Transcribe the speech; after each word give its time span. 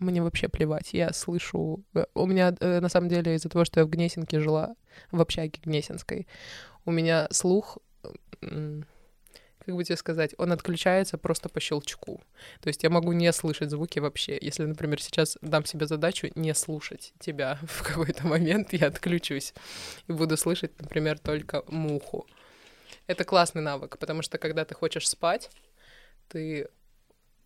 мне 0.00 0.22
вообще 0.22 0.48
плевать. 0.48 0.92
Я 0.92 1.12
слышу... 1.12 1.84
э, 1.94 2.04
У 2.14 2.26
меня, 2.26 2.54
э, 2.60 2.80
на 2.80 2.88
самом 2.88 3.08
деле, 3.08 3.34
из-за 3.34 3.48
того, 3.48 3.64
что 3.64 3.80
я 3.80 3.86
в 3.86 3.90
Гнесинке 3.90 4.40
жила, 4.40 4.74
в 5.12 5.20
общаге 5.20 5.60
Гнесинской, 5.62 6.26
у 6.84 6.90
меня 6.90 7.28
слух, 7.30 7.78
как 8.40 9.76
бы 9.76 9.84
тебе 9.84 9.96
сказать, 9.96 10.34
он 10.38 10.52
отключается 10.52 11.18
просто 11.18 11.48
по 11.48 11.60
щелчку. 11.60 12.22
То 12.60 12.68
есть 12.68 12.82
я 12.82 12.90
могу 12.90 13.12
не 13.12 13.32
слышать 13.32 13.70
звуки 13.70 13.98
вообще. 13.98 14.38
Если, 14.40 14.64
например, 14.64 15.00
сейчас 15.00 15.38
дам 15.42 15.64
себе 15.64 15.86
задачу 15.86 16.28
не 16.34 16.54
слушать 16.54 17.12
тебя 17.20 17.58
в 17.62 17.82
какой-то 17.82 18.26
момент, 18.26 18.72
я 18.72 18.88
отключусь 18.88 19.54
и 20.08 20.12
буду 20.12 20.36
слышать, 20.36 20.72
например, 20.80 21.18
только 21.18 21.62
муху. 21.68 22.26
Это 23.06 23.24
классный 23.24 23.62
навык, 23.62 23.98
потому 23.98 24.22
что 24.22 24.38
когда 24.38 24.64
ты 24.64 24.74
хочешь 24.74 25.08
спать, 25.08 25.50
ты 26.28 26.68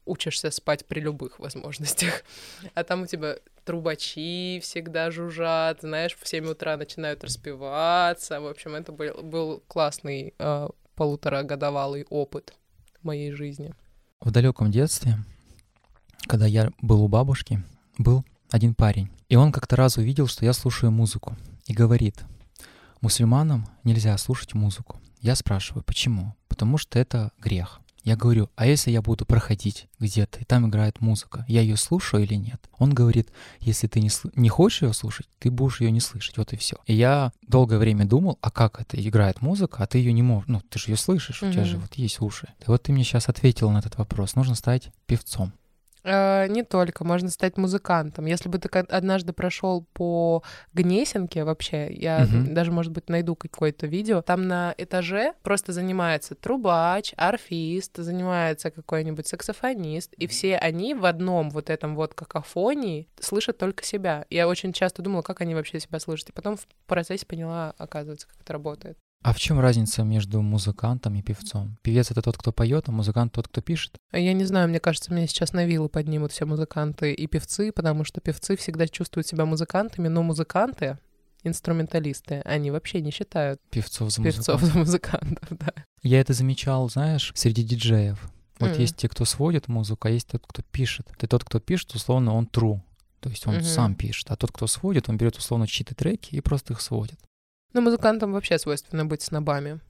учишься 0.05 0.50
спать 0.50 0.86
при 0.86 1.00
любых 1.00 1.39
возможностях. 1.39 2.25
А 2.75 2.84
там 2.84 3.02
у 3.02 3.07
тебя 3.07 3.37
трубачи 3.64 4.60
всегда 4.60 5.10
жужжат, 5.10 5.80
знаешь, 5.83 6.16
в 6.20 6.27
7 6.27 6.46
утра 6.46 6.77
начинают 6.77 7.24
распеваться. 7.24 8.41
В 8.41 8.46
общем, 8.46 8.74
это 8.74 8.93
был, 8.93 9.23
был 9.23 9.62
классный 9.66 10.34
э, 10.38 10.69
полуторагодовалый 10.95 12.06
опыт 12.10 12.55
моей 13.02 13.32
жизни. 13.32 13.74
В 14.20 14.30
далеком 14.30 14.70
детстве, 14.70 15.19
когда 16.27 16.46
я 16.46 16.71
был 16.80 17.02
у 17.02 17.09
бабушки, 17.09 17.62
был 17.98 18.24
один 18.51 18.74
парень. 18.74 19.10
И 19.29 19.37
он 19.37 19.52
как-то 19.52 19.77
раз 19.77 19.96
увидел, 19.96 20.27
что 20.27 20.45
я 20.45 20.52
слушаю 20.52 20.91
музыку. 20.91 21.37
И 21.66 21.74
говорит, 21.74 22.23
мусульманам 23.01 23.66
нельзя 23.84 24.16
слушать 24.18 24.55
музыку. 24.55 25.01
Я 25.21 25.34
спрашиваю, 25.34 25.82
почему? 25.82 26.34
Потому 26.48 26.79
что 26.79 26.98
это 26.98 27.32
грех. 27.38 27.80
Я 28.05 28.17
говорю, 28.17 28.51
а 28.55 28.67
если 28.67 28.91
я 28.91 29.01
буду 29.01 29.25
проходить 29.25 29.89
где-то, 29.99 30.39
и 30.39 30.45
там 30.45 30.69
играет 30.69 31.01
музыка, 31.01 31.47
я 31.49 31.63
ее 31.63 31.77
слушаю 31.77 32.23
или 32.23 32.35
нет? 32.35 32.63
Он 32.79 32.93
говорит, 32.93 33.30
если 33.61 33.87
ты 33.87 34.01
не, 34.01 34.11
не 34.37 34.51
хочешь 34.51 34.83
ее 34.83 34.93
слушать, 34.93 35.27
ты 35.39 35.51
будешь 35.51 35.80
ее 35.80 35.91
не 35.91 36.01
слышать, 36.01 36.37
вот 36.37 36.52
и 36.52 36.57
все. 36.57 36.77
И 36.87 36.95
я 36.95 37.33
долгое 37.49 37.79
время 37.79 38.05
думал, 38.05 38.38
а 38.43 38.51
как 38.51 38.79
это 38.79 39.01
играет 39.01 39.41
музыка, 39.41 39.83
а 39.83 39.87
ты 39.87 39.99
ее 39.99 40.13
не 40.13 40.23
можешь, 40.23 40.49
ну 40.49 40.61
ты 40.61 40.79
же 40.79 40.91
ее 40.91 40.96
слышишь, 40.96 41.43
у 41.43 41.51
тебя 41.51 41.65
же 41.65 41.79
вот 41.79 41.95
есть 41.95 42.21
уши. 42.21 42.49
И 42.61 42.65
вот 42.66 42.83
ты 42.83 42.93
мне 42.93 43.05
сейчас 43.05 43.30
ответил 43.30 43.71
на 43.71 43.79
этот 43.79 43.96
вопрос, 43.96 44.35
нужно 44.35 44.55
стать 44.55 44.91
певцом. 45.07 45.55
Э, 46.05 46.47
не 46.49 46.63
только, 46.63 47.02
можно 47.05 47.30
стать 47.30 47.57
музыкантом. 47.57 48.27
Если 48.27 48.49
бы 48.51 48.59
ты 48.59 48.69
однажды 48.79 49.33
прошел 49.33 49.87
по 49.95 50.43
Гнесинке 50.74 51.45
вообще, 51.45 51.91
я 51.93 52.24
Мгм. 52.27 52.52
даже, 52.55 52.71
может 52.73 52.93
быть, 52.93 53.09
найду 53.09 53.35
какое-то 53.37 53.87
видео, 53.87 54.21
там 54.21 54.46
на 54.46 54.74
этаже 54.77 55.33
просто 55.43 55.73
занимается 55.73 56.35
трубач, 56.35 57.15
арфист, 57.16 57.96
занимается 57.96 58.71
какой-нибудь 58.71 59.27
саксофонист, 59.27 60.13
и 60.15 60.27
все 60.27 60.57
они 60.59 60.93
в 60.95 61.07
одном 61.07 61.51
вот 61.51 61.71
этом 61.71 61.96
вот 61.96 62.13
какофонии 62.15 63.09
слышат 63.18 63.57
только 63.59 63.83
себя. 63.85 64.27
Я 64.28 64.47
очень 64.47 64.72
часто 64.75 65.00
думала, 65.03 65.22
как 65.22 65.41
они 65.41 65.55
вообще 65.55 65.81
себя 65.81 65.99
слышат, 66.00 66.28
и 66.28 66.33
потом 66.33 66.56
в 66.56 66.66
процессе 66.87 67.25
поняла, 67.27 67.75
оказывается, 67.78 68.28
как 68.28 68.41
это 68.43 68.53
работает. 68.53 68.99
А 69.25 69.33
в 69.33 69.39
чем 69.41 69.59
разница 69.59 70.03
между 70.05 70.43
музыкантом 70.43 71.15
и 71.15 71.22
певцом? 71.22 71.78
Певец 71.83 72.11
это 72.11 72.21
тот, 72.21 72.37
кто 72.37 72.53
поет, 72.53 72.89
а 72.89 72.93
музыкант 72.93 73.33
тот, 73.33 73.49
кто 73.49 73.62
пишет. 73.62 73.97
Я 74.12 74.34
не 74.34 74.44
знаю, 74.44 74.69
мне 74.69 74.81
кажется, 74.81 75.15
меня 75.15 75.27
сейчас 75.27 75.55
на 75.55 75.65
вилы 75.65 75.89
поднимут 75.89 76.31
все 76.31 76.44
музыканты 76.44 77.15
и 77.15 77.27
певцы, 77.27 77.72
потому 77.72 78.05
что 78.05 78.21
певцы 78.21 78.55
всегда 78.56 78.87
чувствуют 78.87 79.27
себя 79.27 79.47
музыкантами, 79.47 80.09
но 80.09 80.22
музыканты, 80.22 80.99
инструменталисты, 81.43 82.43
они 82.45 82.71
вообще 82.71 83.00
не 83.00 83.11
считают 83.11 83.61
Певцов 83.71 84.11
за 84.12 84.22
певцов 84.22 84.61
музыкантов. 84.61 84.72
за 84.72 84.78
музыкантов, 84.78 85.49
да. 85.59 85.72
Я 86.03 86.21
это 86.21 86.34
замечал, 86.34 86.91
знаешь, 86.91 87.33
среди 87.34 87.62
диджеев. 87.62 88.31
Вот 88.59 88.72
Мгм. 88.72 88.81
есть 88.81 88.97
те, 88.97 89.09
кто 89.09 89.25
сводит 89.25 89.69
музыку, 89.69 90.06
а 90.06 90.11
есть 90.11 90.28
тот, 90.28 90.45
кто 90.47 90.61
пишет. 90.62 91.09
Ты 91.19 91.27
тот, 91.27 91.45
кто 91.45 91.61
пишет, 91.61 91.95
условно, 91.95 92.34
он 92.34 92.45
true. 92.53 92.81
То 93.21 93.31
есть 93.31 93.47
он 93.47 93.55
Мгм. 93.55 93.65
сам 93.65 93.95
пишет. 93.95 94.31
А 94.31 94.37
тот, 94.37 94.53
кто 94.53 94.67
сводит, 94.67 95.09
он 95.09 95.17
берет 95.17 95.37
условно 95.39 95.67
чьи-то 95.67 95.95
треки 95.95 96.34
и 96.34 96.41
просто 96.43 96.75
их 96.75 96.83
сводит. 96.83 97.19
Но 97.75 97.81
музыкантам 97.83 98.33
вообще 98.33 98.59
свойственно 98.59 99.05
быть 99.05 99.21
снобами. 99.22 99.81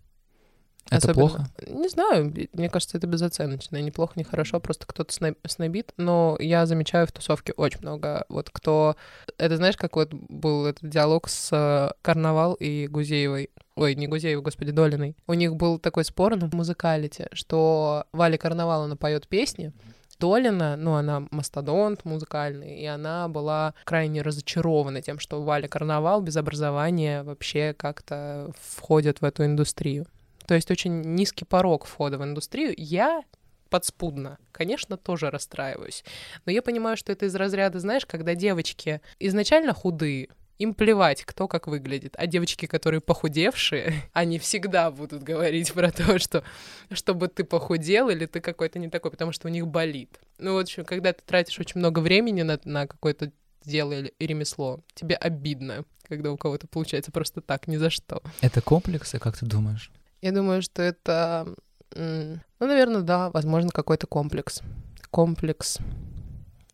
Это 0.86 0.96
Особенно- 0.96 1.14
плохо? 1.14 1.46
Не 1.66 1.88
знаю, 1.88 2.34
мне 2.52 2.68
кажется, 2.68 2.98
это 2.98 3.06
безоценочно. 3.06 3.80
Ни 3.80 3.90
плохо, 3.90 4.12
ни 4.16 4.22
хорошо, 4.22 4.60
просто 4.60 4.86
кто-то 4.86 5.14
сноб- 5.14 5.38
снобит. 5.46 5.92
Но 5.96 6.36
я 6.40 6.66
замечаю 6.66 7.06
в 7.06 7.12
тусовке 7.12 7.52
очень 7.56 7.80
много. 7.80 8.26
Вот 8.28 8.50
кто... 8.50 8.96
Это 9.38 9.56
знаешь, 9.56 9.76
как 9.76 9.96
вот 9.96 10.12
был 10.12 10.66
этот 10.66 10.88
диалог 10.88 11.28
с 11.28 11.48
э, 11.52 11.92
Карнавал 12.02 12.54
и 12.54 12.86
Гузеевой. 12.86 13.50
Ой, 13.76 13.94
не 13.94 14.06
Гузеевой, 14.06 14.42
господи, 14.44 14.72
Долиной. 14.72 15.16
У 15.26 15.32
них 15.34 15.56
был 15.56 15.78
такой 15.78 16.04
спор 16.04 16.36
на 16.36 16.50
музыкалите, 16.52 17.28
что 17.32 18.04
Валя 18.12 18.36
Карнавал, 18.36 18.82
она 18.82 18.96
поет 18.96 19.26
песни, 19.26 19.72
Долина, 20.18 20.76
ну, 20.76 20.94
она 20.94 21.26
мастодонт 21.30 22.04
музыкальный, 22.04 22.78
и 22.78 22.86
она 22.86 23.28
была 23.28 23.74
крайне 23.84 24.22
разочарована 24.22 25.02
тем, 25.02 25.18
что 25.18 25.42
Валя 25.42 25.68
Карнавал 25.68 26.20
без 26.22 26.36
образования 26.36 27.22
вообще 27.22 27.74
как-то 27.74 28.50
входит 28.60 29.20
в 29.20 29.24
эту 29.24 29.44
индустрию. 29.44 30.06
То 30.46 30.54
есть 30.54 30.70
очень 30.70 31.00
низкий 31.00 31.44
порог 31.44 31.86
входа 31.86 32.18
в 32.18 32.24
индустрию. 32.24 32.74
Я 32.76 33.22
подспудно, 33.70 34.38
конечно, 34.52 34.96
тоже 34.96 35.30
расстраиваюсь. 35.30 36.04
Но 36.44 36.52
я 36.52 36.62
понимаю, 36.62 36.96
что 36.96 37.12
это 37.12 37.26
из 37.26 37.34
разряда, 37.34 37.80
знаешь, 37.80 38.06
когда 38.06 38.34
девочки 38.34 39.00
изначально 39.18 39.72
худые, 39.72 40.28
им 40.58 40.74
плевать, 40.74 41.24
кто 41.24 41.48
как 41.48 41.66
выглядит. 41.66 42.14
А 42.16 42.26
девочки, 42.26 42.66
которые 42.66 43.00
похудевшие, 43.00 44.04
они 44.12 44.38
всегда 44.38 44.90
будут 44.90 45.22
говорить 45.22 45.72
про 45.72 45.90
то, 45.90 46.18
что 46.18 46.44
чтобы 46.92 47.28
ты 47.28 47.44
похудел 47.44 48.08
или 48.08 48.26
ты 48.26 48.40
какой-то 48.40 48.78
не 48.78 48.88
такой, 48.88 49.10
потому 49.10 49.32
что 49.32 49.48
у 49.48 49.50
них 49.50 49.66
болит. 49.66 50.20
Ну, 50.38 50.54
в 50.54 50.58
общем, 50.58 50.84
когда 50.84 51.12
ты 51.12 51.22
тратишь 51.24 51.58
очень 51.58 51.80
много 51.80 52.00
времени 52.00 52.42
на, 52.42 52.60
на 52.64 52.86
какое-то 52.86 53.32
дело 53.64 53.92
или 53.92 54.14
ремесло, 54.18 54.80
тебе 54.94 55.16
обидно, 55.16 55.84
когда 56.06 56.30
у 56.30 56.36
кого-то 56.36 56.66
получается 56.66 57.10
просто 57.10 57.40
так, 57.40 57.66
ни 57.66 57.76
за 57.76 57.90
что. 57.90 58.22
Это 58.40 58.60
комплексы, 58.60 59.18
как 59.18 59.36
ты 59.36 59.46
думаешь? 59.46 59.90
Я 60.20 60.32
думаю, 60.32 60.62
что 60.62 60.82
это, 60.82 61.46
ну, 61.94 62.38
наверное, 62.58 63.02
да, 63.02 63.30
возможно, 63.30 63.70
какой-то 63.70 64.06
комплекс. 64.06 64.62
Комплекс. 65.10 65.78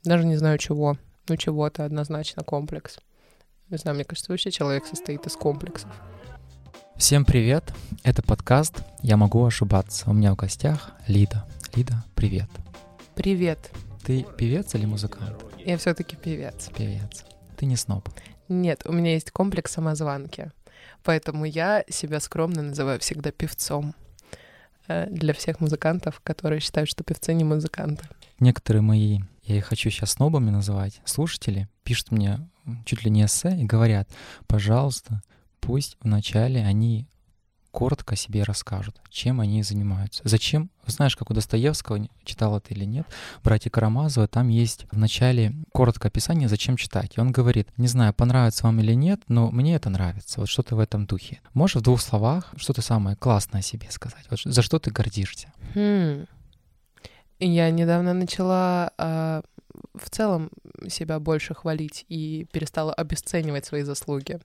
Даже 0.04 0.24
не 0.24 0.36
знаю 0.36 0.58
чего. 0.58 0.96
Ну, 1.28 1.36
чего-то 1.36 1.84
однозначно 1.84 2.42
комплекс. 2.42 2.98
Не 3.70 3.78
знаю, 3.78 3.94
мне 3.94 4.04
кажется, 4.04 4.32
вообще 4.32 4.50
человек 4.50 4.84
состоит 4.84 5.24
из 5.26 5.36
комплексов. 5.36 5.90
Всем 6.96 7.24
привет! 7.24 7.72
Это 8.02 8.20
подкаст 8.20 8.82
«Я 9.00 9.16
могу 9.16 9.44
ошибаться». 9.44 10.10
У 10.10 10.12
меня 10.12 10.32
в 10.32 10.36
гостях 10.36 10.90
Лида. 11.06 11.46
Лида, 11.76 12.04
привет. 12.16 12.50
Привет. 13.14 13.70
Ты 14.04 14.26
певец 14.36 14.74
или 14.74 14.86
музыкант? 14.86 15.40
Я 15.64 15.78
все-таки 15.78 16.16
певец. 16.16 16.68
Певец. 16.76 17.24
Ты 17.56 17.66
не 17.66 17.76
сноб. 17.76 18.08
Нет, 18.48 18.82
у 18.86 18.92
меня 18.92 19.12
есть 19.12 19.30
комплекс 19.30 19.70
самозванки. 19.70 20.50
Поэтому 21.04 21.44
я 21.44 21.84
себя 21.88 22.18
скромно 22.18 22.62
называю 22.62 22.98
всегда 22.98 23.30
певцом. 23.30 23.94
Э, 24.88 25.06
Для 25.08 25.32
всех 25.32 25.60
музыкантов, 25.60 26.20
которые 26.24 26.58
считают, 26.58 26.90
что 26.90 27.04
певцы 27.04 27.34
не 27.34 27.44
музыканты. 27.44 28.04
Некоторые 28.40 28.82
мои, 28.82 29.20
я 29.42 29.56
их 29.56 29.66
хочу 29.66 29.90
сейчас 29.90 30.12
снобами 30.12 30.50
называть, 30.50 31.00
слушатели 31.04 31.68
пишут 31.82 32.10
мне 32.10 32.48
чуть 32.84 33.04
ли 33.04 33.10
не 33.10 33.24
эссе 33.24 33.56
и 33.56 33.64
говорят, 33.64 34.08
пожалуйста, 34.46 35.22
пусть 35.60 35.96
вначале 36.00 36.64
они 36.64 37.08
коротко 37.70 38.16
себе 38.16 38.42
расскажут, 38.42 39.00
чем 39.10 39.40
они 39.40 39.62
занимаются. 39.62 40.22
Зачем? 40.24 40.70
Знаешь, 40.86 41.16
как 41.16 41.30
у 41.30 41.34
Достоевского, 41.34 42.08
читал 42.24 42.56
это 42.56 42.74
или 42.74 42.84
нет, 42.84 43.06
братья 43.44 43.70
Карамазовы, 43.70 44.26
там 44.26 44.48
есть 44.48 44.86
в 44.90 44.98
начале 44.98 45.54
короткое 45.72 46.08
описание, 46.08 46.48
зачем 46.48 46.76
читать. 46.76 47.12
И 47.16 47.20
он 47.20 47.30
говорит, 47.30 47.68
не 47.76 47.86
знаю, 47.86 48.12
понравится 48.12 48.64
вам 48.64 48.80
или 48.80 48.94
нет, 48.94 49.22
но 49.28 49.50
мне 49.50 49.76
это 49.76 49.88
нравится, 49.88 50.40
вот 50.40 50.48
что-то 50.48 50.76
в 50.76 50.80
этом 50.80 51.06
духе. 51.06 51.40
Можешь 51.54 51.76
в 51.76 51.82
двух 51.82 52.00
словах 52.00 52.52
что-то 52.56 52.82
самое 52.82 53.16
классное 53.16 53.60
о 53.60 53.62
себе 53.62 53.88
сказать? 53.90 54.24
Вот 54.30 54.40
за 54.40 54.62
что 54.62 54.78
ты 54.78 54.90
гордишься? 54.90 55.52
Хм. 55.74 56.26
Я 57.42 57.70
недавно 57.70 58.12
начала 58.12 58.92
а, 58.98 59.42
в 59.94 60.10
целом 60.10 60.50
себя 60.88 61.18
больше 61.18 61.54
хвалить 61.54 62.04
и 62.10 62.46
перестала 62.52 62.92
обесценивать 62.92 63.64
свои 63.64 63.80
заслуги. 63.80 64.38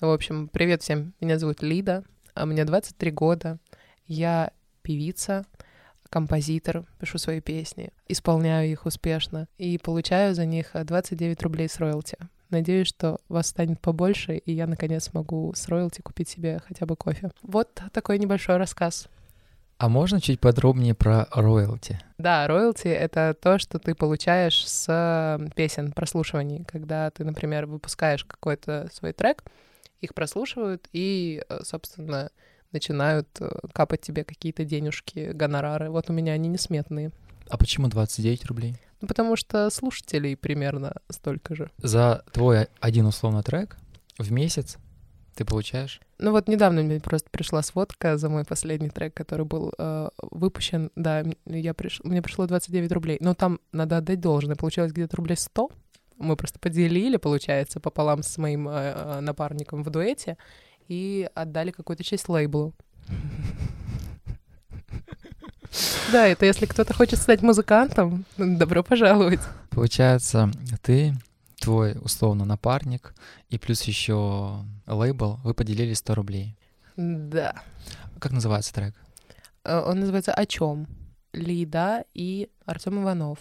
Ну, 0.00 0.10
в 0.10 0.12
общем, 0.12 0.46
привет 0.46 0.82
всем. 0.82 1.12
Меня 1.20 1.40
зовут 1.40 1.60
Лида, 1.62 2.04
а 2.34 2.46
мне 2.46 2.64
23 2.64 3.10
года. 3.10 3.58
Я 4.06 4.52
певица, 4.82 5.44
композитор, 6.08 6.84
пишу 7.00 7.18
свои 7.18 7.40
песни, 7.40 7.90
исполняю 8.06 8.70
их 8.70 8.86
успешно 8.86 9.48
и 9.58 9.76
получаю 9.78 10.32
за 10.36 10.46
них 10.46 10.70
29 10.72 11.42
рублей 11.42 11.68
с 11.68 11.78
роялти. 11.78 12.16
Надеюсь, 12.50 12.86
что 12.86 13.18
вас 13.28 13.48
станет 13.48 13.80
побольше, 13.80 14.36
и 14.36 14.52
я, 14.52 14.68
наконец, 14.68 15.06
смогу 15.06 15.52
с 15.56 15.66
роялти 15.66 16.00
купить 16.00 16.28
себе 16.28 16.60
хотя 16.64 16.86
бы 16.86 16.94
кофе. 16.94 17.32
Вот 17.42 17.82
такой 17.92 18.20
небольшой 18.20 18.56
рассказ. 18.56 19.08
А 19.78 19.90
можно 19.90 20.22
чуть 20.22 20.40
подробнее 20.40 20.94
про 20.94 21.28
роялти? 21.30 22.00
Да, 22.16 22.46
роялти— 22.46 22.88
это 22.88 23.36
то, 23.38 23.58
что 23.58 23.78
ты 23.78 23.94
получаешь 23.94 24.66
с 24.66 24.86
э, 24.88 25.48
песен, 25.54 25.92
прослушиваний. 25.92 26.64
Когда 26.64 27.10
ты, 27.10 27.24
например, 27.24 27.66
выпускаешь 27.66 28.24
какой-то 28.24 28.88
свой 28.92 29.12
трек, 29.12 29.44
их 30.00 30.14
прослушивают 30.14 30.88
и, 30.92 31.42
э, 31.46 31.60
собственно, 31.62 32.30
начинают 32.72 33.28
э, 33.40 33.50
капать 33.74 34.00
тебе 34.00 34.24
какие-то 34.24 34.64
денежки, 34.64 35.32
гонорары. 35.34 35.90
Вот 35.90 36.08
у 36.08 36.14
меня 36.14 36.32
они 36.32 36.48
несметные. 36.48 37.10
А 37.50 37.58
почему 37.58 37.88
29 37.88 38.46
рублей? 38.46 38.76
Ну, 39.02 39.08
потому 39.08 39.36
что 39.36 39.68
слушателей 39.68 40.38
примерно 40.38 40.94
столько 41.10 41.54
же. 41.54 41.70
За 41.76 42.24
твой 42.32 42.68
один 42.80 43.04
условно 43.04 43.42
трек 43.42 43.76
в 44.18 44.32
месяц 44.32 44.78
ты 45.36 45.44
получаешь? 45.44 46.00
Ну 46.18 46.30
вот 46.32 46.48
недавно 46.48 46.82
мне 46.82 46.98
просто 46.98 47.28
пришла 47.30 47.62
сводка 47.62 48.16
за 48.16 48.28
мой 48.28 48.44
последний 48.44 48.88
трек, 48.88 49.14
который 49.14 49.44
был 49.44 49.72
э, 49.78 50.08
выпущен. 50.30 50.90
Да, 50.96 51.22
я 51.44 51.74
приш... 51.74 52.00
мне 52.02 52.22
пришло 52.22 52.46
29 52.46 52.90
рублей. 52.92 53.18
Но 53.20 53.34
там 53.34 53.60
надо 53.72 53.98
отдать 53.98 54.20
должное. 54.20 54.56
Получилось 54.56 54.92
где-то 54.92 55.16
рублей 55.16 55.36
100. 55.36 55.70
Мы 56.16 56.36
просто 56.36 56.58
поделили, 56.58 57.18
получается, 57.18 57.78
пополам 57.78 58.22
с 58.22 58.38
моим 58.38 58.68
э, 58.68 59.20
напарником 59.20 59.82
в 59.82 59.90
дуэте 59.90 60.38
и 60.88 61.28
отдали 61.34 61.70
какую-то 61.70 62.02
часть 62.02 62.28
лейблу. 62.28 62.74
Да, 66.10 66.26
это 66.26 66.46
если 66.46 66.64
кто-то 66.64 66.94
хочет 66.94 67.18
стать 67.18 67.42
музыкантом, 67.42 68.24
добро 68.38 68.82
пожаловать. 68.82 69.40
Получается, 69.70 70.50
ты 70.80 71.14
твой, 71.60 71.96
условно, 72.00 72.44
напарник, 72.44 73.14
и 73.50 73.58
плюс 73.58 73.82
еще 73.82 74.64
лейбл, 74.86 75.38
вы 75.44 75.54
поделили 75.54 75.94
100 75.94 76.14
рублей. 76.14 76.56
Да. 76.96 77.62
Как 78.18 78.32
называется 78.32 78.72
трек? 78.72 78.94
Э, 79.64 79.80
он 79.80 80.00
называется 80.00 80.32
«О 80.32 80.46
чем?» 80.46 80.86
Лида 81.32 82.04
и 82.14 82.48
Артем 82.64 83.02
Иванов. 83.02 83.38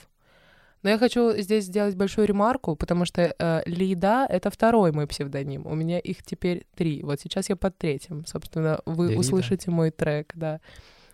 Но 0.84 0.90
я 0.92 1.00
хочу 1.00 1.32
здесь 1.38 1.66
сделать 1.66 1.96
большую 1.96 2.28
ремарку, 2.28 2.76
потому 2.76 3.06
что 3.06 3.34
э, 3.38 3.62
Лида— 3.66 4.28
это 4.30 4.52
второй 4.52 4.92
мой 4.92 5.08
псевдоним. 5.08 5.66
У 5.66 5.74
меня 5.74 5.98
их 5.98 6.24
теперь 6.24 6.68
три. 6.76 7.02
Вот 7.02 7.20
сейчас 7.20 7.50
я 7.50 7.56
под 7.56 7.76
третьим. 7.78 8.24
Собственно, 8.28 8.80
вы 8.86 9.08
Лида. 9.08 9.20
услышите 9.20 9.72
мой 9.72 9.90
трек, 9.90 10.34
да. 10.36 10.60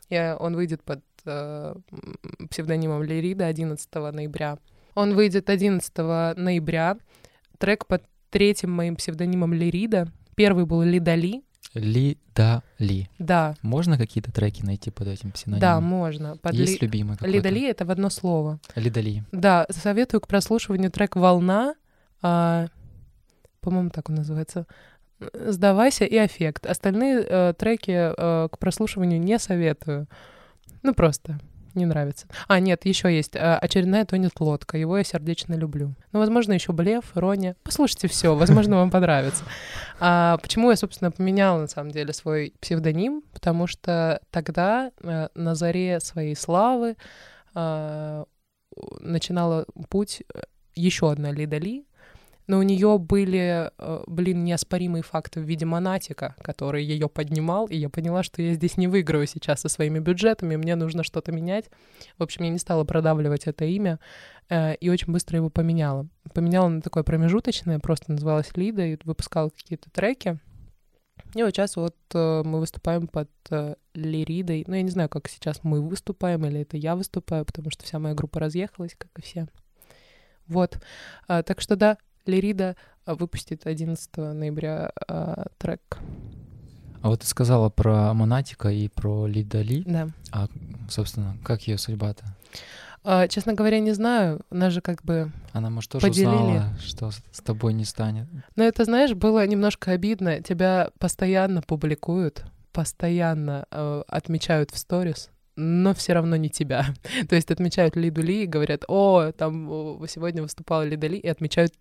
Я, 0.10 0.36
он 0.38 0.56
выйдет 0.56 0.84
под 0.84 1.02
э, 1.26 1.76
псевдонимом 2.50 3.04
Лирида 3.04 3.46
11 3.46 3.96
ноября. 3.96 4.58
Он 4.94 5.16
выйдет 5.16 5.50
11 5.50 5.98
ноября. 6.36 6.98
Трек 7.58 7.86
под 7.86 8.04
третьим 8.30 8.72
моим 8.72 8.98
псевдонимом 8.98 9.54
Лирида. 9.54 10.12
Первый 10.36 10.66
был 10.66 10.82
Лидали. 10.82 11.44
Лидали. 11.74 13.10
Да. 13.18 13.56
Можно 13.62 13.98
какие-то 13.98 14.32
треки 14.32 14.64
найти 14.64 14.92
под 14.92 15.08
этим 15.08 15.32
псевдонимом? 15.32 15.62
Да, 15.62 15.80
можно. 15.80 16.36
Под 16.38 16.54
Есть 16.54 16.82
ли... 16.82 16.88
любимый 16.88 17.18
какой-то? 17.18 17.34
Лидали— 17.34 17.68
это 17.70 17.86
в 17.86 17.92
одно 17.92 18.10
слово. 18.10 18.60
Лидали. 18.76 19.24
Да, 19.32 19.66
советую 19.70 20.22
к 20.22 20.28
прослушиванию 20.28 20.92
трек 20.92 21.16
«Волна». 21.16 21.76
А, 22.22 22.68
по-моему, 23.62 23.90
так 23.90 24.10
он 24.10 24.16
называется. 24.16 24.68
«Сдавайся» 25.34 26.04
и 26.04 26.18
«Аффект». 26.18 26.66
Остальные 26.66 27.26
э, 27.28 27.54
треки 27.58 27.92
э, 27.92 28.50
к 28.50 28.58
прослушиванию 28.58 29.22
не 29.22 29.40
советую. 29.40 30.08
Ну, 30.84 30.94
просто 30.94 31.40
не 31.76 31.86
нравится. 31.86 32.28
А, 32.48 32.60
нет, 32.60 32.86
еще 32.86 33.14
есть. 33.14 33.36
Э, 33.36 33.56
очередная 33.56 34.06
тонет 34.06 34.40
лодка. 34.40 34.78
Его 34.78 34.98
я 34.98 35.04
сердечно 35.04 35.54
люблю. 35.54 35.96
Ну, 36.12 36.20
возможно, 36.20 36.54
еще 36.54 36.72
блеф, 36.74 37.12
Роня. 37.16 37.56
Послушайте 37.64 38.08
все, 38.08 38.36
возможно, 38.36 38.78
вам 38.78 38.92
понравится. 38.92 39.44
А, 40.00 40.38
почему 40.38 40.70
я, 40.70 40.76
собственно, 40.76 41.12
поменяла, 41.12 41.62
на 41.62 41.68
самом 41.68 41.92
деле, 41.92 42.14
свой 42.14 42.54
псевдоним? 42.60 43.24
Потому 43.34 43.68
что 43.68 44.22
тогда, 44.32 44.92
э, 45.02 45.30
на 45.36 45.56
заре 45.56 46.00
своей 46.00 46.36
славы, 46.36 46.96
э, 47.56 48.26
начинала 49.00 49.66
путь 49.90 50.24
еще 50.76 51.12
одна 51.12 51.32
Лида 51.32 51.58
Ли, 51.58 51.86
но 52.48 52.60
у 52.60 52.64
нее 52.64 52.98
были, 52.98 53.72
э, 53.78 54.04
блин, 54.08 54.44
неоспоримые 54.44 55.04
факты 55.04 55.40
в 55.40 55.44
виде 55.44 55.66
монатика, 55.66 56.36
который 56.42 56.84
ее 56.84 57.08
поднимал, 57.10 57.68
и 57.68 57.78
я 57.78 57.90
поняла, 57.90 58.24
что 58.24 58.42
я 58.42 58.54
здесь 58.54 58.78
не 58.78 58.88
выиграю 58.88 59.28
сейчас 59.28 59.62
со 59.62 59.70
своими 59.70 60.00
бюджетами, 60.00 60.56
мне 60.56 60.76
нужно 60.76 61.04
что-то 61.04 61.32
менять. 61.32 61.70
В 62.18 62.24
общем, 62.24 62.44
я 62.44 62.50
не 62.50 62.58
стала 62.58 62.84
продавливать 62.84 63.48
это 63.48 63.66
имя 63.66 64.00
э, 64.50 64.76
и 64.76 64.90
очень 64.90 65.12
быстро 65.14 65.38
его 65.38 65.50
поменяла. 65.50 66.08
Поменяла 66.34 66.70
на 66.70 66.82
такое 66.82 67.04
промежуточное, 67.04 67.80
просто 67.80 68.12
называлась 68.12 68.56
Лида, 68.56 68.86
и 68.86 68.98
выпускала 69.04 69.50
какие-то 69.50 69.90
треки. 69.92 70.40
И 71.36 71.44
вот 71.44 71.52
сейчас 71.52 71.76
вот 71.78 71.96
э, 72.14 72.42
мы 72.44 72.60
выступаем 72.60 73.08
под 73.08 73.30
э, 73.52 73.76
Лиридой. 73.94 74.66
Ну, 74.68 74.76
я 74.76 74.82
не 74.82 74.90
знаю, 74.90 75.08
как 75.08 75.30
сейчас 75.30 75.64
мы 75.64 75.82
выступаем, 75.82 76.46
или 76.46 76.62
это 76.62 76.76
я 76.78 76.96
выступаю, 76.96 77.46
потому 77.46 77.70
что 77.70 77.86
вся 77.86 78.00
моя 78.00 78.16
группа 78.16 78.40
разъехалась, 78.40 78.96
как 78.98 79.12
и 79.18 79.22
все. 79.22 79.48
Вот. 80.48 80.80
А, 81.28 81.44
так 81.44 81.62
что 81.62 81.76
да, 81.78 81.98
Лирида 82.26 82.76
а, 83.06 83.16
выпустит 83.16 83.66
11 83.66 84.18
ноября 84.18 84.92
а, 85.08 85.48
трек. 85.58 86.00
А 87.02 87.10
вот 87.10 87.22
ты 87.22 87.28
сказала 87.28 87.70
про 87.70 88.14
Монатика 88.14 88.70
и 88.70 88.88
про 88.88 89.26
Лида 89.26 89.62
Ли. 89.62 89.84
Да. 89.86 90.10
А, 90.32 90.48
собственно, 90.90 91.38
как 91.44 91.64
ее 91.64 91.78
судьба-то? 91.78 92.24
А, 93.04 93.28
честно 93.28 93.54
говоря, 93.54 93.80
не 93.80 93.94
знаю. 93.94 94.42
Она 94.52 94.70
же 94.70 94.82
как 94.82 95.04
бы 95.04 95.32
Она, 95.54 95.70
может, 95.72 95.92
тоже 95.92 96.06
поделили. 96.06 96.30
узнала, 96.30 96.78
что 96.80 97.10
с 97.10 97.42
тобой 97.44 97.74
не 97.74 97.86
станет. 97.86 98.28
Но 98.56 98.64
это, 98.64 98.86
знаешь, 98.86 99.14
было 99.14 99.46
немножко 99.48 99.92
обидно. 99.92 100.42
Тебя 100.42 100.92
постоянно 101.00 101.64
публикуют, 101.64 102.46
постоянно 102.72 103.66
э, 103.72 104.04
отмечают 104.08 104.70
в 104.70 104.78
сторис 104.78 105.32
но 105.62 105.94
все 105.94 106.14
равно 106.14 106.36
не 106.36 106.50
тебя. 106.50 106.94
То 107.30 107.36
есть 107.36 107.52
отмечают 107.52 107.96
Лиду 107.96 108.22
Ли 108.22 108.44
и 108.44 108.48
говорят, 108.48 108.84
о, 108.88 109.32
там 109.32 110.06
сегодня 110.08 110.42
выступала 110.42 110.84
Лида 110.84 111.08
Ли, 111.08 111.18
и 111.18 111.28
отмечают 111.28 111.74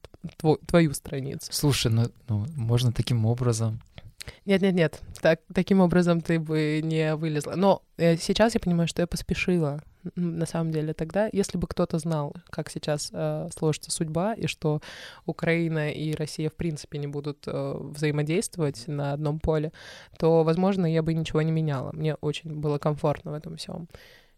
тво- 0.43 0.59
твою 0.67 0.93
страницу. 0.95 1.47
Слушай, 1.51 1.91
ну, 1.91 2.11
ну 2.29 2.47
можно 2.57 2.93
таким 2.93 3.27
образом 3.27 3.81
нет-нет-нет, 4.45 5.01
так, 5.21 5.41
таким 5.53 5.81
образом 5.81 6.21
ты 6.21 6.39
бы 6.39 6.81
не 6.83 7.15
вылезла. 7.17 7.55
Но 7.57 7.83
э, 7.97 8.17
сейчас 8.17 8.55
я 8.55 8.61
понимаю, 8.61 8.89
что 8.89 9.03
я 9.03 9.07
поспешила. 9.07 9.83
На 10.15 10.47
самом 10.47 10.73
деле 10.73 10.95
тогда, 10.95 11.29
если 11.33 11.59
бы 11.59 11.67
кто-то 11.67 11.99
знал, 11.99 12.35
как 12.51 12.71
сейчас 12.71 13.11
э, 13.13 13.49
сложится 13.57 13.91
судьба, 13.91 14.35
и 14.35 14.47
что 14.47 14.81
Украина 15.27 15.91
и 15.91 16.15
Россия 16.15 16.49
в 16.49 16.55
принципе 16.55 16.99
не 16.99 17.07
будут 17.07 17.45
э, 17.47 17.77
взаимодействовать 17.79 18.87
на 18.87 19.13
одном 19.13 19.41
поле, 19.41 19.73
то, 20.19 20.43
возможно, 20.43 20.87
я 20.87 21.03
бы 21.03 21.15
ничего 21.15 21.43
не 21.43 21.53
меняла. 21.53 21.93
Мне 21.93 22.15
очень 22.17 22.61
было 22.61 22.79
комфортно 22.79 23.33
в 23.33 23.35
этом 23.35 23.57
всем. 23.57 23.89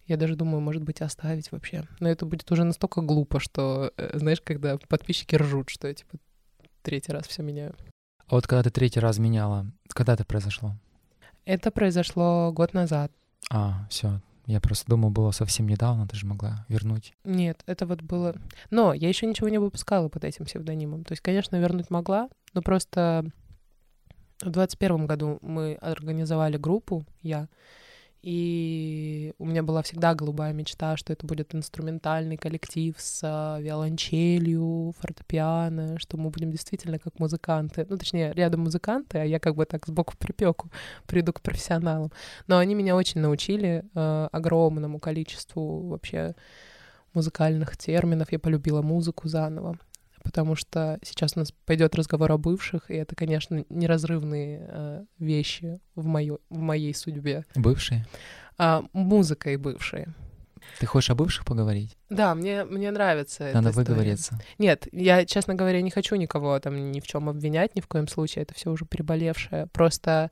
Я 0.06 0.16
даже 0.16 0.34
думаю, 0.34 0.60
может 0.60 0.82
быть, 0.82 1.00
оставить 1.00 1.52
вообще. 1.52 1.84
Но 2.00 2.08
это 2.08 2.26
будет 2.26 2.50
уже 2.50 2.64
настолько 2.64 3.00
глупо, 3.00 3.38
что, 3.38 3.92
э, 3.96 4.18
знаешь, 4.18 4.40
когда 4.40 4.78
подписчики 4.88 5.36
ржут, 5.36 5.70
что 5.70 5.88
я, 5.88 5.94
типа, 5.94 6.18
третий 6.82 7.12
раз 7.12 7.26
все 7.26 7.42
меняю. 7.42 7.74
А 8.26 8.34
вот 8.34 8.46
когда 8.46 8.62
ты 8.62 8.70
третий 8.70 9.00
раз 9.00 9.18
меняла, 9.18 9.66
когда 9.88 10.14
это 10.14 10.24
произошло? 10.24 10.74
Это 11.44 11.70
произошло 11.70 12.52
год 12.52 12.74
назад. 12.74 13.12
А, 13.50 13.86
все. 13.90 14.20
Я 14.46 14.60
просто 14.60 14.90
думал, 14.90 15.10
было 15.10 15.30
совсем 15.30 15.68
недавно, 15.68 16.08
ты 16.08 16.16
же 16.16 16.26
могла 16.26 16.66
вернуть. 16.68 17.14
Нет, 17.24 17.62
это 17.66 17.86
вот 17.86 18.02
было... 18.02 18.34
Но 18.70 18.92
я 18.92 19.08
еще 19.08 19.26
ничего 19.26 19.48
не 19.48 19.58
выпускала 19.58 20.08
под 20.08 20.24
этим 20.24 20.44
псевдонимом. 20.44 21.04
То 21.04 21.12
есть, 21.12 21.22
конечно, 21.22 21.56
вернуть 21.56 21.90
могла, 21.90 22.28
но 22.52 22.60
просто 22.60 23.24
в 24.40 24.50
двадцать 24.50 24.78
первом 24.78 25.06
году 25.06 25.38
мы 25.42 25.74
организовали 25.74 26.56
группу, 26.56 27.06
я, 27.22 27.48
и 28.22 29.34
у 29.38 29.46
меня 29.46 29.64
была 29.64 29.82
всегда 29.82 30.14
голубая 30.14 30.52
мечта, 30.52 30.96
что 30.96 31.12
это 31.12 31.26
будет 31.26 31.56
инструментальный 31.56 32.36
коллектив 32.36 32.94
с 32.96 33.20
а, 33.24 33.58
виолончелью, 33.60 34.94
фортепиано, 34.98 35.98
что 35.98 36.16
мы 36.16 36.30
будем 36.30 36.52
действительно 36.52 37.00
как 37.00 37.18
музыканты. 37.18 37.84
Ну, 37.88 37.98
точнее, 37.98 38.32
рядом 38.32 38.60
музыканты, 38.60 39.18
а 39.18 39.24
я 39.24 39.40
как 39.40 39.56
бы 39.56 39.64
так 39.64 39.86
сбоку 39.86 40.14
припеку 40.16 40.70
приду 41.06 41.32
к 41.32 41.40
профессионалам. 41.40 42.12
Но 42.46 42.58
они 42.58 42.76
меня 42.76 42.94
очень 42.94 43.20
научили 43.20 43.84
э, 43.92 44.28
огромному 44.30 45.00
количеству 45.00 45.88
вообще 45.88 46.36
музыкальных 47.14 47.76
терминов. 47.76 48.30
Я 48.30 48.38
полюбила 48.38 48.82
музыку 48.82 49.26
заново 49.26 49.78
потому 50.22 50.54
что 50.54 50.98
сейчас 51.02 51.36
у 51.36 51.40
нас 51.40 51.52
пойдет 51.66 51.94
разговор 51.94 52.32
о 52.32 52.38
бывших, 52.38 52.90
и 52.90 52.94
это, 52.94 53.14
конечно, 53.14 53.64
неразрывные 53.68 54.66
э, 54.68 55.04
вещи 55.18 55.80
в, 55.94 56.06
моё, 56.06 56.38
в 56.48 56.58
моей 56.58 56.94
судьбе. 56.94 57.44
Бывшие? 57.54 58.06
А, 58.58 58.84
музыка 58.92 59.50
и 59.50 59.56
бывшие. 59.56 60.14
Ты 60.78 60.86
хочешь 60.86 61.10
о 61.10 61.14
бывших 61.14 61.44
поговорить? 61.44 61.96
Да, 62.08 62.34
мне, 62.34 62.64
мне 62.64 62.90
нравится 62.90 63.50
Надо 63.52 63.70
эта 63.70 63.76
выговориться. 63.76 64.38
Нет, 64.58 64.86
я, 64.92 65.24
честно 65.24 65.54
говоря, 65.54 65.82
не 65.82 65.90
хочу 65.90 66.14
никого 66.14 66.58
там 66.60 66.92
ни 66.92 67.00
в 67.00 67.06
чем 67.06 67.28
обвинять, 67.28 67.74
ни 67.74 67.80
в 67.80 67.88
коем 67.88 68.08
случае. 68.08 68.42
Это 68.42 68.54
все 68.54 68.70
уже 68.70 68.84
приболевшее. 68.84 69.66
Просто 69.72 70.30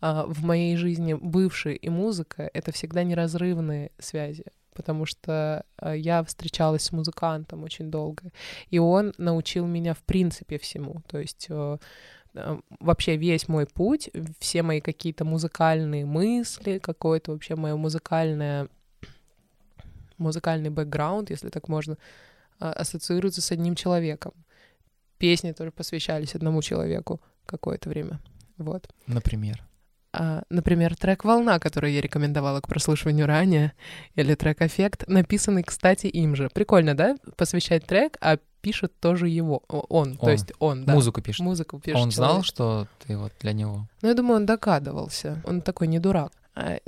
э, 0.00 0.24
в 0.26 0.44
моей 0.44 0.76
жизни 0.76 1.14
бывшие 1.14 1.76
и 1.76 1.88
музыка— 1.88 2.50
это 2.52 2.72
всегда 2.72 3.04
неразрывные 3.04 3.92
связи 3.98 4.46
потому 4.78 5.06
что 5.06 5.64
э, 5.82 5.98
я 5.98 6.22
встречалась 6.22 6.84
с 6.84 6.92
музыкантом 6.92 7.64
очень 7.64 7.90
долго, 7.90 8.30
и 8.70 8.78
он 8.78 9.12
научил 9.18 9.66
меня 9.66 9.92
в 9.92 10.04
принципе 10.04 10.56
всему, 10.56 11.02
то 11.08 11.18
есть 11.18 11.48
э, 11.50 11.78
вообще 12.78 13.16
весь 13.16 13.48
мой 13.48 13.66
путь, 13.66 14.08
все 14.38 14.62
мои 14.62 14.80
какие-то 14.80 15.24
музыкальные 15.24 16.06
мысли, 16.06 16.78
какое-то 16.78 17.32
вообще 17.32 17.56
мое 17.56 17.74
музыкальное 17.74 18.68
музыкальный 20.16 20.70
бэкграунд, 20.70 21.30
если 21.30 21.48
так 21.48 21.68
можно, 21.68 21.96
ассоциируется 22.58 23.40
с 23.40 23.50
одним 23.52 23.74
человеком. 23.74 24.32
Песни 25.18 25.52
тоже 25.52 25.72
посвящались 25.72 26.34
одному 26.34 26.62
человеку 26.62 27.20
какое-то 27.46 27.88
время. 27.88 28.20
Вот. 28.56 28.88
Например? 29.06 29.67
А, 30.20 30.42
например, 30.50 30.96
трек 30.96 31.24
«Волна», 31.24 31.60
который 31.60 31.92
я 31.92 32.00
рекомендовала 32.00 32.60
к 32.60 32.66
прослушиванию 32.66 33.26
ранее, 33.26 33.72
или 34.16 34.34
трек 34.34 34.60
«Эффект», 34.62 35.04
написанный, 35.06 35.62
кстати, 35.62 36.08
им 36.08 36.34
же. 36.34 36.50
Прикольно, 36.52 36.96
да? 36.96 37.16
Посвящать 37.36 37.86
трек, 37.86 38.16
а 38.20 38.38
пишет 38.60 38.92
тоже 38.98 39.28
его, 39.28 39.62
он, 39.68 39.84
он. 39.88 40.16
то 40.16 40.30
есть 40.30 40.52
он, 40.58 40.84
да. 40.84 40.94
Музыку 40.94 41.22
пишет. 41.22 41.46
Музыку 41.46 41.78
пишет. 41.78 42.00
Он 42.00 42.10
человек. 42.10 42.14
знал, 42.14 42.42
что 42.42 42.88
ты 43.06 43.16
вот 43.16 43.32
для 43.40 43.52
него? 43.52 43.86
Ну, 44.02 44.08
я 44.08 44.14
думаю, 44.14 44.38
он 44.38 44.46
догадывался. 44.46 45.40
Он 45.46 45.60
такой 45.60 45.86
не 45.86 46.00
дурак. 46.00 46.32
А, 46.56 46.78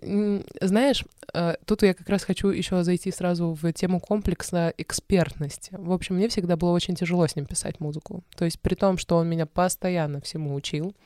знаешь, 0.60 1.04
э, 1.32 1.54
тут 1.64 1.84
я 1.84 1.94
как 1.94 2.08
раз 2.08 2.24
хочу 2.24 2.48
еще 2.48 2.82
зайти 2.82 3.12
сразу 3.12 3.56
в 3.62 3.72
тему 3.72 4.00
комплекса 4.00 4.74
экспертности. 4.76 5.70
В 5.78 5.92
общем, 5.92 6.16
мне 6.16 6.28
всегда 6.28 6.56
было 6.56 6.72
очень 6.72 6.96
тяжело 6.96 7.28
с 7.28 7.36
ним 7.36 7.46
писать 7.46 7.78
музыку. 7.78 8.24
То 8.36 8.44
есть 8.44 8.58
при 8.58 8.74
том, 8.74 8.98
что 8.98 9.16
он 9.16 9.28
меня 9.28 9.46
постоянно 9.46 10.20
всему 10.20 10.52
учил, 10.56 10.96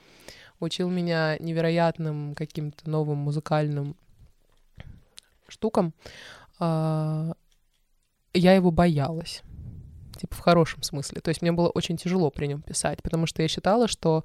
учил 0.64 0.90
меня 0.90 1.36
невероятным 1.38 2.34
каким-то 2.34 2.88
новым 2.90 3.18
музыкальным 3.18 3.96
штукам, 5.48 5.94
а, 6.58 7.32
я 8.32 8.54
его 8.54 8.70
боялась. 8.70 9.42
Типа 10.18 10.34
в 10.34 10.40
хорошем 10.40 10.82
смысле. 10.82 11.20
То 11.20 11.30
есть 11.30 11.42
мне 11.42 11.52
было 11.52 11.68
очень 11.68 11.96
тяжело 11.96 12.30
при 12.30 12.46
нем 12.46 12.62
писать, 12.62 13.02
потому 13.02 13.26
что 13.26 13.42
я 13.42 13.48
считала, 13.48 13.88
что 13.88 14.24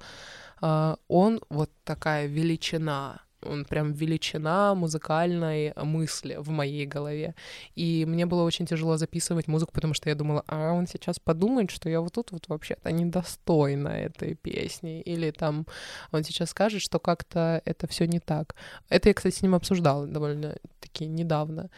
а, 0.60 0.96
он 1.08 1.40
вот 1.48 1.70
такая 1.84 2.26
величина, 2.26 3.20
он 3.42 3.64
прям 3.64 3.92
величина 3.92 4.74
музыкальной 4.74 5.72
мысли 5.76 6.36
в 6.38 6.50
моей 6.50 6.86
голове. 6.86 7.34
И 7.74 8.04
мне 8.06 8.26
было 8.26 8.42
очень 8.42 8.66
тяжело 8.66 8.96
записывать 8.96 9.48
музыку, 9.48 9.72
потому 9.72 9.94
что 9.94 10.08
я 10.08 10.14
думала, 10.14 10.44
а 10.46 10.72
он 10.72 10.86
сейчас 10.86 11.18
подумает, 11.18 11.70
что 11.70 11.88
я 11.88 12.00
вот 12.00 12.12
тут 12.12 12.32
вот 12.32 12.48
вообще-то 12.48 12.92
недостойна 12.92 13.88
этой 13.88 14.34
песни. 14.34 15.00
Или 15.00 15.30
там 15.30 15.66
он 16.12 16.24
сейчас 16.24 16.50
скажет, 16.50 16.82
что 16.82 16.98
как-то 16.98 17.62
это 17.64 17.86
все 17.86 18.06
не 18.06 18.20
так. 18.20 18.54
Это 18.88 19.08
я, 19.08 19.14
кстати, 19.14 19.34
с 19.34 19.42
ним 19.42 19.54
обсуждала 19.54 20.06
довольно-таки 20.06 21.06
недавно. 21.06 21.70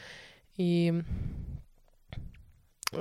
И 0.57 1.03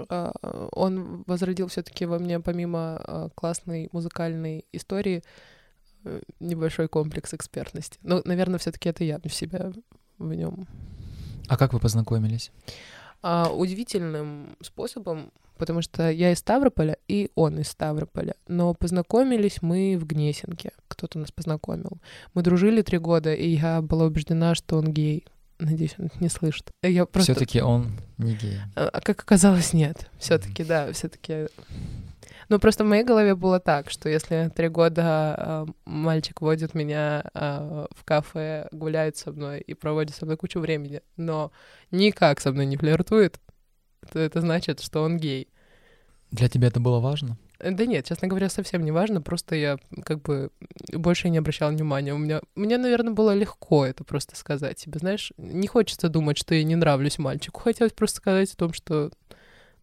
а, 0.10 0.32
он 0.72 1.24
возродил 1.28 1.68
все-таки 1.68 2.06
во 2.06 2.20
мне, 2.20 2.40
помимо 2.40 3.02
а, 3.04 3.30
классной 3.36 3.90
музыкальной 3.92 4.66
истории, 4.72 5.24
небольшой 6.40 6.88
комплекс 6.88 7.34
экспертности. 7.34 8.00
Ну, 8.04 8.22
наверное, 8.26 8.60
все-таки 8.60 8.90
это 8.90 9.04
я 9.04 9.20
в 9.24 9.34
себя 9.34 9.72
в 10.18 10.34
нем. 10.34 10.68
А 11.48 11.58
как 11.58 11.74
вы 11.74 11.80
познакомились? 11.80 12.52
А, 13.22 13.52
удивительным 13.54 14.56
способом, 14.62 15.32
потому 15.58 15.82
что 15.82 16.10
я 16.10 16.32
из 16.32 16.40
Ставрополя, 16.40 16.98
и 17.08 17.30
он 17.36 17.60
из 17.60 17.68
Ставрополя. 17.68 18.36
Но 18.48 18.74
познакомились 18.74 19.62
мы 19.62 19.98
в 20.00 20.06
Гнесинке. 20.06 20.72
Кто-то 20.88 21.20
нас 21.20 21.32
познакомил. 21.32 22.00
Мы 22.34 22.42
дружили 22.42 22.82
три 22.82 22.98
года, 22.98 23.34
и 23.34 23.50
я 23.50 23.82
была 23.82 24.06
убеждена, 24.06 24.56
что 24.56 24.78
он 24.78 24.92
гей. 24.92 25.26
Надеюсь, 25.60 25.94
он 26.00 26.10
не 26.20 26.30
слышит. 26.30 26.72
Я 26.82 27.06
просто... 27.06 27.34
Все-таки 27.34 27.62
он 27.62 27.92
не 28.18 28.34
гей. 28.34 28.58
А, 28.76 28.90
а 28.90 29.02
как 29.02 29.22
оказалось, 29.22 29.74
нет. 29.74 30.10
Все-таки, 30.18 30.64
да, 30.64 30.92
все-таки 30.92 31.48
ну, 32.52 32.60
просто 32.60 32.84
в 32.84 32.88
моей 32.88 33.06
голове 33.06 33.34
было 33.34 33.62
так, 33.62 33.90
что 33.90 34.10
если 34.10 34.52
три 34.54 34.68
года 34.68 35.36
э, 35.38 35.66
мальчик 35.86 36.42
водит 36.42 36.74
меня 36.74 37.24
э, 37.34 37.88
в 37.96 38.04
кафе, 38.04 38.68
гуляет 38.74 39.16
со 39.16 39.32
мной 39.32 39.62
и 39.62 39.74
проводит 39.74 40.18
со 40.18 40.26
мной 40.26 40.36
кучу 40.36 40.60
времени, 40.60 41.00
но 41.16 41.54
никак 41.92 42.42
со 42.42 42.52
мной 42.52 42.66
не 42.66 42.76
флиртует, 42.76 43.40
то 44.12 44.20
это 44.20 44.42
значит, 44.42 44.82
что 44.82 45.02
он 45.02 45.16
гей. 45.16 45.48
Для 46.32 46.50
тебя 46.50 46.68
это 46.68 46.82
было 46.82 47.00
важно? 47.00 47.38
Да 47.58 47.86
нет, 47.86 48.06
честно 48.06 48.28
говоря, 48.28 48.50
совсем 48.50 48.84
не 48.84 48.92
важно, 48.92 49.22
просто 49.22 49.56
я 49.56 49.78
как 50.04 50.22
бы 50.22 50.50
больше 50.92 51.30
не 51.30 51.38
обращала 51.38 51.72
внимания. 51.72 52.14
У 52.14 52.18
меня, 52.18 52.42
мне, 52.56 52.78
наверное, 52.78 53.14
было 53.14 53.34
легко 53.34 53.86
это 53.86 54.04
просто 54.04 54.36
сказать 54.36 54.76
тебе, 54.76 55.00
знаешь, 55.00 55.32
не 55.38 55.68
хочется 55.68 56.10
думать, 56.10 56.38
что 56.38 56.54
я 56.54 56.66
не 56.66 56.76
нравлюсь 56.76 57.18
мальчику, 57.18 57.62
хотелось 57.62 57.94
просто 57.94 58.18
сказать 58.18 58.52
о 58.52 58.58
том, 58.58 58.74
что, 58.74 59.10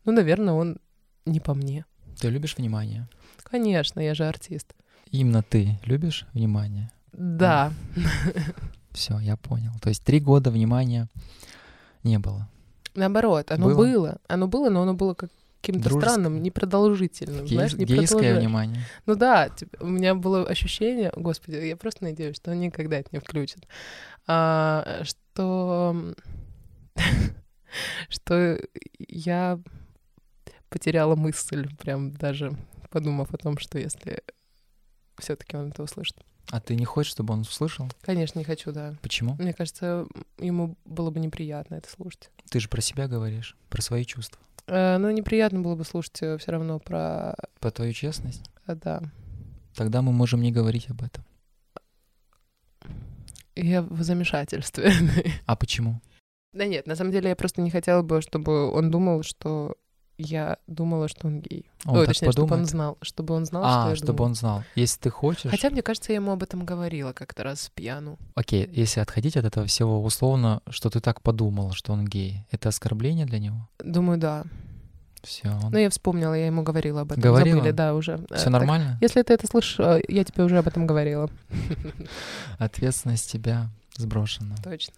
ну, 0.04 0.12
наверное, 0.12 0.52
он 0.52 0.76
не 1.24 1.40
по 1.40 1.54
мне. 1.54 1.86
Ты 2.18 2.28
любишь 2.30 2.56
внимание? 2.56 3.08
Конечно, 3.44 4.00
я 4.00 4.14
же 4.14 4.24
артист. 4.26 4.74
Именно 5.10 5.42
ты 5.42 5.78
любишь 5.84 6.26
внимание? 6.34 6.90
Да. 7.12 7.72
Все, 8.92 9.18
я 9.18 9.36
понял. 9.36 9.72
То 9.80 9.88
есть 9.88 10.04
три 10.04 10.20
года 10.20 10.50
внимания 10.50 11.08
не 12.02 12.18
было. 12.18 12.48
Наоборот, 12.94 13.50
оно 13.52 13.66
было, 13.66 13.76
было 13.76 14.18
оно 14.26 14.48
было, 14.48 14.70
но 14.70 14.82
оно 14.82 14.94
было 14.94 15.14
как 15.14 15.30
каким-то 15.60 15.90
странным, 15.90 16.42
непродолжительным, 16.42 17.44
Гей, 17.44 17.56
знаешь, 17.56 17.74
Гейское 17.74 18.38
внимание. 18.38 18.82
Ну 19.06 19.14
да, 19.14 19.48
типа, 19.48 19.76
у 19.80 19.86
меня 19.86 20.14
было 20.14 20.46
ощущение, 20.46 21.12
господи, 21.14 21.56
я 21.56 21.76
просто 21.76 22.04
надеюсь, 22.04 22.36
что 22.36 22.52
он 22.52 22.60
никогда 22.60 22.98
это 22.98 23.08
не 23.12 23.18
включит, 23.18 23.66
а, 24.26 25.02
что 25.02 26.14
что 28.08 28.58
я 28.98 29.60
потеряла 30.68 31.16
мысль, 31.16 31.68
прям 31.76 32.12
даже 32.14 32.56
подумав 32.90 33.32
о 33.32 33.38
том, 33.38 33.58
что 33.58 33.78
если 33.78 34.22
все-таки 35.18 35.56
он 35.56 35.68
это 35.68 35.82
услышит. 35.82 36.16
А 36.50 36.60
ты 36.60 36.74
не 36.76 36.84
хочешь, 36.84 37.12
чтобы 37.12 37.34
он 37.34 37.40
услышал? 37.40 37.90
Конечно, 38.00 38.38
не 38.38 38.44
хочу, 38.44 38.72
да. 38.72 38.94
Почему? 39.02 39.36
Мне 39.38 39.52
кажется, 39.52 40.06
ему 40.38 40.76
было 40.84 41.10
бы 41.10 41.20
неприятно 41.20 41.74
это 41.74 41.90
слушать. 41.90 42.30
Ты 42.50 42.60
же 42.60 42.68
про 42.68 42.80
себя 42.80 43.06
говоришь, 43.06 43.56
про 43.68 43.82
свои 43.82 44.04
чувства. 44.04 44.40
Э, 44.66 44.96
ну, 44.96 45.10
неприятно 45.10 45.60
было 45.60 45.74
бы 45.74 45.84
слушать 45.84 46.22
э, 46.22 46.38
все 46.38 46.52
равно 46.52 46.78
про... 46.78 47.34
Про 47.60 47.70
твою 47.70 47.92
честность? 47.92 48.50
А, 48.64 48.74
да. 48.74 49.02
Тогда 49.74 50.00
мы 50.00 50.12
можем 50.12 50.40
не 50.40 50.50
говорить 50.50 50.88
об 50.88 51.02
этом. 51.02 51.24
Я 53.54 53.82
в 53.82 54.02
замешательстве. 54.02 54.92
А 55.46 55.56
почему? 55.56 56.00
Да 56.52 56.66
нет, 56.66 56.86
на 56.86 56.96
самом 56.96 57.12
деле 57.12 57.28
я 57.28 57.36
просто 57.36 57.60
не 57.60 57.70
хотела 57.70 58.02
бы, 58.02 58.22
чтобы 58.22 58.70
он 58.70 58.90
думал, 58.90 59.22
что 59.22 59.76
я 60.18 60.58
думала, 60.66 61.08
что 61.08 61.28
он 61.28 61.40
гей. 61.40 61.64
Он 61.84 61.98
Ой, 61.98 62.06
точнее, 62.06 62.32
чтобы 62.32 62.54
он 62.54 62.66
знал, 62.66 62.98
чтобы 63.02 63.34
он 63.34 63.46
знал, 63.46 63.62
а, 63.64 63.82
что 63.82 63.90
я 63.90 63.96
чтобы 63.96 64.12
думала. 64.16 64.26
он 64.28 64.34
знал. 64.34 64.64
Если 64.74 64.98
ты 65.00 65.10
хочешь... 65.10 65.50
Хотя, 65.50 65.70
мне 65.70 65.82
кажется, 65.82 66.12
я 66.12 66.16
ему 66.16 66.32
об 66.32 66.42
этом 66.42 66.64
говорила 66.64 67.12
как-то 67.12 67.44
раз 67.44 67.70
пьяну. 67.74 68.18
Окей, 68.34 68.68
если 68.72 69.00
отходить 69.00 69.36
от 69.36 69.44
этого 69.44 69.66
всего 69.66 70.02
условно, 70.02 70.60
что 70.68 70.90
ты 70.90 71.00
так 71.00 71.22
подумала, 71.22 71.72
что 71.72 71.92
он 71.92 72.04
гей, 72.04 72.44
это 72.50 72.68
оскорбление 72.68 73.26
для 73.26 73.38
него? 73.38 73.68
Думаю, 73.78 74.18
да. 74.18 74.44
Все. 75.22 75.48
Он... 75.48 75.70
Ну, 75.72 75.78
я 75.78 75.90
вспомнила, 75.90 76.34
я 76.34 76.46
ему 76.46 76.62
говорила 76.62 77.02
об 77.02 77.12
этом. 77.12 77.22
Говорила? 77.22 77.58
Забыли, 77.58 77.72
да, 77.72 77.94
уже. 77.94 78.20
Все 78.34 78.50
нормально? 78.50 78.98
Если 79.00 79.22
ты 79.22 79.34
это 79.34 79.46
слышишь, 79.46 79.78
э, 79.80 80.00
я 80.08 80.24
тебе 80.24 80.44
уже 80.44 80.58
об 80.58 80.66
этом 80.66 80.86
говорила. 80.86 81.30
Ответственность 82.58 83.30
тебя 83.30 83.68
сброшена. 83.96 84.56
Точно. 84.62 84.94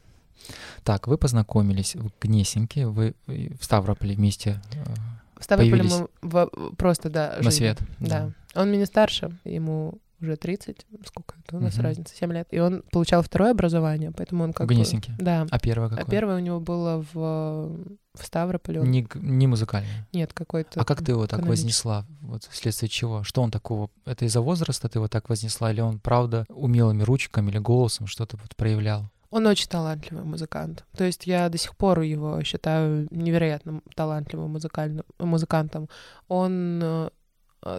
Так, 0.84 1.06
вы 1.06 1.18
познакомились 1.18 1.94
в 1.96 2.10
Гнесинке, 2.20 2.86
вы 2.86 3.14
в 3.26 3.62
Ставрополе 3.64 4.14
вместе 4.14 4.60
э, 4.72 4.94
в 5.40 5.44
Ставрополе 5.44 5.82
мы 5.82 6.08
в, 6.20 6.50
просто, 6.76 7.08
да, 7.08 7.38
На 7.40 7.50
свет. 7.50 7.78
Да. 7.98 8.32
да. 8.54 8.60
Он 8.60 8.70
меня 8.70 8.84
старше, 8.84 9.38
ему 9.44 9.98
уже 10.20 10.36
30, 10.36 10.86
сколько 11.06 11.34
это 11.42 11.56
у 11.56 11.60
нас 11.60 11.74
угу. 11.74 11.82
разница, 11.82 12.14
7 12.14 12.32
лет. 12.32 12.48
И 12.50 12.58
он 12.58 12.82
получал 12.92 13.22
второе 13.22 13.52
образование, 13.52 14.12
поэтому 14.12 14.44
он 14.44 14.52
как 14.52 14.66
В 14.66 14.70
Гнесинке? 14.70 15.14
Да. 15.18 15.46
А 15.50 15.58
первое 15.58 15.88
какое? 15.88 16.04
А 16.04 16.10
первое 16.10 16.36
у 16.36 16.40
него 16.40 16.60
было 16.60 17.04
в, 17.12 17.14
в 17.14 18.22
Ставрополе. 18.22 18.80
Он... 18.80 18.90
Не, 18.90 19.06
не 19.14 19.46
музыкальное? 19.46 20.06
Нет, 20.12 20.32
какой-то 20.32 20.80
А 20.80 20.84
как 20.84 21.02
ты 21.02 21.12
его 21.12 21.26
так 21.26 21.46
вознесла? 21.46 22.06
Вот 22.20 22.44
вследствие 22.50 22.88
чего? 22.88 23.22
Что 23.22 23.42
он 23.42 23.50
такого? 23.50 23.88
Это 24.04 24.26
из-за 24.26 24.40
возраста 24.40 24.88
ты 24.88 24.98
его 24.98 25.08
так 25.08 25.28
вознесла? 25.28 25.72
Или 25.72 25.80
он, 25.80 25.98
правда, 25.98 26.44
умелыми 26.48 27.02
ручками 27.02 27.50
или 27.50 27.58
голосом 27.58 28.06
что-то 28.06 28.36
вот 28.36 28.54
проявлял? 28.56 29.10
Он 29.30 29.46
очень 29.46 29.68
талантливый 29.68 30.24
музыкант. 30.24 30.84
То 30.96 31.04
есть 31.04 31.26
я 31.26 31.48
до 31.48 31.56
сих 31.56 31.76
пор 31.76 32.00
его 32.00 32.42
считаю 32.42 33.06
невероятно 33.10 33.80
талантливым 33.94 34.50
музыкальным, 34.50 35.04
музыкантом. 35.18 35.88
Он 36.26 36.80
э, 36.82 37.10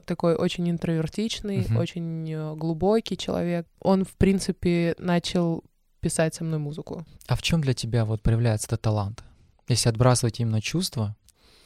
такой 0.06 0.36
очень 0.36 0.70
интровертичный, 0.70 1.64
uh-huh. 1.64 1.78
очень 1.78 2.32
э, 2.32 2.56
глубокий 2.56 3.18
человек. 3.18 3.68
Он, 3.82 4.06
в 4.06 4.16
принципе, 4.16 4.96
начал 4.98 5.64
писать 6.00 6.36
со 6.36 6.46
мной 6.46 6.60
музыку. 6.60 7.06
А 7.28 7.36
в 7.36 7.42
чем 7.42 7.62
для 7.62 7.74
тебя 7.74 8.06
вот 8.06 8.22
проявляется 8.22 8.68
этот 8.68 8.82
талант? 8.82 9.24
Если 9.68 9.90
отбрасывать 9.90 10.40
именно 10.40 10.62
чувства, 10.62 11.18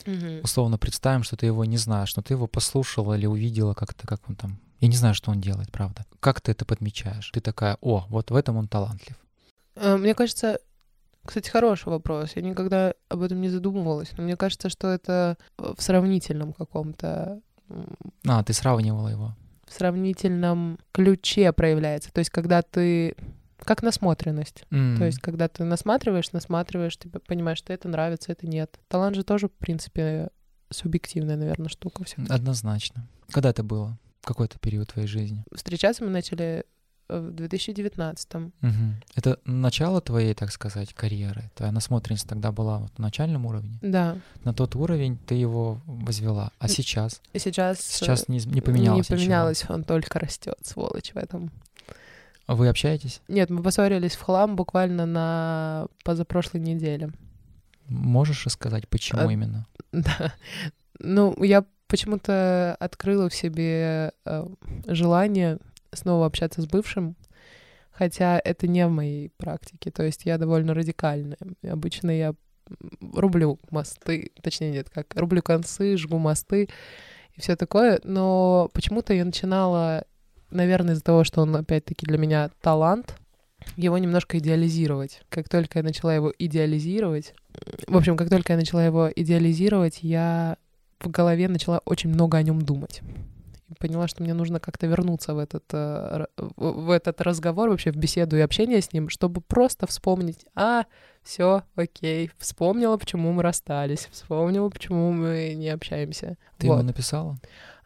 uh-huh. 0.05 0.41
условно 0.41 0.79
представим, 0.79 1.21
что 1.21 1.37
ты 1.37 1.45
его 1.45 1.63
не 1.63 1.77
знаешь, 1.77 2.15
но 2.15 2.23
ты 2.23 2.33
его 2.33 2.47
послушала 2.47 3.13
или 3.13 3.27
увидела 3.27 3.75
как-то, 3.75 4.07
как 4.07 4.27
он 4.27 4.35
там. 4.35 4.59
Я 4.79 4.87
не 4.87 4.97
знаю, 4.97 5.13
что 5.13 5.31
он 5.31 5.41
делает, 5.41 5.71
правда. 5.71 6.05
Как 6.19 6.41
ты 6.41 6.51
это 6.51 6.65
подмечаешь? 6.65 7.29
Ты 7.31 7.39
такая, 7.39 7.77
о, 7.81 8.05
вот 8.09 8.31
в 8.31 8.35
этом 8.35 8.57
он 8.57 8.67
талантлив. 8.67 9.15
Э, 9.75 9.97
мне 9.97 10.13
кажется, 10.15 10.59
кстати, 11.25 11.49
хороший 11.49 11.89
вопрос. 11.89 12.33
Я 12.35 12.43
никогда 12.43 12.93
об 13.09 13.21
этом 13.21 13.41
не 13.41 13.49
задумывалась. 13.49 14.11
Но 14.15 14.23
мне 14.23 14.37
кажется, 14.37 14.69
что 14.69 14.89
это 14.89 15.37
в 15.57 15.81
сравнительном 15.81 16.53
каком-то... 16.53 17.41
А, 18.27 18.43
ты 18.43 18.53
сравнивала 18.53 19.07
его. 19.07 19.35
В 19.67 19.73
сравнительном 19.73 20.77
ключе 20.91 21.51
проявляется. 21.51 22.13
То 22.13 22.19
есть, 22.19 22.29
когда 22.29 22.61
ты... 22.61 23.15
Как 23.57 23.81
насмотренность. 23.81 24.65
Mm. 24.69 24.97
То 24.97 25.05
есть, 25.05 25.19
когда 25.19 25.47
ты 25.47 25.63
насматриваешь, 25.63 26.31
насматриваешь, 26.33 26.95
ты 26.97 27.09
понимаешь, 27.09 27.57
что 27.57 27.73
это 27.73 27.87
нравится, 27.87 28.31
это 28.31 28.45
нет. 28.45 28.79
Талант 28.87 29.15
же 29.15 29.23
тоже, 29.23 29.47
в 29.47 29.53
принципе, 29.53 30.29
субъективная, 30.69 31.37
наверное, 31.37 31.69
штука. 31.69 32.03
Все 32.03 32.17
Однозначно. 32.29 33.07
Когда 33.31 33.49
это 33.49 33.63
было? 33.63 33.97
Какой 34.21 34.45
это 34.45 34.59
период 34.59 34.89
твоей 34.89 35.07
жизни? 35.07 35.43
Встречаться 35.51 36.03
мы 36.03 36.11
начали 36.11 36.65
в 37.07 37.31
2019. 37.31 38.35
Угу. 38.35 38.45
Это 39.15 39.39
начало 39.45 40.01
твоей, 40.01 40.33
так 40.33 40.51
сказать, 40.51 40.93
карьеры? 40.93 41.51
Твоя 41.55 41.71
насмотренность 41.71 42.27
тогда 42.27 42.51
была 42.51 42.79
вот 42.79 42.97
на 42.97 43.05
начальном 43.05 43.45
уровне? 43.45 43.79
Да. 43.81 44.17
На 44.43 44.53
тот 44.53 44.75
уровень 44.75 45.17
ты 45.17 45.35
его 45.35 45.81
возвела. 45.85 46.51
А 46.59 46.67
сейчас? 46.67 47.21
Сейчас, 47.33 47.81
сейчас 47.81 48.27
не, 48.27 48.39
не 48.39 48.61
поменялось 48.61 49.09
Не 49.09 49.15
поменялось, 49.15 49.61
ничего. 49.61 49.75
он 49.75 49.83
только 49.83 50.19
растет, 50.19 50.57
сволочь 50.63 51.11
в 51.13 51.17
этом. 51.17 51.51
А 52.47 52.55
вы 52.55 52.67
общаетесь? 52.67 53.21
Нет, 53.27 53.49
мы 53.49 53.63
поссорились 53.63 54.15
в 54.15 54.21
хлам 54.21 54.55
буквально 54.55 55.05
на 55.05 55.87
позапрошлой 56.03 56.61
неделе. 56.61 57.11
Можешь 57.87 58.45
рассказать, 58.45 58.87
почему 58.87 59.27
а, 59.27 59.31
именно? 59.31 59.67
Да. 59.91 60.33
Ну, 60.99 61.41
я 61.43 61.63
почему-то 61.87 62.75
открыла 62.79 63.29
в 63.29 63.35
себе 63.35 64.11
э, 64.25 64.45
желание 64.87 65.59
снова 65.95 66.25
общаться 66.25 66.61
с 66.61 66.67
бывшим, 66.67 67.15
хотя 67.91 68.39
это 68.43 68.67
не 68.67 68.85
в 68.87 68.91
моей 68.91 69.29
практике, 69.37 69.91
то 69.91 70.03
есть 70.03 70.25
я 70.25 70.37
довольно 70.37 70.73
радикальная. 70.73 71.37
Обычно 71.63 72.11
я 72.11 72.35
рублю 73.13 73.59
мосты, 73.69 74.31
точнее 74.41 74.71
нет, 74.71 74.89
как 74.89 75.15
рублю 75.15 75.41
концы, 75.41 75.97
жгу 75.97 76.17
мосты 76.17 76.69
и 77.35 77.41
все 77.41 77.55
такое, 77.55 77.99
но 78.03 78.69
почему-то 78.73 79.13
я 79.13 79.23
начинала, 79.25 80.05
наверное, 80.49 80.93
из-за 80.93 81.03
того, 81.03 81.23
что 81.23 81.41
он 81.41 81.55
опять-таки 81.55 82.05
для 82.05 82.17
меня 82.17 82.49
талант, 82.61 83.15
его 83.77 83.97
немножко 83.97 84.37
идеализировать. 84.37 85.21
Как 85.29 85.49
только 85.49 85.79
я 85.79 85.83
начала 85.83 86.13
его 86.13 86.33
идеализировать, 86.37 87.33
в 87.87 87.97
общем, 87.97 88.17
как 88.17 88.29
только 88.29 88.53
я 88.53 88.59
начала 88.59 88.85
его 88.85 89.09
идеализировать, 89.15 89.99
я 90.01 90.57
в 90.99 91.09
голове 91.09 91.47
начала 91.47 91.81
очень 91.85 92.09
много 92.09 92.37
о 92.37 92.43
нем 92.43 92.61
думать 92.61 93.01
поняла, 93.79 94.07
что 94.07 94.23
мне 94.23 94.33
нужно 94.33 94.59
как-то 94.59 94.87
вернуться 94.87 95.33
в 95.33 95.39
этот, 95.39 95.63
э, 95.71 96.25
в 96.37 96.89
этот 96.89 97.21
разговор, 97.21 97.69
вообще 97.69 97.91
в 97.91 97.95
беседу 97.95 98.37
и 98.37 98.41
общение 98.41 98.81
с 98.81 98.93
ним, 98.93 99.09
чтобы 99.09 99.41
просто 99.41 99.87
вспомнить, 99.87 100.45
а, 100.55 100.85
все, 101.23 101.63
окей, 101.75 102.31
вспомнила, 102.37 102.97
почему 102.97 103.31
мы 103.31 103.41
расстались, 103.43 104.07
вспомнила, 104.11 104.69
почему 104.69 105.11
мы 105.11 105.53
не 105.55 105.69
общаемся. 105.69 106.37
Ты 106.57 106.67
вот. 106.67 106.75
ему 106.75 106.83
написала? 106.83 107.37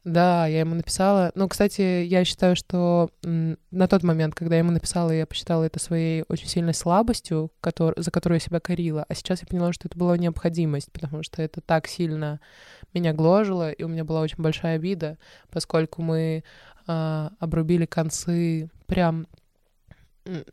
Да, 0.06 0.48
я 0.48 0.62
ему 0.62 0.76
написала. 0.76 1.32
Ну, 1.36 1.48
кстати, 1.50 2.04
я 2.04 2.24
считаю, 2.24 2.56
что 2.56 3.10
на 3.24 3.88
тот 3.88 4.04
момент, 4.04 4.34
когда 4.34 4.56
я 4.56 4.60
ему 4.60 4.72
написала, 4.72 5.12
я 5.12 5.26
посчитала 5.26 5.64
это 5.64 5.80
своей 5.80 6.24
очень 6.30 6.48
сильной 6.48 6.74
слабостью, 6.74 7.52
который, 7.60 8.02
за 8.02 8.10
которую 8.10 8.38
я 8.38 8.40
себя 8.40 8.60
корила. 8.62 9.06
А 9.08 9.14
сейчас 9.14 9.42
я 9.42 9.48
поняла, 9.48 9.74
что 9.74 9.88
это 9.88 9.98
была 9.98 10.18
необходимость, 10.18 10.92
потому 10.92 11.22
что 11.24 11.42
это 11.42 11.60
так 11.60 11.88
сильно 11.88 12.40
меня 12.94 13.14
гложило, 13.14 13.72
и 13.72 13.84
у 13.84 13.90
меня 13.90 14.06
была 14.06 14.22
очень 14.22 14.42
большая 14.42 14.78
обида, 14.78 15.18
поскольку 15.52 16.02
мы 16.02 16.44
э, 16.88 17.30
обрубили 17.40 17.86
концы 17.86 18.70
прям, 18.88 19.28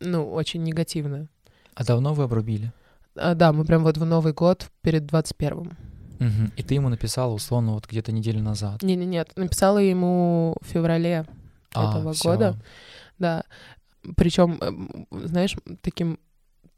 ну, 0.01 0.33
очень 0.33 0.65
негативно. 0.65 1.29
А 1.75 1.85
давно 1.85 2.15
вы 2.15 2.25
обрубили? 2.25 2.73
А, 3.15 3.35
да, 3.35 3.53
мы 3.53 3.65
прям 3.65 3.85
вот 3.85 3.97
в 3.97 4.05
Новый 4.05 4.33
год 4.33 4.71
перед 4.83 5.05
21-м. 5.05 5.77
Угу. 6.21 6.53
И 6.57 6.63
ты 6.63 6.75
ему 6.75 6.89
написала, 6.89 7.33
условно, 7.33 7.73
вот 7.73 7.87
где-то 7.87 8.13
неделю 8.13 8.43
назад. 8.43 8.83
Не, 8.83 8.97
не, 8.97 9.07
нет, 9.07 9.33
написала 9.37 9.79
ему 9.79 10.57
в 10.61 10.67
феврале 10.67 11.27
а, 11.75 11.91
этого 11.91 12.13
всё. 12.13 12.31
года. 12.31 12.57
Да. 13.19 13.45
Причем, 14.17 14.59
эм, 14.61 15.07
знаешь, 15.11 15.57
таким 15.83 16.19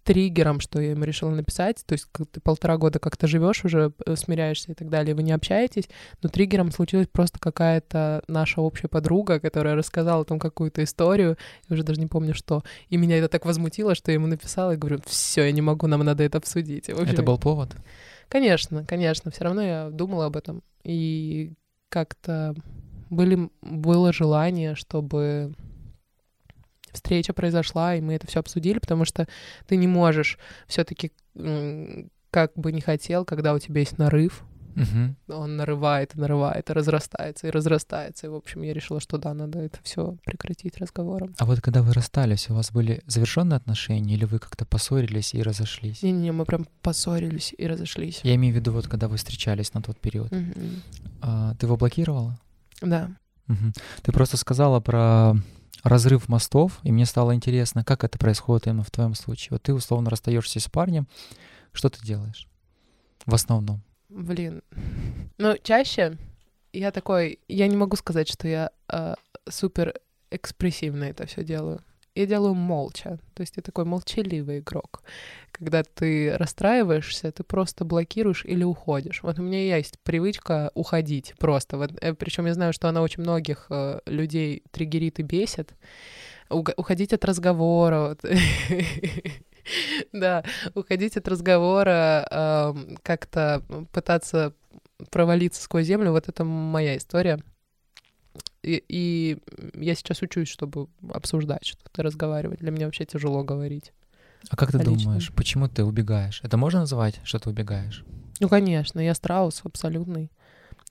триггером, 0.04 0.60
что 0.60 0.80
я 0.80 0.92
ему 0.92 1.04
решила 1.04 1.30
написать, 1.30 1.84
то 1.86 1.92
есть 1.92 2.06
как 2.10 2.28
ты 2.28 2.40
полтора 2.40 2.78
года 2.78 2.98
как-то 2.98 3.26
живешь 3.26 3.64
уже, 3.64 3.92
э, 4.06 4.16
смиряешься 4.16 4.72
и 4.72 4.74
так 4.74 4.88
далее, 4.88 5.14
вы 5.14 5.22
не 5.22 5.32
общаетесь, 5.32 5.88
но 6.22 6.28
триггером 6.28 6.72
случилась 6.72 7.08
просто 7.08 7.38
какая-то 7.38 8.22
наша 8.26 8.60
общая 8.60 8.88
подруга, 8.88 9.40
которая 9.40 9.74
рассказала 9.74 10.24
там 10.24 10.38
какую-то 10.38 10.82
историю, 10.82 11.36
я 11.68 11.74
уже 11.74 11.82
даже 11.82 12.00
не 12.00 12.06
помню 12.06 12.34
что, 12.34 12.62
и 12.88 12.96
меня 12.96 13.18
это 13.18 13.28
так 13.28 13.44
возмутило, 13.44 13.94
что 13.94 14.10
я 14.10 14.14
ему 14.14 14.26
написала 14.26 14.72
и 14.72 14.76
говорю, 14.76 15.00
все, 15.06 15.44
я 15.44 15.52
не 15.52 15.62
могу, 15.62 15.86
нам 15.86 16.04
надо 16.04 16.24
это 16.24 16.38
обсудить. 16.38 16.88
общем, 16.88 17.12
это 17.12 17.22
был 17.22 17.38
повод? 17.38 17.76
Конечно, 18.28 18.84
конечно, 18.84 19.30
все 19.30 19.44
равно 19.44 19.62
я 19.62 19.90
думала 19.90 20.26
об 20.26 20.36
этом. 20.36 20.62
И 20.84 21.54
как-то 21.88 22.54
были, 23.10 23.50
было 23.62 24.12
желание, 24.12 24.74
чтобы 24.74 25.54
встреча 26.98 27.32
произошла, 27.32 27.94
и 27.94 28.00
мы 28.00 28.14
это 28.14 28.26
все 28.26 28.40
обсудили, 28.40 28.78
потому 28.78 29.04
что 29.04 29.26
ты 29.66 29.76
не 29.76 29.86
можешь 29.86 30.38
все-таки, 30.66 31.12
как 32.30 32.52
бы 32.54 32.72
не 32.72 32.80
хотел, 32.80 33.24
когда 33.24 33.54
у 33.54 33.58
тебя 33.58 33.80
есть 33.80 33.98
нарыв, 33.98 34.44
Угу. 34.78 35.34
Он 35.36 35.56
нарывает 35.56 36.14
и 36.14 36.20
нарывает, 36.20 36.70
и 36.70 36.72
разрастается, 36.72 37.48
и 37.48 37.50
разрастается. 37.50 38.26
И, 38.26 38.30
в 38.30 38.34
общем, 38.34 38.62
я 38.62 38.72
решила, 38.72 39.00
что 39.00 39.18
да, 39.18 39.34
надо 39.34 39.58
это 39.58 39.78
все 39.82 40.16
прекратить 40.24 40.78
разговором. 40.78 41.34
А 41.38 41.46
вот 41.46 41.60
когда 41.60 41.82
вы 41.82 41.92
расстались, 41.92 42.48
у 42.48 42.54
вас 42.54 42.70
были 42.70 43.02
завершенные 43.06 43.56
отношения, 43.56 44.14
или 44.14 44.24
вы 44.24 44.38
как-то 44.38 44.64
поссорились 44.64 45.34
и 45.34 45.42
разошлись? 45.42 46.02
Не-не, 46.02 46.32
мы 46.32 46.44
прям 46.44 46.66
поссорились 46.82 47.54
и 47.56 47.66
разошлись. 47.66 48.20
Я 48.22 48.36
имею 48.36 48.54
в 48.54 48.56
виду, 48.56 48.72
вот 48.72 48.86
когда 48.86 49.08
вы 49.08 49.16
встречались 49.16 49.74
на 49.74 49.82
тот 49.82 49.98
период. 49.98 50.32
Угу. 50.32 50.52
А, 51.22 51.54
ты 51.56 51.66
его 51.66 51.76
блокировала? 51.76 52.38
Да. 52.80 53.10
Угу. 53.48 53.72
Ты 54.02 54.12
просто 54.12 54.36
сказала 54.36 54.78
про 54.78 55.34
разрыв 55.82 56.28
мостов, 56.28 56.80
и 56.82 56.92
мне 56.92 57.06
стало 57.06 57.34
интересно, 57.34 57.84
как 57.84 58.04
это 58.04 58.18
происходит 58.18 58.66
именно 58.66 58.82
в 58.82 58.90
твоем 58.90 59.14
случае. 59.14 59.48
Вот 59.52 59.62
ты 59.62 59.74
условно 59.74 60.10
расстаешься 60.10 60.60
с 60.60 60.68
парнем, 60.68 61.06
что 61.72 61.88
ты 61.88 62.04
делаешь 62.04 62.48
в 63.26 63.34
основном? 63.34 63.82
Блин. 64.08 64.62
Ну, 65.36 65.56
чаще 65.62 66.16
я 66.72 66.90
такой, 66.90 67.38
я 67.48 67.68
не 67.68 67.76
могу 67.76 67.96
сказать, 67.96 68.28
что 68.28 68.48
я 68.48 68.70
э, 68.90 69.14
супер 69.48 69.94
экспрессивно 70.30 71.04
это 71.04 71.26
все 71.26 71.44
делаю. 71.44 71.82
Я 72.18 72.26
делаю 72.26 72.54
молча. 72.54 73.20
То 73.34 73.42
есть 73.42 73.56
я 73.56 73.62
такой 73.62 73.84
молчаливый 73.84 74.58
игрок. 74.58 75.02
Когда 75.52 75.84
ты 75.84 76.36
расстраиваешься, 76.36 77.30
ты 77.30 77.44
просто 77.44 77.84
блокируешь 77.84 78.44
или 78.44 78.64
уходишь. 78.64 79.22
Вот 79.22 79.38
у 79.38 79.42
меня 79.42 79.76
есть 79.76 80.00
привычка 80.00 80.72
уходить 80.74 81.34
просто. 81.38 81.76
Вот, 81.76 81.92
э, 82.00 82.14
причем 82.14 82.46
я 82.46 82.54
знаю, 82.54 82.72
что 82.72 82.88
она 82.88 83.02
очень 83.02 83.22
многих 83.22 83.66
э, 83.70 84.00
людей 84.06 84.64
триггерит 84.72 85.20
и 85.20 85.22
бесит. 85.22 85.74
Уходить 86.50 87.12
от 87.12 87.24
разговора. 87.24 88.16
Да, 90.14 90.44
уходить 90.74 91.18
от 91.18 91.28
разговора, 91.28 92.74
как-то 93.02 93.62
пытаться 93.92 94.54
провалиться 95.10 95.60
сквозь 95.62 95.84
землю, 95.84 96.12
вот 96.12 96.26
это 96.26 96.42
моя 96.42 96.96
история. 96.96 97.38
И, 98.62 98.82
и 98.88 99.38
я 99.74 99.94
сейчас 99.94 100.22
учусь, 100.22 100.48
чтобы 100.48 100.88
обсуждать 101.12 101.64
что-то, 101.64 102.02
разговаривать. 102.02 102.60
Для 102.60 102.70
меня 102.70 102.86
вообще 102.86 103.04
тяжело 103.04 103.44
говорить. 103.44 103.92
А 104.50 104.56
как 104.56 104.72
ты 104.72 104.78
думаешь, 104.78 105.32
почему 105.34 105.68
ты 105.68 105.84
убегаешь? 105.84 106.40
Это 106.42 106.56
можно 106.56 106.80
называть, 106.80 107.20
что 107.24 107.38
ты 107.38 107.50
убегаешь? 107.50 108.04
Ну, 108.40 108.48
конечно, 108.48 109.00
я 109.00 109.14
страус 109.14 109.60
абсолютный. 109.64 110.30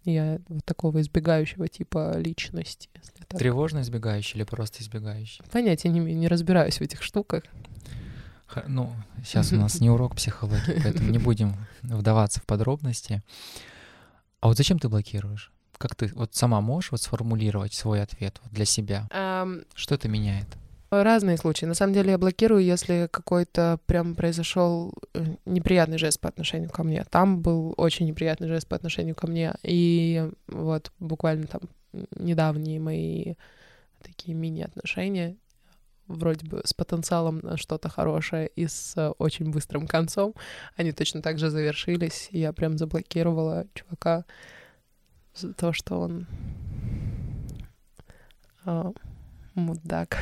Я 0.03 0.39
вот 0.47 0.63
такого 0.63 1.01
избегающего 1.01 1.67
типа 1.67 2.17
личности. 2.17 2.89
Тревожно 3.30 3.82
избегающий 3.82 4.38
или 4.38 4.43
просто 4.43 4.82
избегающий? 4.82 5.43
Понятия 5.51 5.89
не, 5.89 5.99
не 5.99 6.27
разбираюсь 6.27 6.77
в 6.77 6.82
этих 6.82 7.03
штуках. 7.03 7.43
Ну, 8.67 8.93
сейчас 9.25 9.51
у 9.51 9.58
нас 9.58 9.82
не 9.82 9.89
урок 9.89 10.15
психологии, 10.15 10.80
поэтому 10.82 11.10
не 11.10 11.17
будем 11.17 11.56
вдаваться 11.84 12.39
в 12.39 12.45
подробности. 12.45 13.21
А 14.39 14.47
вот 14.47 14.58
зачем 14.58 14.80
ты 14.80 14.88
блокируешь? 14.88 15.51
Как 15.78 15.96
ты 15.96 16.12
вот 16.16 16.36
сама 16.36 16.62
можешь 16.62 16.92
вот 16.92 17.02
сформулировать 17.02 17.74
свой 17.74 18.02
ответ 18.02 18.40
вот 18.44 18.52
для 18.52 18.66
себя? 18.66 19.08
Um, 19.12 19.66
Что 19.76 19.96
это 19.96 20.08
меняет? 20.08 20.48
Разные 20.90 21.38
случаи. 21.38 21.66
На 21.66 21.74
самом 21.74 21.94
деле 21.94 22.12
я 22.12 22.18
блокирую, 22.18 22.63
если 22.63 23.10
какой-то 23.12 23.78
прям 23.88 24.16
произошел 24.16 24.94
э, 25.13 25.36
неприятный 25.46 25.98
жест 25.98 26.20
по 26.22 26.30
отношению 26.30 26.70
ко 26.70 26.84
мне. 26.84 27.04
Там 27.10 27.42
был 27.42 27.74
очень 27.76 28.08
неприятный 28.08 28.48
жест 28.48 28.68
по 28.68 28.78
отношению 28.78 29.13
ко 29.13 29.28
мне. 29.28 29.54
И 29.63 30.30
вот 30.48 30.94
буквально 31.00 31.48
там 31.48 31.62
недавние 32.16 32.80
мои 32.80 33.34
такие 34.02 34.34
мини-отношения, 34.34 35.36
вроде 36.08 36.48
бы 36.48 36.62
с 36.63 36.74
потенциалом 36.74 37.40
на 37.40 37.58
что-то 37.58 37.90
хорошее 37.90 38.50
и 38.56 38.68
с 38.68 38.94
э, 38.96 39.10
очень 39.18 39.52
быстрым 39.52 39.88
концом, 39.88 40.36
они 40.78 40.94
точно 40.94 41.22
так 41.22 41.38
же 41.38 41.50
завершились. 41.50 42.30
Я 42.32 42.54
прям 42.54 42.78
заблокировала 42.78 43.68
чувака 43.74 44.24
то, 45.58 45.73
что 45.73 46.00
он 46.00 46.28
а, 48.65 48.91
мудак. 49.56 50.17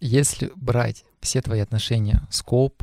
Если 0.00 0.52
брать 0.56 1.04
все 1.20 1.40
твои 1.40 1.60
отношения, 1.60 2.22
скоп, 2.30 2.82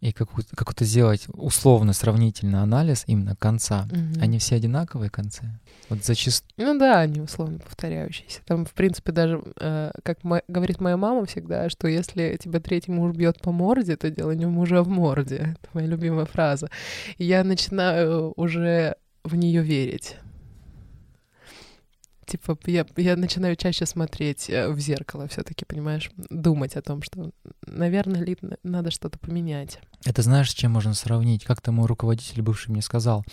и 0.00 0.12
какой-то 0.12 0.84
сделать 0.84 1.26
условно 1.28 1.94
сравнительный 1.94 2.60
анализ 2.60 3.04
именно 3.06 3.34
конца, 3.36 3.88
угу. 3.90 4.20
они 4.20 4.38
все 4.38 4.56
одинаковые 4.56 5.08
концы? 5.08 5.58
Вот 5.88 6.04
зачастую. 6.04 6.50
Ну 6.56 6.78
да, 6.78 7.00
они 7.00 7.20
условно 7.20 7.58
повторяющиеся. 7.58 8.40
Там, 8.46 8.64
в 8.64 8.72
принципе, 8.72 9.12
даже, 9.12 9.42
э, 9.60 9.90
как 10.02 10.24
мо- 10.24 10.42
говорит 10.48 10.80
моя 10.80 10.96
мама 10.96 11.26
всегда, 11.26 11.68
что 11.68 11.88
если 11.88 12.38
тебя 12.42 12.60
третий 12.60 12.90
муж 12.90 13.14
бьет 13.14 13.40
по 13.40 13.52
морде, 13.52 13.96
то 13.96 14.10
дело 14.10 14.30
не 14.30 14.46
в 14.46 14.50
муже, 14.50 14.78
а 14.78 14.82
в 14.82 14.88
морде. 14.88 15.56
Это 15.60 15.68
моя 15.74 15.86
любимая 15.86 16.24
фраза. 16.24 16.70
И 17.18 17.24
я 17.24 17.44
начинаю 17.44 18.32
уже 18.36 18.96
в 19.24 19.34
нее 19.36 19.62
верить. 19.62 20.16
Типа, 22.26 22.58
я, 22.66 22.86
я 22.96 23.16
начинаю 23.16 23.56
чаще 23.56 23.86
смотреть 23.86 24.48
э, 24.50 24.68
в 24.68 24.78
зеркало 24.78 25.28
все-таки, 25.28 25.64
понимаешь, 25.64 26.10
думать 26.30 26.76
о 26.76 26.82
том, 26.82 27.02
что, 27.02 27.30
наверное, 27.66 28.22
ли 28.22 28.36
надо 28.62 28.90
что-то 28.90 29.18
поменять. 29.18 29.78
Это 30.04 30.22
знаешь, 30.22 30.50
с 30.50 30.54
чем 30.54 30.72
можно 30.72 30.94
сравнить? 30.94 31.44
Как-то 31.44 31.72
мой 31.72 31.86
руководитель 31.86 32.42
бывший 32.42 32.70
мне 32.70 32.82
сказал, 32.82 33.24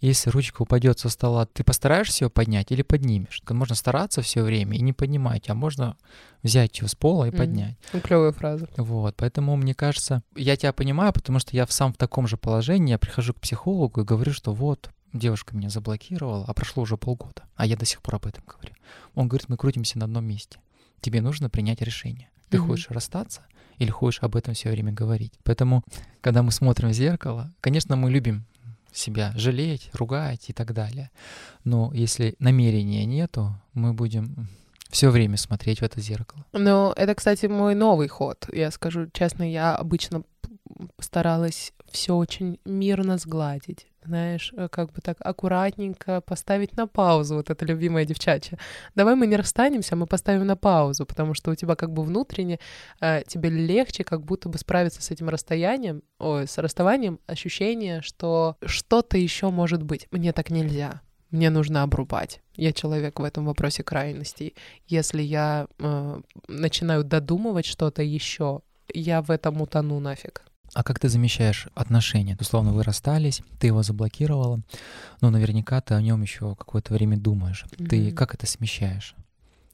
если 0.00 0.30
ручка 0.30 0.62
упадет 0.62 0.98
со 0.98 1.08
стола, 1.08 1.46
ты 1.46 1.64
постараешься 1.64 2.24
ее 2.24 2.30
поднять 2.30 2.70
или 2.70 2.82
поднимешь? 2.82 3.42
Можно 3.48 3.74
стараться 3.74 4.22
все 4.22 4.42
время 4.42 4.76
и 4.76 4.82
не 4.82 4.92
поднимать, 4.92 5.48
а 5.48 5.54
можно 5.54 5.96
взять 6.42 6.80
ее 6.80 6.88
с 6.88 6.94
пола 6.94 7.24
и 7.24 7.30
mm-hmm. 7.30 7.36
поднять. 7.36 7.76
Ну, 7.92 8.00
клевая 8.00 8.32
фраза. 8.32 8.68
Вот, 8.76 9.14
поэтому 9.16 9.56
мне 9.56 9.74
кажется, 9.74 10.22
я 10.36 10.56
тебя 10.56 10.72
понимаю, 10.72 11.12
потому 11.12 11.38
что 11.38 11.56
я 11.56 11.66
сам 11.66 11.92
в 11.92 11.96
таком 11.96 12.26
же 12.26 12.36
положении, 12.36 12.90
я 12.90 12.98
прихожу 12.98 13.34
к 13.34 13.40
психологу 13.40 14.00
и 14.00 14.04
говорю, 14.04 14.32
что 14.32 14.52
вот, 14.52 14.90
девушка 15.12 15.56
меня 15.56 15.68
заблокировала, 15.68 16.44
а 16.46 16.54
прошло 16.54 16.82
уже 16.82 16.96
полгода, 16.96 17.44
а 17.54 17.66
я 17.66 17.76
до 17.76 17.84
сих 17.84 18.02
пор 18.02 18.16
об 18.16 18.26
этом 18.26 18.44
говорю. 18.46 18.74
Он 19.14 19.28
говорит, 19.28 19.48
мы 19.48 19.56
крутимся 19.56 19.98
на 19.98 20.06
одном 20.06 20.24
месте. 20.24 20.58
Тебе 21.00 21.20
нужно 21.20 21.50
принять 21.50 21.80
решение. 21.80 22.28
Ты 22.48 22.58
mm-hmm. 22.58 22.66
хочешь 22.66 22.90
расстаться 22.90 23.42
или 23.78 23.90
хочешь 23.90 24.22
об 24.22 24.36
этом 24.36 24.54
все 24.54 24.70
время 24.70 24.92
говорить? 24.92 25.32
Поэтому, 25.42 25.82
когда 26.20 26.42
мы 26.42 26.52
смотрим 26.52 26.90
в 26.90 26.92
зеркало, 26.92 27.52
конечно, 27.60 27.96
мы 27.96 28.10
любим 28.10 28.44
себя 28.92 29.32
жалеть, 29.36 29.90
ругать 29.94 30.50
и 30.50 30.52
так 30.52 30.72
далее. 30.72 31.10
Но 31.64 31.90
если 31.94 32.36
намерения 32.38 33.06
нету, 33.06 33.54
мы 33.72 33.94
будем 33.94 34.48
все 34.90 35.08
время 35.08 35.38
смотреть 35.38 35.80
в 35.80 35.82
это 35.82 36.00
зеркало. 36.00 36.44
Ну, 36.52 36.92
это, 36.92 37.14
кстати, 37.14 37.46
мой 37.46 37.74
новый 37.74 38.08
ход. 38.08 38.46
Я 38.52 38.70
скажу 38.70 39.08
честно, 39.12 39.50
я 39.50 39.74
обычно 39.74 40.22
старалась 40.98 41.72
все 41.90 42.14
очень 42.14 42.58
мирно 42.64 43.16
сгладить 43.16 43.86
знаешь, 44.04 44.52
э, 44.56 44.68
как 44.68 44.92
бы 44.92 45.00
так 45.00 45.16
аккуратненько 45.20 46.20
поставить 46.20 46.76
на 46.76 46.86
паузу 46.86 47.36
вот 47.36 47.50
это 47.50 47.64
любимое 47.64 48.04
девчачье. 48.04 48.58
Давай 48.94 49.14
мы 49.14 49.26
не 49.26 49.36
расстанемся, 49.36 49.96
мы 49.96 50.06
поставим 50.06 50.46
на 50.46 50.56
паузу, 50.56 51.06
потому 51.06 51.34
что 51.34 51.50
у 51.50 51.54
тебя 51.54 51.74
как 51.74 51.92
бы 51.92 52.02
внутренне 52.02 52.58
э, 53.00 53.22
тебе 53.26 53.50
легче 53.50 54.04
как 54.04 54.22
будто 54.24 54.48
бы 54.48 54.58
справиться 54.58 55.02
с 55.02 55.10
этим 55.10 55.28
расстоянием, 55.28 56.02
ой, 56.18 56.46
с 56.46 56.58
расставанием, 56.58 57.18
ощущение, 57.26 58.02
что 58.02 58.56
что-то 58.64 59.18
еще 59.18 59.50
может 59.50 59.82
быть. 59.82 60.08
Мне 60.10 60.32
так 60.32 60.50
нельзя. 60.50 61.00
Мне 61.30 61.48
нужно 61.48 61.82
обрубать. 61.82 62.40
Я 62.56 62.72
человек 62.72 63.18
в 63.18 63.24
этом 63.24 63.46
вопросе 63.46 63.82
крайностей. 63.82 64.54
Если 64.86 65.22
я 65.22 65.66
э, 65.78 66.20
начинаю 66.46 67.04
додумывать 67.04 67.64
что-то 67.64 68.02
еще, 68.02 68.60
я 68.92 69.22
в 69.22 69.30
этом 69.30 69.62
утону 69.62 69.98
нафиг. 69.98 70.42
А 70.74 70.82
как 70.82 70.98
ты 70.98 71.08
замещаешь 71.08 71.68
отношения? 71.74 72.36
Условно, 72.40 72.72
вы 72.72 72.82
расстались, 72.82 73.42
ты 73.58 73.66
его 73.66 73.82
заблокировала, 73.82 74.60
но 75.20 75.30
наверняка 75.30 75.80
ты 75.80 75.94
о 75.94 76.00
нем 76.00 76.22
еще 76.22 76.54
какое-то 76.56 76.94
время 76.94 77.18
думаешь. 77.18 77.66
Mm-hmm. 77.72 77.88
Ты 77.88 78.12
как 78.12 78.34
это 78.34 78.46
смещаешь? 78.46 79.14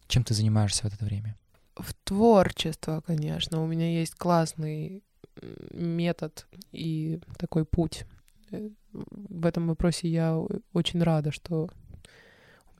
Чем 0.08 0.24
ты 0.24 0.34
занимаешься 0.34 0.82
в 0.88 0.92
это 0.92 1.04
время? 1.04 1.36
В 1.76 1.94
творчество, 2.02 3.02
конечно. 3.06 3.62
У 3.62 3.66
меня 3.66 3.88
есть 3.88 4.16
классный 4.16 5.04
метод 5.72 6.46
и 6.72 7.20
такой 7.38 7.64
путь. 7.64 8.04
Э, 8.50 8.68
в 8.92 9.46
этом 9.46 9.68
вопросе 9.68 10.08
я 10.08 10.36
очень 10.72 11.02
рада, 11.02 11.30
что 11.30 11.68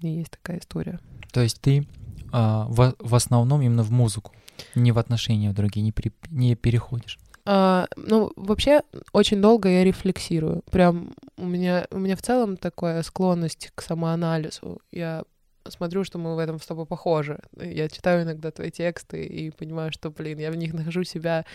у 0.00 0.04
меня 0.04 0.18
есть 0.18 0.32
такая 0.32 0.58
история. 0.58 0.98
То 1.32 1.40
есть 1.40 1.60
ты 1.60 1.86
а, 2.32 2.66
в, 2.68 2.94
в 2.98 3.14
основном 3.14 3.62
именно 3.62 3.82
в 3.82 3.90
музыку, 3.90 4.32
не 4.74 4.92
в 4.92 4.98
отношения 4.98 5.50
в 5.50 5.54
другие, 5.54 5.82
не, 5.82 5.92
при, 5.92 6.12
не 6.30 6.54
переходишь? 6.56 7.18
А, 7.50 7.86
ну, 7.96 8.30
вообще, 8.36 8.82
очень 9.14 9.40
долго 9.40 9.70
я 9.70 9.82
рефлексирую. 9.82 10.62
Прям 10.70 11.14
у 11.38 11.46
меня, 11.46 11.86
у 11.90 11.98
меня 11.98 12.14
в 12.14 12.20
целом 12.20 12.58
такая 12.58 13.02
склонность 13.02 13.70
к 13.74 13.80
самоанализу. 13.80 14.82
Я 14.92 15.24
смотрю, 15.66 16.04
что 16.04 16.18
мы 16.18 16.36
в 16.36 16.38
этом 16.38 16.60
с 16.60 16.66
тобой 16.66 16.84
похожи. 16.84 17.40
Я 17.56 17.88
читаю 17.88 18.24
иногда 18.24 18.50
твои 18.50 18.70
тексты 18.70 19.24
и 19.24 19.50
понимаю, 19.50 19.92
что, 19.92 20.10
блин, 20.10 20.38
я 20.38 20.50
в 20.50 20.56
них 20.56 20.74
нахожу 20.74 21.04
себя, 21.04 21.46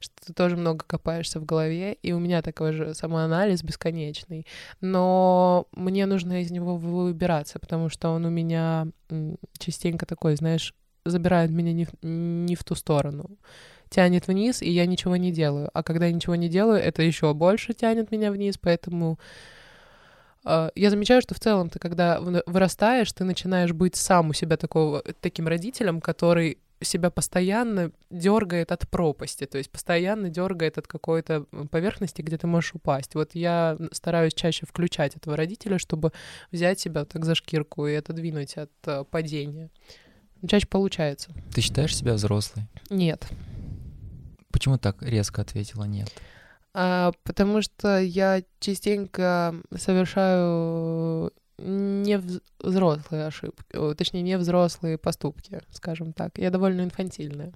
что 0.00 0.14
ты 0.24 0.32
тоже 0.32 0.56
много 0.56 0.86
копаешься 0.86 1.38
в 1.38 1.44
голове, 1.44 1.98
и 2.02 2.12
у 2.12 2.18
меня 2.18 2.40
такой 2.40 2.72
же 2.72 2.94
самоанализ 2.94 3.62
бесконечный. 3.62 4.46
Но 4.80 5.66
мне 5.72 6.06
нужно 6.06 6.40
из 6.40 6.50
него 6.50 6.78
выбираться, 6.78 7.58
потому 7.58 7.90
что 7.90 8.08
он 8.08 8.24
у 8.24 8.30
меня 8.30 8.86
частенько 9.58 10.06
такой, 10.06 10.34
знаешь, 10.36 10.74
забирает 11.04 11.50
меня 11.50 11.74
не 11.74 11.84
в, 11.84 11.90
не 12.02 12.56
в 12.56 12.64
ту 12.64 12.74
сторону 12.74 13.36
тянет 13.92 14.26
вниз, 14.26 14.62
и 14.62 14.70
я 14.70 14.86
ничего 14.86 15.16
не 15.16 15.30
делаю. 15.30 15.70
А 15.74 15.82
когда 15.82 16.06
я 16.06 16.12
ничего 16.12 16.34
не 16.34 16.48
делаю, 16.48 16.80
это 16.80 17.02
еще 17.02 17.32
больше 17.34 17.74
тянет 17.74 18.10
меня 18.10 18.32
вниз, 18.32 18.56
поэтому 18.58 19.18
э, 20.44 20.70
я 20.74 20.90
замечаю, 20.90 21.20
что 21.20 21.34
в 21.34 21.40
целом 21.40 21.68
ты, 21.68 21.78
когда 21.78 22.20
вырастаешь, 22.20 23.12
ты 23.12 23.24
начинаешь 23.24 23.72
быть 23.72 23.94
сам 23.96 24.30
у 24.30 24.32
себя 24.32 24.56
такого, 24.56 25.02
таким 25.20 25.46
родителем, 25.46 26.00
который 26.00 26.58
себя 26.80 27.10
постоянно 27.10 27.92
дергает 28.10 28.72
от 28.72 28.88
пропасти, 28.88 29.46
то 29.46 29.58
есть 29.58 29.70
постоянно 29.70 30.30
дергает 30.30 30.78
от 30.78 30.88
какой-то 30.88 31.44
поверхности, 31.70 32.22
где 32.22 32.38
ты 32.38 32.48
можешь 32.48 32.74
упасть. 32.74 33.14
Вот 33.14 33.34
я 33.34 33.76
стараюсь 33.92 34.34
чаще 34.34 34.66
включать 34.66 35.14
этого 35.14 35.36
родителя, 35.36 35.78
чтобы 35.78 36.12
взять 36.50 36.80
себя 36.80 37.04
так 37.04 37.24
за 37.24 37.36
шкирку 37.36 37.86
и 37.86 37.94
отодвинуть 37.94 38.56
от 38.56 38.70
uh, 38.84 39.04
падения. 39.04 39.70
Чаще 40.48 40.66
получается. 40.66 41.30
Ты 41.54 41.60
считаешь 41.60 41.96
себя 41.96 42.14
взрослой? 42.14 42.64
Нет. 42.90 43.28
Почему 44.62 44.78
так 44.78 45.02
резко 45.02 45.42
ответила 45.42 45.82
нет? 45.82 46.08
А, 46.72 47.10
потому 47.24 47.62
что 47.62 47.98
я 47.98 48.44
частенько 48.60 49.56
совершаю 49.76 51.32
не 51.58 52.16
взрослые 52.60 53.26
ошибки, 53.26 53.94
точнее, 53.96 54.22
не 54.22 54.38
взрослые 54.38 54.98
поступки, 54.98 55.62
скажем 55.72 56.12
так. 56.12 56.38
Я 56.38 56.50
довольно 56.50 56.82
инфантильная. 56.82 57.52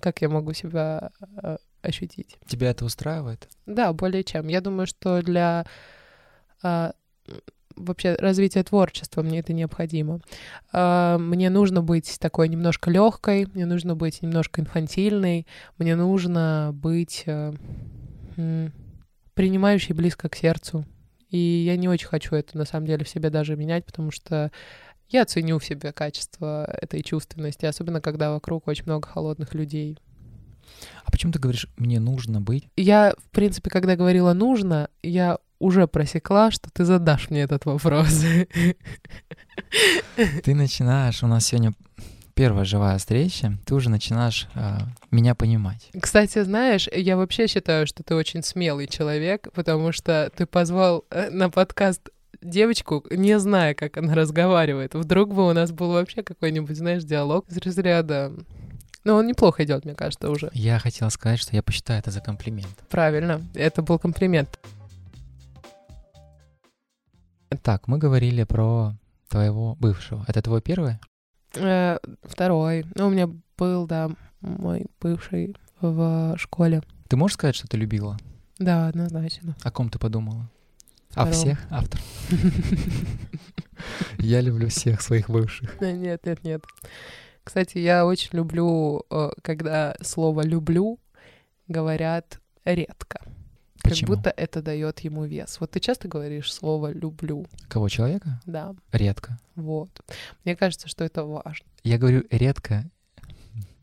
Как 0.00 0.22
я 0.22 0.28
могу 0.28 0.54
себя 0.54 1.12
э, 1.20 1.58
ощутить? 1.82 2.36
Тебя 2.48 2.70
это 2.70 2.84
устраивает? 2.84 3.48
Да, 3.64 3.92
более 3.92 4.24
чем. 4.24 4.48
Я 4.48 4.60
думаю, 4.60 4.88
что 4.88 5.22
для 5.22 5.66
э, 6.64 6.90
вообще 7.76 8.14
развитие 8.14 8.64
творчества, 8.64 9.22
мне 9.22 9.40
это 9.40 9.52
необходимо. 9.52 10.20
А, 10.72 11.18
мне 11.18 11.50
нужно 11.50 11.82
быть 11.82 12.18
такой 12.20 12.48
немножко 12.48 12.90
легкой, 12.90 13.46
мне 13.54 13.66
нужно 13.66 13.94
быть 13.96 14.22
немножко 14.22 14.60
инфантильной, 14.60 15.46
мне 15.78 15.96
нужно 15.96 16.70
быть 16.74 17.24
э, 17.26 17.52
принимающей 19.34 19.94
близко 19.94 20.28
к 20.28 20.36
сердцу. 20.36 20.84
И 21.30 21.38
я 21.38 21.76
не 21.76 21.88
очень 21.88 22.06
хочу 22.06 22.36
это 22.36 22.56
на 22.56 22.64
самом 22.64 22.86
деле 22.86 23.04
в 23.04 23.08
себе 23.08 23.30
даже 23.30 23.56
менять, 23.56 23.84
потому 23.84 24.10
что 24.10 24.52
я 25.08 25.24
ценю 25.24 25.58
в 25.58 25.64
себе 25.64 25.92
качество 25.92 26.64
этой 26.64 27.02
чувственности, 27.02 27.66
особенно 27.66 28.00
когда 28.00 28.32
вокруг 28.32 28.68
очень 28.68 28.84
много 28.84 29.08
холодных 29.08 29.54
людей. 29.54 29.98
А 31.04 31.10
почему 31.10 31.32
ты 31.32 31.38
говоришь, 31.38 31.68
мне 31.76 32.00
нужно 32.00 32.40
быть? 32.40 32.68
Я, 32.76 33.14
в 33.18 33.30
принципе, 33.30 33.70
когда 33.70 33.96
говорила 33.96 34.32
нужно, 34.32 34.88
я 35.02 35.38
уже 35.58 35.86
просекла, 35.86 36.50
что 36.50 36.70
ты 36.70 36.84
задашь 36.84 37.30
мне 37.30 37.42
этот 37.42 37.64
вопрос. 37.64 38.22
Ты 40.44 40.54
начинаешь, 40.54 41.22
у 41.22 41.26
нас 41.26 41.46
сегодня 41.46 41.72
первая 42.34 42.64
живая 42.64 42.98
встреча, 42.98 43.56
ты 43.64 43.74
уже 43.74 43.90
начинаешь 43.90 44.48
э, 44.54 44.78
меня 45.10 45.34
понимать. 45.34 45.90
Кстати, 46.00 46.42
знаешь, 46.42 46.88
я 46.92 47.16
вообще 47.16 47.46
считаю, 47.46 47.86
что 47.86 48.02
ты 48.02 48.14
очень 48.14 48.42
смелый 48.42 48.88
человек, 48.88 49.48
потому 49.54 49.92
что 49.92 50.30
ты 50.36 50.46
позвал 50.46 51.04
э, 51.10 51.30
на 51.30 51.48
подкаст 51.50 52.10
девочку, 52.42 53.04
не 53.10 53.38
зная, 53.38 53.74
как 53.74 53.96
она 53.96 54.14
разговаривает. 54.14 54.94
Вдруг 54.94 55.32
бы 55.32 55.48
у 55.48 55.52
нас 55.52 55.70
был 55.70 55.92
вообще 55.92 56.22
какой-нибудь, 56.22 56.76
знаешь, 56.76 57.04
диалог 57.04 57.48
из 57.48 57.58
разряда 57.58 58.32
но 59.04 59.16
он 59.16 59.26
неплохо 59.26 59.64
идет, 59.64 59.84
мне 59.84 59.94
кажется, 59.94 60.30
уже. 60.30 60.50
Я 60.54 60.78
хотела 60.78 61.10
сказать, 61.10 61.38
что 61.38 61.54
я 61.54 61.62
посчитаю 61.62 62.00
это 62.00 62.10
за 62.10 62.20
комплимент. 62.20 62.74
Правильно, 62.88 63.42
это 63.54 63.82
был 63.82 63.98
комплимент. 63.98 64.58
Так, 67.62 67.88
мы 67.88 67.98
говорили 67.98 68.44
про 68.44 68.94
твоего 69.28 69.76
бывшего. 69.76 70.24
Это 70.28 70.42
твой 70.42 70.60
первый? 70.60 70.98
Э, 71.56 71.98
второй. 72.22 72.86
Ну, 72.94 73.06
у 73.06 73.10
меня 73.10 73.28
был, 73.56 73.86
да, 73.86 74.10
мой 74.40 74.86
бывший 75.00 75.56
в 75.80 76.36
школе. 76.38 76.82
Ты 77.08 77.16
можешь 77.16 77.34
сказать, 77.34 77.54
что 77.54 77.68
ты 77.68 77.76
любила? 77.76 78.16
Да, 78.58 78.88
однозначно. 78.88 79.56
О 79.62 79.70
ком 79.70 79.90
ты 79.90 79.98
подумала? 79.98 80.48
Втором. 81.08 81.28
О 81.28 81.32
всех 81.32 81.58
автор. 81.70 82.00
Я 84.18 84.40
люблю 84.40 84.68
всех 84.68 85.00
своих 85.00 85.28
бывших. 85.28 85.80
Нет, 85.80 86.24
нет, 86.24 86.42
нет. 86.42 86.64
Кстати, 87.44 87.78
я 87.78 88.06
очень 88.06 88.30
люблю, 88.32 89.04
э, 89.10 89.30
когда 89.42 89.94
слово 90.00 90.42
«люблю» 90.42 90.98
говорят 91.68 92.40
редко. 92.64 93.20
Почему? 93.84 94.08
Как 94.08 94.16
будто 94.16 94.30
это 94.30 94.62
дает 94.62 95.00
ему 95.00 95.24
вес. 95.24 95.60
Вот 95.60 95.70
ты 95.70 95.80
часто 95.80 96.08
говоришь 96.08 96.52
слово 96.52 96.90
«люблю». 96.92 97.46
Кого, 97.68 97.88
человека? 97.88 98.40
Да. 98.46 98.74
Редко. 98.92 99.38
Вот. 99.54 99.90
Мне 100.44 100.56
кажется, 100.56 100.88
что 100.88 101.04
это 101.04 101.24
важно. 101.24 101.66
Я 101.82 101.98
говорю 101.98 102.24
редко 102.30 102.90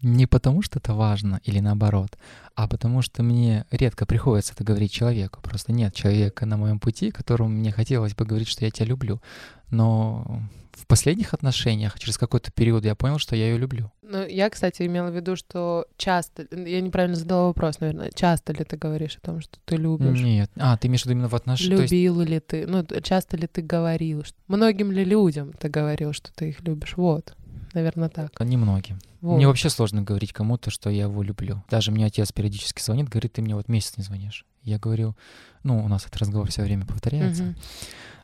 Не 0.01 0.25
потому, 0.25 0.61
что 0.61 0.79
это 0.79 0.93
важно 0.93 1.39
или 1.43 1.59
наоборот, 1.59 2.17
а 2.55 2.67
потому 2.67 3.01
что 3.01 3.23
мне 3.23 3.65
редко 3.71 4.05
приходится 4.05 4.53
это 4.53 4.63
говорить 4.63 4.91
человеку. 4.91 5.39
Просто 5.41 5.71
нет 5.71 5.93
человека 5.93 6.45
на 6.45 6.57
моем 6.57 6.79
пути, 6.79 7.11
которому 7.11 7.49
мне 7.49 7.71
хотелось 7.71 8.15
бы 8.15 8.25
говорить, 8.25 8.47
что 8.47 8.65
я 8.65 8.71
тебя 8.71 8.87
люблю. 8.87 9.21
Но 9.69 10.41
в 10.73 10.87
последних 10.87 11.33
отношениях, 11.33 11.99
через 11.99 12.17
какой-то 12.17 12.51
период, 12.51 12.83
я 12.85 12.95
понял, 12.95 13.19
что 13.19 13.35
я 13.35 13.45
ее 13.49 13.57
люблю. 13.57 13.91
Ну, 14.01 14.25
я, 14.25 14.49
кстати, 14.49 14.83
имела 14.83 15.09
в 15.09 15.15
виду, 15.15 15.35
что 15.35 15.85
часто, 15.97 16.47
я 16.51 16.81
неправильно 16.81 17.15
задала 17.15 17.47
вопрос, 17.47 17.79
наверное, 17.79 18.09
часто 18.13 18.53
ли 18.53 18.63
ты 18.63 18.77
говоришь 18.77 19.17
о 19.17 19.25
том, 19.25 19.41
что 19.41 19.59
ты 19.65 19.75
любишь? 19.75 20.19
Нет. 20.19 20.49
А, 20.57 20.75
ты 20.77 20.87
имеешь 20.87 21.03
в 21.03 21.05
виду 21.05 21.13
именно 21.13 21.29
в 21.29 21.35
отношениях? 21.35 21.81
Любил 21.81 22.19
есть... 22.21 22.31
ли 22.31 22.39
ты? 22.39 22.67
Ну, 22.67 22.85
часто 23.03 23.37
ли 23.37 23.47
ты 23.47 23.61
говорил? 23.61 24.23
Многим 24.47 24.91
ли 24.91 25.05
людям 25.05 25.53
ты 25.53 25.69
говорил, 25.69 26.13
что 26.13 26.33
ты 26.33 26.49
их 26.49 26.61
любишь? 26.61 26.97
Вот 26.97 27.35
наверное, 27.73 28.09
так. 28.09 28.39
Немногим. 28.39 28.99
Вот. 29.21 29.35
Мне 29.35 29.47
вообще 29.47 29.69
сложно 29.69 30.01
говорить 30.01 30.33
кому-то, 30.33 30.71
что 30.71 30.89
я 30.89 31.03
его 31.03 31.21
люблю. 31.21 31.63
Даже 31.69 31.91
мне 31.91 32.05
отец 32.05 32.31
периодически 32.31 32.81
звонит, 32.81 33.07
говорит, 33.07 33.33
ты 33.33 33.41
мне 33.41 33.55
вот 33.55 33.67
месяц 33.67 33.97
не 33.97 34.03
звонишь. 34.03 34.45
Я 34.63 34.79
говорю, 34.79 35.15
ну, 35.63 35.83
у 35.83 35.87
нас 35.87 36.05
этот 36.05 36.17
разговор 36.17 36.49
все 36.49 36.63
время 36.63 36.85
повторяется. 36.85 37.43
Угу. 37.43 37.55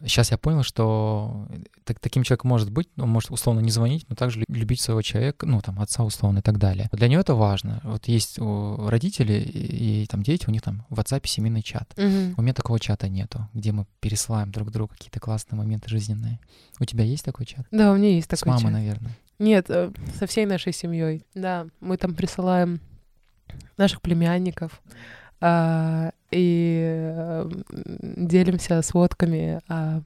Сейчас 0.04 0.30
я 0.30 0.38
понял, 0.38 0.62
что 0.62 1.48
так, 1.84 2.00
таким 2.00 2.22
человеком 2.24 2.50
может 2.50 2.72
быть, 2.72 2.88
он 2.98 3.10
может 3.10 3.32
условно 3.32 3.62
не 3.62 3.72
звонить, 3.72 4.06
но 4.10 4.16
также 4.16 4.44
любить 4.48 4.80
своего 4.80 5.02
человека, 5.02 5.48
ну, 5.48 5.60
там, 5.62 5.80
отца 5.80 6.04
условно 6.04 6.40
и 6.40 6.42
так 6.42 6.60
далее. 6.60 6.88
Для 6.92 7.08
него 7.08 7.22
это 7.22 7.34
важно. 7.34 7.82
Вот 7.84 8.08
есть 8.08 8.38
у 8.40 8.88
родителей 8.88 9.42
и, 9.42 10.04
и 10.04 10.06
там 10.06 10.22
дети, 10.22 10.46
у 10.48 10.52
них 10.52 10.62
там 10.62 10.86
в 10.90 11.00
WhatsApp 11.00 11.26
семейный 11.26 11.64
чат. 11.64 11.92
Угу. 11.98 12.36
У 12.38 12.42
меня 12.42 12.54
такого 12.54 12.80
чата 12.80 13.10
нету, 13.10 13.48
где 13.54 13.72
мы 13.72 13.86
пересылаем 14.00 14.52
друг 14.52 14.72
другу 14.72 14.94
какие-то 14.94 15.20
классные 15.20 15.58
моменты 15.58 15.90
жизненные. 15.90 16.40
У 16.80 16.86
тебя 16.86 17.04
есть 17.04 17.26
такой 17.26 17.48
чат? 17.48 17.66
Да, 17.72 17.92
у 17.92 17.98
меня 17.98 18.10
есть 18.10 18.30
такой 18.30 18.52
чат. 18.52 18.60
С 18.60 18.64
мамой, 18.64 18.74
наверное. 18.74 19.18
Нет, 19.40 19.66
э, 19.70 19.92
со 20.18 20.28
всей 20.28 20.46
нашей 20.46 20.74
семьей. 20.74 21.26
Да, 21.34 21.68
мы 21.80 21.98
там 21.98 22.14
присылаем 22.14 22.82
наших 23.78 24.02
племянников 24.02 24.82
а, 25.40 26.12
и 26.32 27.44
делимся 28.00 28.82
сводками 28.82 29.62
о, 29.68 30.02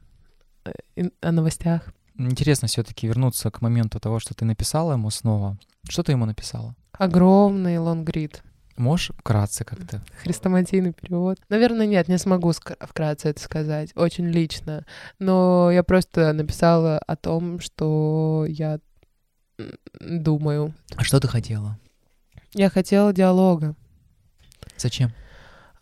э, 0.95 1.09
о 1.21 1.31
новостях. 1.31 1.93
Интересно 2.17 2.67
все-таки 2.67 3.07
вернуться 3.07 3.49
к 3.49 3.61
моменту 3.61 3.99
того, 3.99 4.19
что 4.19 4.33
ты 4.33 4.45
написала 4.45 4.93
ему 4.93 5.09
снова. 5.09 5.57
Что 5.89 6.03
ты 6.03 6.11
ему 6.11 6.25
написала? 6.25 6.75
Огромный 6.93 7.77
лонгрид. 7.77 8.43
Можешь 8.77 9.11
вкратце 9.17 9.63
как-то? 9.63 10.03
Хрестоматийный 10.21 10.93
перевод. 10.93 11.39
Наверное, 11.49 11.85
нет, 11.85 12.07
не 12.07 12.17
смогу 12.17 12.51
вкратце 12.51 13.29
это 13.29 13.41
сказать. 13.41 13.91
Очень 13.95 14.27
лично. 14.27 14.85
Но 15.19 15.71
я 15.71 15.83
просто 15.83 16.33
написала 16.33 16.99
о 16.99 17.15
том, 17.15 17.59
что 17.59 18.45
я 18.47 18.79
думаю. 19.99 20.73
А 20.95 21.03
что 21.03 21.19
ты 21.19 21.27
хотела? 21.27 21.77
Я 22.53 22.69
хотела 22.69 23.13
диалога. 23.13 23.75
Зачем? 24.77 25.11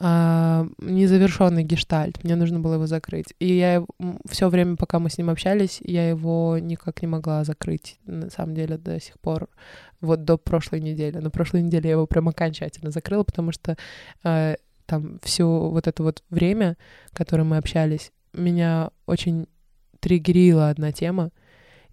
А, 0.01 0.65
незавершенный 0.77 1.63
гештальт. 1.63 2.23
Мне 2.23 2.37
нужно 2.37 2.61
было 2.61 2.75
его 2.75 2.87
закрыть. 2.87 3.33
И 3.39 3.53
я 3.53 3.83
все 4.29 4.47
время, 4.47 4.77
пока 4.77 4.99
мы 4.99 5.09
с 5.09 5.17
ним 5.17 5.29
общались, 5.29 5.79
я 5.81 6.07
его 6.07 6.57
никак 6.57 7.01
не 7.01 7.07
могла 7.07 7.43
закрыть. 7.43 7.99
На 8.05 8.29
самом 8.29 8.55
деле, 8.55 8.77
до 8.77 8.99
сих 9.01 9.19
пор, 9.19 9.49
вот 9.99 10.23
до 10.23 10.37
прошлой 10.37 10.79
недели. 10.79 11.17
На 11.17 11.29
прошлой 11.29 11.63
неделе 11.63 11.89
я 11.89 11.95
его 11.95 12.07
прям 12.07 12.29
окончательно 12.29 12.91
закрыла, 12.91 13.23
потому 13.23 13.51
что 13.51 13.75
э, 14.23 14.55
там 14.85 15.19
все 15.21 15.45
вот 15.45 15.87
это 15.87 16.01
вот 16.01 16.23
время, 16.29 16.77
которое 17.11 17.43
мы 17.43 17.57
общались, 17.57 18.13
меня 18.31 18.91
очень 19.05 19.47
триггерила 19.99 20.69
одна 20.69 20.93
тема. 20.93 21.31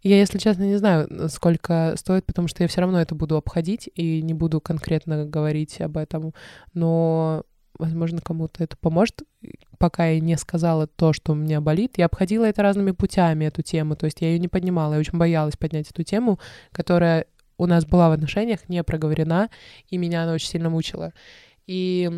Я, 0.03 0.19
если 0.19 0.38
честно, 0.38 0.62
не 0.62 0.77
знаю, 0.77 1.09
сколько 1.29 1.95
стоит, 1.97 2.25
потому 2.25 2.47
что 2.47 2.62
я 2.62 2.69
все 2.69 2.83
равно 2.83 3.01
это 3.01 3.16
буду 3.16 3.37
обходить 3.37 3.90
и 3.97 4.23
не 4.23 4.35
буду 4.35 4.61
конкретно 4.61 5.27
говорить 5.27 5.81
об 5.81 5.97
этом. 5.97 6.33
Но, 6.75 7.45
возможно, 7.79 8.21
кому-то 8.21 8.62
это 8.65 8.77
поможет. 8.77 9.23
Пока 9.79 10.07
я 10.07 10.21
не 10.21 10.37
сказала 10.37 10.87
то, 10.87 11.12
что 11.12 11.33
у 11.33 11.35
меня 11.35 11.61
болит, 11.61 11.99
я 11.99 12.07
обходила 12.07 12.45
это 12.45 12.62
разными 12.62 12.91
путями, 12.93 13.45
эту 13.45 13.62
тему. 13.62 13.97
То 13.97 14.07
есть 14.07 14.21
я 14.21 14.29
ее 14.29 14.39
не 14.39 14.49
поднимала. 14.49 14.95
Я 14.95 15.01
очень 15.01 15.19
боялась 15.19 15.57
поднять 15.57 15.91
эту 15.91 16.03
тему, 16.03 16.39
которая 16.73 17.27
у 17.59 17.67
нас 17.67 17.87
была 17.87 18.09
в 18.09 18.12
отношениях, 18.12 18.69
не 18.69 18.83
проговорена, 18.85 19.51
и 19.89 19.97
меня 19.97 20.25
она 20.25 20.35
очень 20.35 20.49
сильно 20.49 20.71
мучила. 20.71 21.12
И 21.67 22.11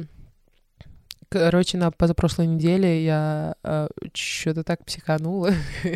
Короче, 1.30 1.76
на 1.76 1.90
позапрошлой 1.90 2.46
неделе 2.46 3.04
я 3.04 3.54
э, 3.62 3.88
что-то 4.14 4.64
так 4.64 4.84
психанула. 4.84 5.52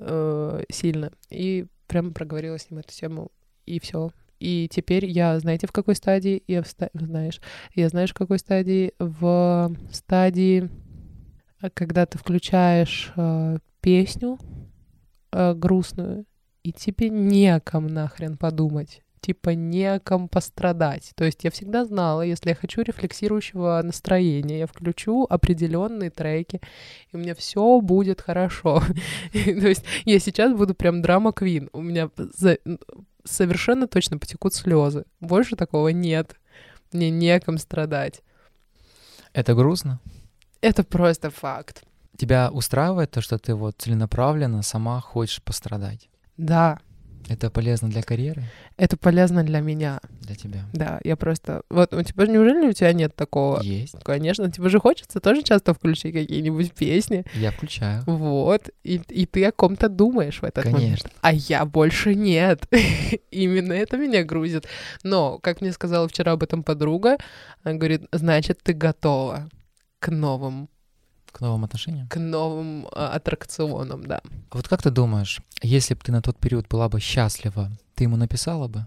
Э, 0.00 0.62
сильно. 0.70 1.10
И 1.28 1.66
прям 1.88 2.14
проговорила 2.14 2.56
с 2.56 2.70
ним 2.70 2.78
эту 2.78 2.92
тему, 2.94 3.32
и 3.66 3.80
все. 3.80 4.12
И 4.40 4.68
теперь 4.70 5.06
я, 5.06 5.38
знаете, 5.40 5.66
в 5.66 5.72
какой 5.72 5.94
стадии? 5.94 6.42
Я 6.46 6.62
в 6.62 6.68
ста... 6.68 6.90
знаешь, 6.94 7.40
я 7.74 7.88
знаешь, 7.88 8.10
в 8.10 8.14
какой 8.14 8.38
стадии? 8.38 8.92
В 8.98 9.74
стадии, 9.92 10.68
когда 11.74 12.06
ты 12.06 12.18
включаешь 12.18 13.12
э, 13.16 13.58
песню 13.80 14.38
э, 15.32 15.54
грустную, 15.54 16.24
и 16.62 16.72
тебе 16.72 17.08
неком 17.08 17.86
нахрен 17.86 18.36
подумать 18.36 19.02
типа 19.20 19.50
не 19.50 19.84
о 19.84 20.00
ком 20.00 20.28
пострадать. 20.28 21.12
То 21.14 21.24
есть 21.24 21.44
я 21.44 21.50
всегда 21.50 21.84
знала, 21.84 22.22
если 22.22 22.50
я 22.50 22.54
хочу 22.54 22.82
рефлексирующего 22.82 23.80
настроения, 23.84 24.60
я 24.60 24.66
включу 24.66 25.26
определенные 25.28 26.10
треки, 26.10 26.60
и 27.12 27.16
у 27.16 27.18
меня 27.18 27.34
все 27.34 27.80
будет 27.80 28.20
хорошо. 28.20 28.82
То 29.32 29.68
есть 29.68 29.84
я 30.04 30.18
сейчас 30.18 30.52
буду 30.54 30.74
прям 30.74 31.02
драма 31.02 31.32
квин. 31.32 31.68
У 31.72 31.82
меня. 31.82 32.10
Совершенно 33.32 33.86
точно 33.86 34.18
потекут 34.18 34.54
слезы. 34.54 35.04
Больше 35.20 35.56
такого 35.56 35.88
нет. 35.88 36.36
Мне 36.92 37.10
неком 37.10 37.58
страдать. 37.58 38.22
Это 39.32 39.54
грустно? 39.54 40.00
Это 40.60 40.82
просто 40.84 41.30
факт. 41.30 41.84
Тебя 42.16 42.50
устраивает 42.50 43.12
то, 43.12 43.20
что 43.20 43.38
ты 43.38 43.54
вот 43.54 43.76
целенаправленно 43.78 44.62
сама 44.62 45.00
хочешь 45.00 45.42
пострадать? 45.42 46.08
Да, 46.36 46.80
это 47.28 47.50
полезно 47.50 47.88
для 47.88 48.02
карьеры? 48.02 48.44
Это 48.76 48.96
полезно 48.96 49.42
для 49.42 49.60
меня. 49.60 50.00
Для 50.20 50.34
тебя? 50.34 50.64
Да, 50.72 51.00
я 51.04 51.16
просто... 51.16 51.62
Вот 51.70 51.92
у 51.94 52.02
тебя 52.02 52.26
неужели 52.26 52.68
у 52.68 52.72
тебя 52.72 52.92
нет 52.92 53.14
такого? 53.14 53.62
Есть. 53.62 53.96
Конечно, 54.02 54.50
тебе 54.50 54.68
же 54.68 54.80
хочется 54.80 55.20
тоже 55.20 55.42
часто 55.42 55.74
включить 55.74 56.14
какие-нибудь 56.14 56.72
песни. 56.72 57.24
Я 57.34 57.50
включаю. 57.50 58.02
Вот, 58.06 58.70
и, 58.84 59.00
и 59.08 59.26
ты 59.26 59.44
о 59.44 59.52
ком-то 59.52 59.88
думаешь 59.88 60.40
в 60.40 60.44
этот 60.44 60.64
Конечно. 60.64 60.80
момент. 60.80 61.12
А 61.20 61.32
я 61.32 61.64
больше 61.64 62.14
нет. 62.14 62.66
Именно 63.30 63.72
это 63.72 63.96
меня 63.96 64.24
грузит. 64.24 64.66
Но, 65.02 65.38
как 65.38 65.60
мне 65.60 65.72
сказала 65.72 66.08
вчера 66.08 66.32
об 66.32 66.42
этом 66.42 66.62
подруга, 66.62 67.16
она 67.62 67.74
говорит, 67.74 68.02
значит, 68.12 68.60
ты 68.62 68.72
готова 68.72 69.48
к 69.98 70.08
новым 70.08 70.68
к 71.32 71.40
новым 71.40 71.64
отношениям? 71.64 72.08
К 72.08 72.18
новым 72.18 72.86
э, 72.86 72.88
аттракционам, 72.90 74.06
да. 74.06 74.20
Вот 74.50 74.68
как 74.68 74.82
ты 74.82 74.90
думаешь, 74.90 75.40
если 75.62 75.94
бы 75.94 76.00
ты 76.00 76.12
на 76.12 76.22
тот 76.22 76.38
период 76.38 76.68
была 76.68 76.88
бы 76.88 77.00
счастлива, 77.00 77.70
ты 77.94 78.04
ему 78.04 78.16
написала 78.16 78.68
бы? 78.68 78.86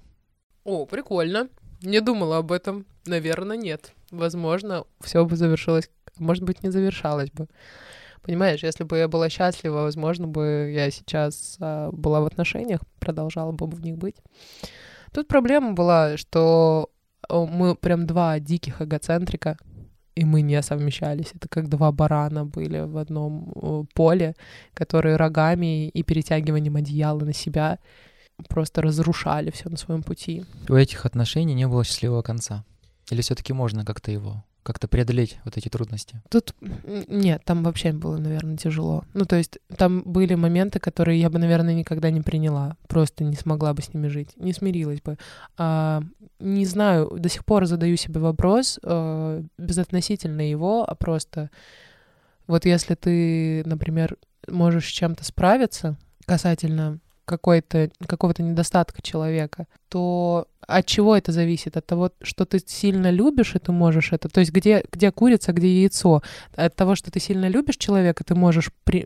О, 0.63 0.85
прикольно. 0.85 1.49
Не 1.81 2.01
думала 2.01 2.37
об 2.37 2.51
этом. 2.51 2.85
Наверное, 3.05 3.57
нет. 3.57 3.93
Возможно, 4.11 4.83
все 5.01 5.25
бы 5.25 5.35
завершилось, 5.35 5.89
может 6.17 6.43
быть, 6.43 6.63
не 6.63 6.69
завершалось 6.69 7.31
бы. 7.31 7.47
Понимаешь, 8.21 8.61
если 8.61 8.83
бы 8.83 8.97
я 8.97 9.07
была 9.07 9.29
счастлива, 9.29 9.81
возможно 9.81 10.27
бы 10.27 10.71
я 10.73 10.91
сейчас 10.91 11.57
а, 11.59 11.89
была 11.91 12.21
в 12.21 12.25
отношениях, 12.25 12.81
продолжала 12.99 13.51
бы 13.51 13.65
в 13.65 13.81
них 13.81 13.97
быть. 13.97 14.17
Тут 15.11 15.27
проблема 15.27 15.73
была, 15.73 16.17
что 16.17 16.91
мы 17.29 17.75
прям 17.75 18.05
два 18.05 18.39
диких 18.39 18.81
эгоцентрика, 18.81 19.57
и 20.21 20.25
мы 20.25 20.41
не 20.41 20.61
совмещались. 20.61 21.33
Это 21.35 21.47
как 21.49 21.67
два 21.67 21.91
барана 21.91 22.45
были 22.45 22.81
в 22.81 22.97
одном 22.97 23.51
э, 23.55 23.83
поле, 23.95 24.35
которые 24.75 25.15
рогами 25.15 25.89
и 25.89 26.03
перетягиванием 26.03 26.75
одеяла 26.75 27.25
на 27.25 27.33
себя 27.33 27.79
просто 28.49 28.81
разрушали 28.81 29.49
все 29.51 29.69
на 29.69 29.77
своем 29.77 30.03
пути. 30.03 30.45
У 30.69 30.73
этих 30.73 31.05
отношений 31.05 31.55
не 31.55 31.67
было 31.67 31.83
счастливого 31.83 32.21
конца? 32.21 32.63
Или 33.11 33.21
все-таки 33.21 33.53
можно 33.53 33.83
как-то 33.83 34.11
его 34.11 34.43
как-то 34.63 34.87
преодолеть 34.87 35.39
вот 35.43 35.57
эти 35.57 35.69
трудности? 35.69 36.21
Тут 36.29 36.55
нет, 37.07 37.43
там 37.45 37.63
вообще 37.63 37.91
было, 37.93 38.17
наверное, 38.17 38.57
тяжело. 38.57 39.03
Ну, 39.13 39.25
то 39.25 39.35
есть 39.35 39.59
там 39.77 40.03
были 40.05 40.35
моменты, 40.35 40.79
которые 40.79 41.19
я 41.19 41.29
бы, 41.29 41.39
наверное, 41.39 41.73
никогда 41.73 42.09
не 42.09 42.21
приняла, 42.21 42.77
просто 42.87 43.23
не 43.23 43.35
смогла 43.35 43.73
бы 43.73 43.81
с 43.81 43.93
ними 43.93 44.07
жить, 44.07 44.29
не 44.37 44.53
смирилась 44.53 45.01
бы. 45.01 45.17
А, 45.57 46.01
не 46.39 46.65
знаю, 46.65 47.11
до 47.17 47.29
сих 47.29 47.45
пор 47.45 47.65
задаю 47.65 47.97
себе 47.97 48.19
вопрос, 48.19 48.79
а, 48.83 49.43
безотносительно 49.57 50.41
его, 50.41 50.83
а 50.87 50.95
просто 50.95 51.49
вот 52.47 52.65
если 52.65 52.95
ты, 52.95 53.63
например, 53.65 54.17
можешь 54.47 54.85
с 54.85 54.91
чем-то 54.91 55.23
справиться 55.23 55.97
касательно 56.25 56.99
какой-то, 57.25 57.89
какого-то 58.07 58.43
недостатка 58.43 59.01
человека, 59.01 59.67
то 59.89 60.47
от 60.67 60.85
чего 60.85 61.15
это 61.15 61.31
зависит? 61.31 61.77
От 61.77 61.85
того, 61.85 62.11
что 62.21 62.45
ты 62.45 62.59
сильно 62.65 63.09
любишь, 63.11 63.55
и 63.55 63.59
ты 63.59 63.71
можешь 63.71 64.11
это... 64.11 64.29
То 64.29 64.39
есть 64.39 64.51
где, 64.51 64.83
где 64.91 65.11
курица, 65.11 65.53
где 65.53 65.81
яйцо? 65.81 66.21
От 66.55 66.75
того, 66.75 66.95
что 66.95 67.11
ты 67.11 67.19
сильно 67.19 67.47
любишь 67.47 67.77
человека, 67.77 68.23
ты 68.23 68.35
можешь 68.35 68.71
при, 68.83 69.05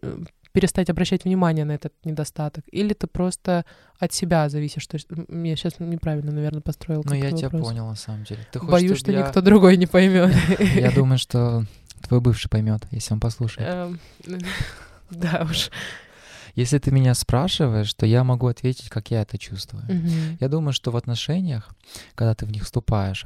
перестать 0.55 0.89
обращать 0.89 1.25
внимание 1.25 1.65
на 1.65 1.73
этот 1.73 1.93
недостаток, 2.05 2.63
или 2.71 2.93
ты 2.93 3.07
просто 3.07 3.65
от 3.99 4.13
себя 4.13 4.47
зависишь. 4.47 4.83
Что 4.83 4.97
я 4.97 5.55
сейчас 5.57 5.79
неправильно, 5.79 6.31
наверное, 6.31 6.61
построил. 6.61 7.03
Ну, 7.05 7.13
я 7.13 7.25
вопрос. 7.25 7.39
тебя 7.39 7.49
понял, 7.49 7.87
на 7.87 7.95
самом 7.95 8.23
деле. 8.23 8.39
Ты 8.51 8.59
хочешь, 8.59 8.71
Боюсь, 8.71 8.99
что 8.99 9.11
я... 9.11 9.19
никто 9.19 9.41
другой 9.41 9.75
не 9.75 9.85
поймет. 9.85 10.33
Я 10.75 10.91
думаю, 10.91 11.17
что 11.17 11.65
твой 12.07 12.21
бывший 12.21 12.49
поймет, 12.49 12.83
если 12.91 13.13
он 13.13 13.19
послушает. 13.19 13.67
Эм, 13.69 13.99
да 15.09 15.45
уж. 15.49 15.71
Если 16.55 16.77
ты 16.77 16.91
меня 16.91 17.13
спрашиваешь, 17.13 17.93
то 17.93 18.05
я 18.05 18.23
могу 18.23 18.47
ответить, 18.47 18.89
как 18.89 19.11
я 19.11 19.21
это 19.21 19.37
чувствую. 19.37 19.83
Mm-hmm. 19.85 20.37
Я 20.39 20.47
думаю, 20.47 20.71
что 20.71 20.91
в 20.91 20.95
отношениях, 20.95 21.69
когда 22.15 22.33
ты 22.33 22.45
в 22.45 22.51
них 22.51 22.63
вступаешь, 22.63 23.25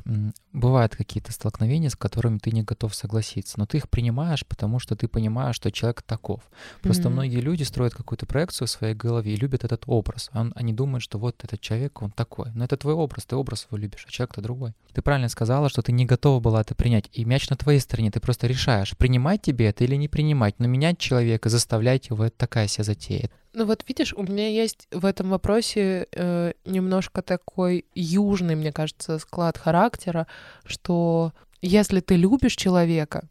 бывают 0.52 0.96
какие-то 0.96 1.32
столкновения, 1.32 1.90
с 1.90 1.96
которыми 1.96 2.40
ты 2.40 2.52
не 2.52 2.64
готов 2.64 2.96
согласиться, 2.96 3.60
но 3.60 3.68
ты 3.68 3.78
их 3.78 3.90
принимаешь, 3.90 4.46
потому 4.46 4.80
что 4.80 4.96
ты 4.96 5.08
понимаешь, 5.08 5.56
что 5.56 5.72
человек 5.72 6.02
таков. 6.02 6.42
Просто 6.82 7.04
mm-hmm. 7.04 7.12
многие 7.12 7.42
люди 7.42 7.64
строят 7.64 7.94
какую-то 7.94 8.26
проекцию 8.26 8.68
в 8.68 8.72
своей 8.72 8.96
голове 8.96 9.34
и 9.34 9.38
любят 9.38 9.64
этот 9.64 9.84
образ. 9.86 10.32
Он, 10.34 10.52
они 10.56 10.74
думают, 10.74 11.04
что 11.04 11.20
вот 11.20 11.44
этот 11.44 11.62
человек, 11.62 12.02
он 12.02 12.10
такой. 12.10 12.52
Но 12.56 12.66
это 12.66 12.78
твой 12.78 12.96
образ, 12.96 13.26
ты 13.26 13.36
образ 13.36 13.68
его 13.70 13.78
любишь, 13.78 14.06
а 14.08 14.12
человек-то 14.12 14.42
другой. 14.42 14.74
Ты 14.94 15.04
правильно 15.04 15.30
сказала, 15.30 15.70
что 15.70 15.84
ты 15.84 15.92
не 15.92 16.06
готова 16.06 16.40
была 16.40 16.62
это 16.62 16.74
принять. 16.74 17.10
И 17.14 17.26
мяч 17.26 17.48
на 17.50 17.56
твоей 17.56 17.80
стороне, 17.80 18.10
ты 18.10 18.20
просто 18.20 18.48
решаешь, 18.48 18.98
принимать 18.98 19.44
тебе 19.44 19.68
это 19.68 19.84
или 19.84 19.96
не 19.96 20.08
принимать. 20.08 20.56
Но 20.58 20.68
менять 20.68 20.98
человека, 20.98 21.50
заставлять 21.50 22.10
его, 22.10 22.26
это 22.26 22.36
такая 22.36 22.68
себе 22.68 22.84
затея 22.84 23.19
болеет. 23.20 23.32
Ну 23.54 23.66
вот 23.66 23.84
видишь, 23.88 24.14
у 24.14 24.24
меня 24.24 24.48
есть 24.48 24.88
в 24.92 25.06
этом 25.06 25.30
вопросе 25.30 26.08
э, 26.12 26.54
немножко 26.66 27.22
такой 27.22 27.86
южный, 27.96 28.56
мне 28.56 28.72
кажется, 28.72 29.20
склад 29.20 29.58
характера, 29.58 30.28
что 30.66 31.34
если 31.62 32.00
ты 32.00 32.16
любишь 32.16 32.56
человека, 32.56 33.28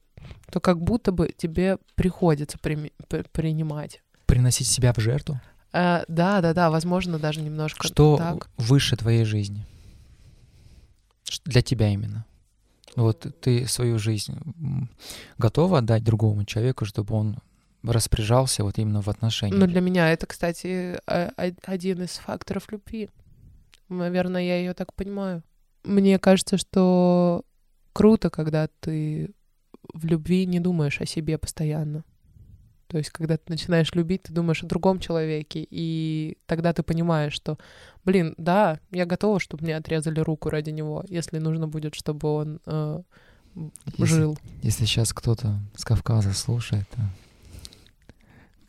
то 0.50 0.60
как 0.60 0.80
будто 0.80 1.12
бы 1.12 1.32
тебе 1.36 1.78
приходится 1.94 2.58
при, 2.58 2.92
при, 3.08 3.22
принимать. 3.32 4.02
Приносить 4.26 4.66
себя 4.66 4.92
в 4.92 4.98
жертву? 4.98 5.40
Э, 5.72 6.04
да, 6.08 6.40
да, 6.40 6.52
да, 6.52 6.70
возможно, 6.70 7.18
даже 7.18 7.40
немножко 7.40 7.86
Что 7.86 8.16
так. 8.16 8.50
выше 8.56 8.96
твоей 8.96 9.24
жизни? 9.24 9.66
Для 11.44 11.62
тебя 11.62 11.88
именно. 11.88 12.24
Вот 12.96 13.26
ты 13.40 13.66
свою 13.66 13.98
жизнь 13.98 14.36
готова 15.36 15.78
отдать 15.78 16.02
другому 16.02 16.44
человеку, 16.44 16.84
чтобы 16.84 17.14
он 17.14 17.38
распоряжался 17.92 18.64
вот 18.64 18.78
именно 18.78 19.02
в 19.02 19.08
отношениях. 19.08 19.58
Ну, 19.58 19.66
для 19.66 19.80
меня 19.80 20.12
это, 20.12 20.26
кстати, 20.26 20.98
один 21.06 22.02
из 22.02 22.10
факторов 22.18 22.70
любви. 22.70 23.10
Наверное, 23.88 24.42
я 24.42 24.58
ее 24.58 24.74
так 24.74 24.94
понимаю. 24.94 25.42
Мне 25.84 26.18
кажется, 26.18 26.58
что 26.58 27.44
круто, 27.92 28.30
когда 28.30 28.68
ты 28.80 29.34
в 29.94 30.04
любви 30.04 30.44
не 30.46 30.60
думаешь 30.60 31.00
о 31.00 31.06
себе 31.06 31.38
постоянно. 31.38 32.04
То 32.88 32.96
есть, 32.96 33.10
когда 33.10 33.36
ты 33.36 33.44
начинаешь 33.48 33.94
любить, 33.94 34.22
ты 34.22 34.32
думаешь 34.32 34.62
о 34.62 34.66
другом 34.66 34.98
человеке, 34.98 35.66
и 35.68 36.38
тогда 36.46 36.72
ты 36.72 36.82
понимаешь, 36.82 37.34
что, 37.34 37.58
блин, 38.04 38.34
да, 38.38 38.80
я 38.90 39.04
готова, 39.04 39.40
чтобы 39.40 39.64
мне 39.64 39.76
отрезали 39.76 40.20
руку 40.20 40.48
ради 40.48 40.70
него, 40.70 41.04
если 41.06 41.38
нужно 41.38 41.68
будет, 41.68 41.94
чтобы 41.94 42.28
он 42.28 42.60
э, 42.64 43.02
жил. 43.98 44.38
Если, 44.42 44.66
если 44.66 44.84
сейчас 44.86 45.12
кто-то 45.12 45.60
с 45.76 45.84
Кавказа 45.84 46.32
слушает, 46.32 46.88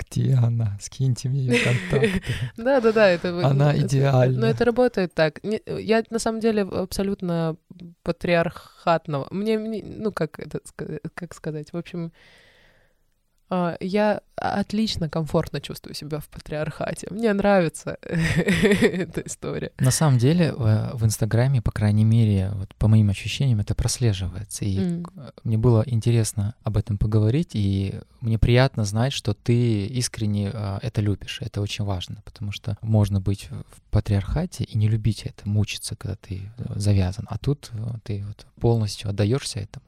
где 0.09 0.33
она? 0.35 0.77
Скиньте 0.81 1.29
мне 1.29 1.41
ее 1.41 1.63
контакты. 1.63 2.21
Да, 2.57 2.81
да, 2.81 2.91
да, 2.91 3.09
это 3.09 3.45
она 3.45 3.77
идеальна. 3.77 4.41
Но 4.41 4.47
это 4.47 4.65
работает 4.65 5.13
так. 5.13 5.39
Я 5.43 6.03
на 6.09 6.19
самом 6.19 6.39
деле 6.39 6.63
абсолютно 6.63 7.57
патриархатного. 8.03 9.27
Мне, 9.31 9.57
ну 9.57 10.11
как 10.11 10.39
это 10.39 10.59
как 11.13 11.33
сказать, 11.33 11.71
в 11.73 11.77
общем, 11.77 12.11
я 13.79 14.21
отлично, 14.35 15.09
комфортно 15.09 15.59
чувствую 15.59 15.93
себя 15.93 16.19
в 16.19 16.27
патриархате. 16.29 17.07
Мне 17.11 17.33
нравится 17.33 17.97
эта 18.01 19.21
история. 19.21 19.71
На 19.79 19.91
самом 19.91 20.17
деле 20.17 20.53
в 20.53 21.03
Инстаграме, 21.03 21.61
по 21.61 21.71
крайней 21.71 22.05
мере, 22.05 22.51
вот 22.53 22.73
по 22.75 22.87
моим 22.87 23.09
ощущениям, 23.09 23.59
это 23.59 23.75
прослеживается. 23.75 24.65
И 24.65 24.77
mm. 24.77 25.33
мне 25.43 25.57
было 25.57 25.83
интересно 25.85 26.55
об 26.63 26.77
этом 26.77 26.97
поговорить, 26.97 27.51
и 27.53 27.99
мне 28.21 28.37
приятно 28.37 28.85
знать, 28.85 29.13
что 29.13 29.33
ты 29.33 29.85
искренне 29.87 30.51
а, 30.53 30.79
это 30.81 31.01
любишь. 31.01 31.39
Это 31.41 31.61
очень 31.61 31.85
важно, 31.85 32.21
потому 32.25 32.51
что 32.51 32.77
можно 32.81 33.19
быть 33.21 33.49
в 33.49 33.81
патриархате 33.91 34.63
и 34.63 34.77
не 34.77 34.87
любить 34.87 35.23
это, 35.23 35.47
мучиться, 35.47 35.95
когда 35.95 36.15
ты 36.15 36.41
э, 36.57 36.63
завязан. 36.75 37.25
А 37.29 37.37
тут 37.37 37.71
э, 37.73 37.93
ты 38.03 38.23
вот 38.25 38.45
полностью 38.59 39.09
отдаешься 39.09 39.59
этому. 39.59 39.85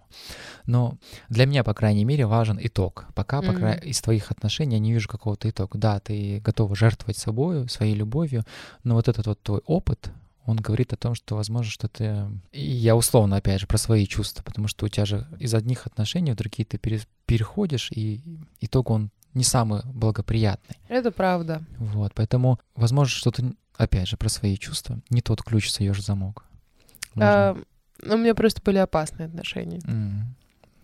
Но 0.66 0.98
для 1.30 1.46
меня, 1.46 1.64
по 1.64 1.74
крайней 1.74 2.06
мере, 2.06 2.26
важен 2.26 2.60
итог. 2.62 3.06
Пока, 3.16 3.40
mm-hmm. 3.40 3.48
по 3.48 3.54
крайней 3.54 3.90
из 3.90 4.02
твоих 4.02 4.32
отношений 4.32 4.76
я 4.76 4.80
не 4.80 4.94
вижу 4.94 5.08
какого-то 5.08 5.50
итога. 5.50 5.78
Да, 5.78 6.00
ты 6.00 6.40
готова 6.40 6.76
жертвовать 6.76 7.18
собой, 7.18 7.68
своей 7.70 7.96
любовью, 7.96 8.44
но 8.84 8.96
вот 8.96 9.08
этот 9.08 9.28
вот 9.28 9.42
твой 9.42 9.62
опыт, 9.66 10.12
он 10.46 10.58
говорит 10.58 10.92
о 10.94 10.98
том, 10.98 11.16
что, 11.16 11.36
возможно, 11.36 11.72
что 11.72 11.88
ты... 11.88 12.28
И 12.52 12.62
я 12.62 12.96
условно, 12.96 13.38
опять 13.38 13.62
же, 13.62 13.68
про 13.68 13.78
свои 13.78 14.08
чувства, 14.08 14.44
потому 14.44 14.68
что 14.68 14.86
у 14.86 14.90
тебя 14.90 15.06
же 15.06 15.28
из 15.40 15.54
одних 15.54 15.86
отношений 15.86 16.32
в 16.32 16.36
другие 16.36 16.66
ты 16.66 16.78
переходишь, 17.26 17.92
и 17.92 18.22
итог 18.60 18.90
он 18.90 19.12
не 19.34 19.44
самый 19.44 19.82
благоприятный. 19.86 20.78
Это 20.90 21.12
правда. 21.12 21.64
Вот, 21.78 22.14
поэтому, 22.16 22.60
возможно, 22.76 23.16
что-то, 23.16 23.54
опять 23.76 24.08
же, 24.08 24.18
про 24.18 24.30
свои 24.30 24.58
чувства. 24.58 25.00
Не 25.10 25.22
тот 25.22 25.42
ключ 25.44 25.70
суешь 25.70 26.04
замок. 26.04 26.44
А, 27.16 27.58
ну, 28.04 28.16
у 28.16 28.18
меня 28.18 28.36
просто 28.36 28.62
были 28.64 28.78
опасные 28.78 29.28
отношения. 29.28 29.80
Mm, 29.80 30.22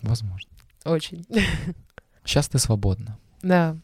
возможно. 0.02 0.50
Очень. 0.86 1.26
Сейчас 2.24 2.50
ты 2.50 2.60
свободна. 2.60 3.18
Да. 3.42 3.78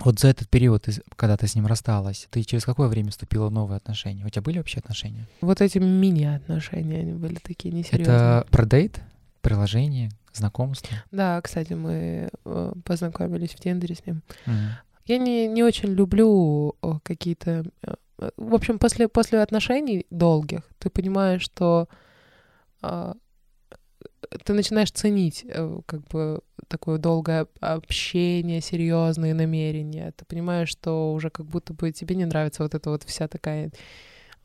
Вот 0.00 0.18
за 0.18 0.28
этот 0.28 0.48
период, 0.48 0.88
когда 1.16 1.36
ты 1.36 1.46
с 1.46 1.54
ним 1.54 1.66
рассталась, 1.66 2.26
ты 2.30 2.42
через 2.42 2.64
какое 2.64 2.88
время 2.88 3.10
вступила 3.10 3.48
в 3.48 3.52
новые 3.52 3.76
отношения? 3.76 4.24
У 4.24 4.28
тебя 4.28 4.42
были 4.42 4.58
вообще 4.58 4.80
отношения? 4.80 5.26
Вот 5.40 5.60
эти 5.60 5.78
мини-отношения, 5.78 7.00
они 7.00 7.12
были 7.12 7.36
такие 7.36 7.72
несерьезные. 7.72 8.16
Это 8.16 8.46
про 8.50 8.66
дейт? 8.66 9.00
Приложение? 9.42 10.10
Знакомство? 10.32 10.96
Да, 11.10 11.40
кстати, 11.40 11.74
мы 11.74 12.30
э, 12.44 12.72
познакомились 12.84 13.50
в 13.50 13.60
Тиндере 13.60 13.94
с 13.94 14.06
ним. 14.06 14.22
Mm. 14.46 14.68
Я 15.06 15.18
не, 15.18 15.46
не 15.46 15.62
очень 15.62 15.90
люблю 15.90 16.74
какие-то... 17.02 17.64
Э, 17.82 17.94
в 18.36 18.54
общем, 18.54 18.78
после, 18.78 19.08
после 19.08 19.40
отношений 19.40 20.06
долгих 20.10 20.62
ты 20.78 20.90
понимаешь, 20.90 21.42
что 21.42 21.88
ты 24.44 24.52
начинаешь 24.52 24.90
ценить 24.90 25.44
э, 25.46 25.80
как 25.86 26.06
бы 26.08 26.40
такое 26.68 26.98
долгое 26.98 27.46
общение, 27.60 28.60
серьезные 28.60 29.34
намерения. 29.34 30.12
Ты 30.16 30.24
понимаешь, 30.24 30.68
что 30.68 31.12
уже 31.12 31.30
как 31.30 31.46
будто 31.46 31.74
бы 31.74 31.92
тебе 31.92 32.16
не 32.16 32.24
нравится 32.24 32.62
вот 32.62 32.74
эта 32.74 32.90
вот 32.90 33.02
вся 33.04 33.28
такая 33.28 33.70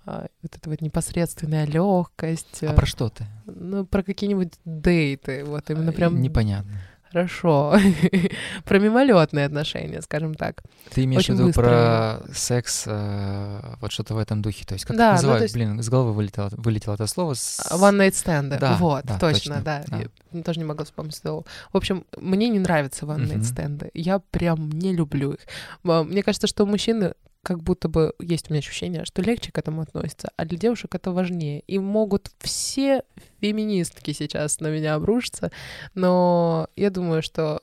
а, 0.05 0.27
вот 0.41 0.55
эта 0.55 0.69
вот 0.69 0.81
непосредственная 0.81 1.65
легкость. 1.65 2.63
А 2.63 2.73
про 2.73 2.85
что 2.85 3.09
ты? 3.09 3.25
Ну, 3.45 3.85
про 3.85 4.03
какие-нибудь 4.03 4.53
дейты, 4.63 5.43
вот 5.43 5.69
именно 5.69 5.91
прям... 5.91 6.21
Непонятно. 6.21 6.71
Хорошо. 7.11 7.75
про 8.65 8.79
мимолетные 8.79 9.45
отношения, 9.45 10.01
скажем 10.01 10.35
так. 10.35 10.63
Ты 10.93 11.03
имеешь 11.05 11.21
Очень 11.21 11.35
в 11.35 11.37
виду 11.37 11.47
быстро. 11.47 11.63
про 11.63 12.33
секс, 12.33 12.83
э, 12.85 13.75
вот 13.81 13.91
что-то 13.91 14.15
в 14.15 14.17
этом 14.17 14.41
духе. 14.41 14.65
То 14.65 14.73
есть, 14.73 14.85
как 14.85 14.97
да, 14.97 15.13
это 15.13 15.15
называют? 15.15 15.39
Ну, 15.39 15.43
есть... 15.43 15.53
Блин, 15.53 15.81
с 15.81 15.89
головы 15.89 16.13
вылетело, 16.13 16.49
вылетело 16.51 16.95
это 16.95 17.07
слово. 17.07 17.33
С... 17.33 17.59
One 17.71 17.97
night 17.97 18.11
stand. 18.11 18.57
Да, 18.59 18.77
вот, 18.77 19.05
да, 19.05 19.17
точно, 19.17 19.55
точно, 19.55 19.61
да. 19.61 19.83
да. 19.87 20.03
Я 20.31 20.43
тоже 20.43 20.59
не 20.59 20.65
могла 20.65 20.85
вспомнить 20.85 21.15
слово. 21.15 21.45
В 21.71 21.77
общем, 21.77 22.05
мне 22.17 22.49
не 22.49 22.59
нравятся 22.59 23.05
one 23.05 23.27
night 23.27 23.41
stand. 23.41 23.89
Я 23.93 24.19
прям 24.19 24.69
не 24.69 24.93
люблю 24.93 25.33
их. 25.33 25.39
Мне 25.83 26.23
кажется, 26.23 26.47
что 26.47 26.65
мужчины 26.65 27.13
как 27.43 27.63
будто 27.63 27.87
бы 27.87 28.13
есть 28.19 28.49
у 28.49 28.53
меня 28.53 28.59
ощущение, 28.59 29.05
что 29.05 29.21
легче 29.21 29.51
к 29.51 29.57
этому 29.57 29.81
относится, 29.81 30.29
а 30.35 30.45
для 30.45 30.57
девушек 30.57 30.95
это 30.95 31.11
важнее. 31.11 31.61
И 31.61 31.79
могут 31.79 32.31
все 32.39 33.03
феминистки 33.39 34.11
сейчас 34.11 34.59
на 34.59 34.67
меня 34.67 34.95
обрушиться, 34.95 35.51
но 35.93 36.67
я 36.75 36.89
думаю, 36.89 37.21
что 37.21 37.61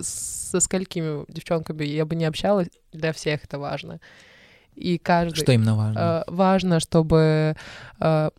со 0.00 0.60
сколькими 0.60 1.24
девчонками 1.30 1.84
я 1.84 2.06
бы 2.06 2.14
не 2.14 2.24
общалась, 2.24 2.68
для 2.92 3.12
всех 3.12 3.44
это 3.44 3.58
важно. 3.58 4.00
И 4.74 4.98
каждый... 4.98 5.40
Что 5.40 5.52
именно 5.52 5.76
важно? 5.76 6.24
Э, 6.26 6.30
важно, 6.30 6.80
чтобы 6.80 7.56
э, 8.00 8.30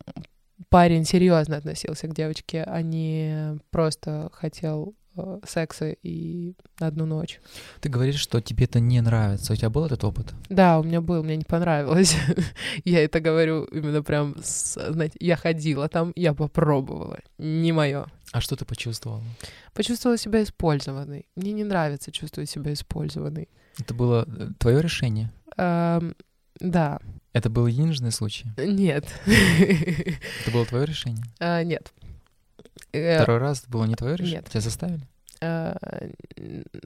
парень 0.70 1.04
серьезно 1.04 1.58
относился 1.58 2.08
к 2.08 2.14
девочке, 2.14 2.64
а 2.66 2.80
не 2.82 3.58
просто 3.70 4.30
хотел 4.32 4.94
секса 5.46 5.94
и 6.02 6.54
на 6.78 6.88
одну 6.88 7.06
ночь. 7.06 7.40
Ты 7.80 7.88
говоришь, 7.88 8.20
что 8.20 8.40
тебе 8.40 8.64
это 8.64 8.80
не 8.80 9.00
нравится. 9.00 9.52
У 9.52 9.56
тебя 9.56 9.70
был 9.70 9.86
этот 9.86 10.04
опыт? 10.04 10.34
Да, 10.48 10.78
у 10.78 10.82
меня 10.82 11.00
был, 11.00 11.22
мне 11.22 11.36
не 11.36 11.44
понравилось. 11.44 12.16
я 12.84 13.04
это 13.04 13.20
говорю 13.20 13.64
именно 13.64 14.02
прям, 14.02 14.36
с, 14.42 14.92
знаете, 14.92 15.16
я 15.20 15.36
ходила 15.36 15.88
там, 15.88 16.12
я 16.16 16.34
попробовала. 16.34 17.18
Не 17.38 17.72
мое. 17.72 18.06
А 18.32 18.40
что 18.40 18.56
ты 18.56 18.64
почувствовала? 18.64 19.22
Почувствовала 19.74 20.18
себя 20.18 20.42
использованной. 20.42 21.26
Мне 21.36 21.52
не 21.52 21.64
нравится 21.64 22.12
чувствовать 22.12 22.50
себя 22.50 22.72
использованной. 22.72 23.48
Это 23.78 23.94
было 23.94 24.24
э, 24.26 24.50
твое 24.58 24.80
решение? 24.82 25.32
Эм, 25.56 26.14
да. 26.60 27.00
Это 27.32 27.48
был 27.48 27.66
единожный 27.66 28.12
случай? 28.12 28.46
Нет. 28.56 29.06
Это 29.26 30.50
было 30.52 30.66
твое 30.66 30.86
решение? 30.86 31.24
А, 31.38 31.62
нет. 31.62 31.92
Э, 32.92 33.22
Второй 33.22 33.38
раз 33.38 33.64
было 33.66 33.84
не 33.84 33.94
твое 33.94 34.16
решение? 34.16 34.40
Нет. 34.40 34.48
Тебя 34.48 34.60
заставили? 34.60 35.06
Э, 35.40 35.74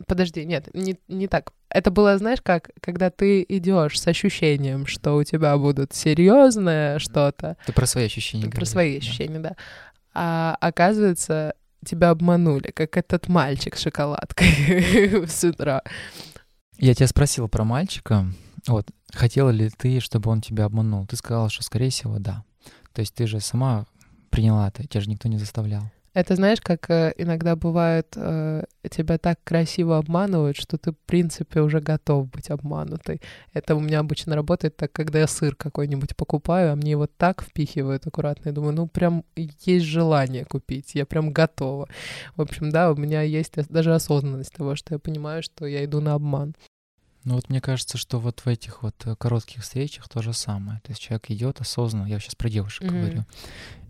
подожди, 0.07 0.45
нет, 0.45 0.69
не, 0.75 0.99
не 1.09 1.29
так. 1.29 1.53
Это 1.69 1.91
было, 1.91 2.17
знаешь, 2.19 2.41
как, 2.43 2.71
когда 2.81 3.11
ты 3.11 3.45
идешь 3.49 4.01
с 4.01 4.07
ощущением, 4.07 4.87
что 4.87 5.17
у 5.17 5.25
тебя 5.25 5.57
будут 5.57 5.95
серьезное 5.95 6.99
что-то. 6.99 7.57
Ты 7.67 7.73
про 7.73 7.87
свои 7.87 8.07
ощущения 8.07 8.45
Про 8.45 8.51
говоришь, 8.51 8.69
свои 8.69 8.93
да. 8.93 8.99
ощущения, 8.99 9.39
да. 9.41 9.57
А 10.15 10.57
оказывается, 10.61 11.55
тебя 11.85 12.11
обманули, 12.11 12.71
как 12.71 12.97
этот 12.97 13.29
мальчик 13.29 13.77
с 13.77 13.83
шоколадкой 13.83 15.27
с 15.29 15.45
утра. 15.45 15.83
Я 16.79 16.95
тебя 16.95 17.07
спросил 17.07 17.49
про 17.49 17.65
мальчика. 17.65 18.27
Вот, 18.67 18.89
хотела 19.13 19.51
ли 19.51 19.71
ты, 19.71 20.01
чтобы 20.01 20.31
он 20.31 20.41
тебя 20.41 20.65
обманул? 20.65 21.07
Ты 21.07 21.17
сказала, 21.17 21.51
что, 21.51 21.63
скорее 21.63 21.91
всего, 21.91 22.19
да. 22.19 22.45
То 22.93 23.01
есть 23.01 23.15
ты 23.15 23.27
же 23.27 23.41
сама 23.41 23.87
приняла 24.31 24.69
это, 24.69 24.87
тебя 24.87 25.01
же 25.01 25.11
никто 25.11 25.29
не 25.29 25.39
заставлял. 25.39 25.91
Это 26.15 26.37
знаешь, 26.37 26.61
как 26.61 26.89
э, 26.91 27.13
иногда 27.19 27.57
бывает, 27.57 28.13
э, 28.15 28.65
тебя 28.89 29.19
так 29.19 29.43
красиво 29.43 29.99
обманывают, 29.99 30.57
что 30.57 30.79
ты, 30.79 30.93
в 30.93 30.99
принципе, 31.07 31.61
уже 31.61 31.81
готов 31.81 32.31
быть 32.31 32.51
обманутой. 32.51 33.21
Это 33.53 33.75
у 33.75 33.81
меня 33.81 33.99
обычно 33.99 34.37
работает 34.37 34.77
так, 34.77 34.93
когда 34.93 35.19
я 35.19 35.27
сыр 35.27 35.57
какой-нибудь 35.57 36.17
покупаю, 36.17 36.73
а 36.73 36.77
мне 36.77 36.93
его 36.93 37.09
так 37.09 37.43
впихивают 37.43 38.07
аккуратно, 38.07 38.51
я 38.51 38.55
думаю, 38.55 38.75
ну 38.75 38.87
прям 38.87 39.25
есть 39.35 39.87
желание 39.87 40.45
купить, 40.45 40.95
я 40.95 41.05
прям 41.05 41.33
готова. 41.33 41.89
В 42.37 42.43
общем, 42.43 42.71
да, 42.71 42.93
у 42.93 42.95
меня 42.95 43.23
есть 43.23 43.55
даже 43.69 43.93
осознанность 43.93 44.53
того, 44.53 44.77
что 44.77 44.95
я 44.95 45.01
понимаю, 45.01 45.43
что 45.43 45.67
я 45.67 45.85
иду 45.85 46.01
на 46.01 46.15
обман. 46.15 46.55
Ну 47.25 47.37
вот 47.37 47.49
мне 47.49 47.61
кажется, 47.61 47.97
что 47.97 48.21
вот 48.21 48.41
в 48.41 48.47
этих 48.47 48.83
вот 48.83 48.95
э, 49.07 49.17
коротких 49.17 49.63
встречах 49.63 50.09
то 50.09 50.21
же 50.21 50.35
самое. 50.35 50.81
То 50.85 50.93
есть 50.93 51.01
человек 51.01 51.31
идет 51.31 51.61
осознанно, 51.61 52.07
я 52.07 52.21
сейчас 52.21 52.35
про 52.35 52.51
девушек 52.51 52.85
Мгм. 52.85 53.01
говорю. 53.01 53.25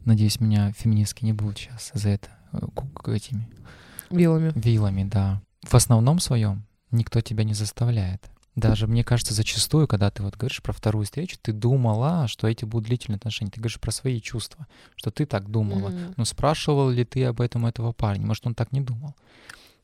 Надеюсь, 0.04 0.40
меня 0.40 0.72
феминистки 0.72 1.24
не 1.24 1.32
будут 1.32 1.58
сейчас 1.58 1.90
за 1.94 2.10
это 2.10 2.28
э, 2.52 2.58
этими 3.06 3.48
Вилами. 4.10 4.52
вилами, 4.54 5.04
да. 5.04 5.40
В 5.62 5.74
основном 5.74 6.20
своем 6.20 6.64
никто 6.90 7.20
тебя 7.20 7.44
не 7.44 7.54
заставляет. 7.54 8.22
Даже, 8.54 8.86
мне 8.86 9.02
кажется, 9.02 9.34
зачастую, 9.34 9.88
когда 9.88 10.10
ты 10.12 10.22
вот 10.22 10.36
говоришь 10.36 10.62
про 10.62 10.72
вторую 10.72 11.04
встречу, 11.06 11.36
ты 11.42 11.52
думала, 11.52 12.28
что 12.28 12.46
эти 12.46 12.64
будут 12.64 12.86
длительные 12.86 13.16
отношения. 13.16 13.50
Ты 13.50 13.60
говоришь 13.60 13.80
про 13.80 13.90
свои 13.90 14.20
чувства, 14.20 14.68
что 14.94 15.10
ты 15.10 15.26
так 15.26 15.50
думала. 15.50 15.88
Мгм. 15.88 16.14
Ну, 16.16 16.24
спрашивал 16.24 16.88
ли 16.90 17.04
ты 17.04 17.24
об 17.24 17.40
этом 17.40 17.66
этого 17.66 17.90
парня? 17.92 18.24
Может, 18.26 18.46
он 18.46 18.54
так 18.54 18.70
не 18.70 18.80
думал. 18.80 19.14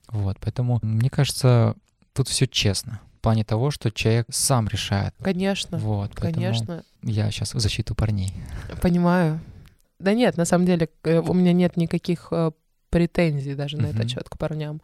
Вот, 0.08 0.38
поэтому, 0.40 0.78
мне 0.82 1.10
кажется, 1.10 1.74
тут 2.12 2.28
все 2.28 2.46
честно. 2.46 3.00
В 3.18 3.22
плане 3.22 3.44
того, 3.44 3.70
что 3.72 3.90
человек 3.90 4.26
сам 4.30 4.68
решает. 4.68 5.14
Конечно, 5.20 5.76
Вот, 5.78 6.14
конечно. 6.14 6.84
я 7.02 7.30
сейчас 7.32 7.54
в 7.54 7.58
защиту 7.60 7.94
парней. 7.96 8.32
Понимаю. 8.80 9.40
Да 10.01 10.14
нет, 10.14 10.36
на 10.36 10.44
самом 10.44 10.66
деле 10.66 10.88
э, 11.05 11.20
у 11.20 11.34
меня 11.34 11.53
нет 11.53 11.76
никаких 11.76 12.28
э, 12.32 12.51
претензий 12.90 13.55
даже 13.55 13.76
на 13.76 13.86
этот 13.86 14.09
счет 14.11 14.28
к 14.28 14.38
парням. 14.38 14.80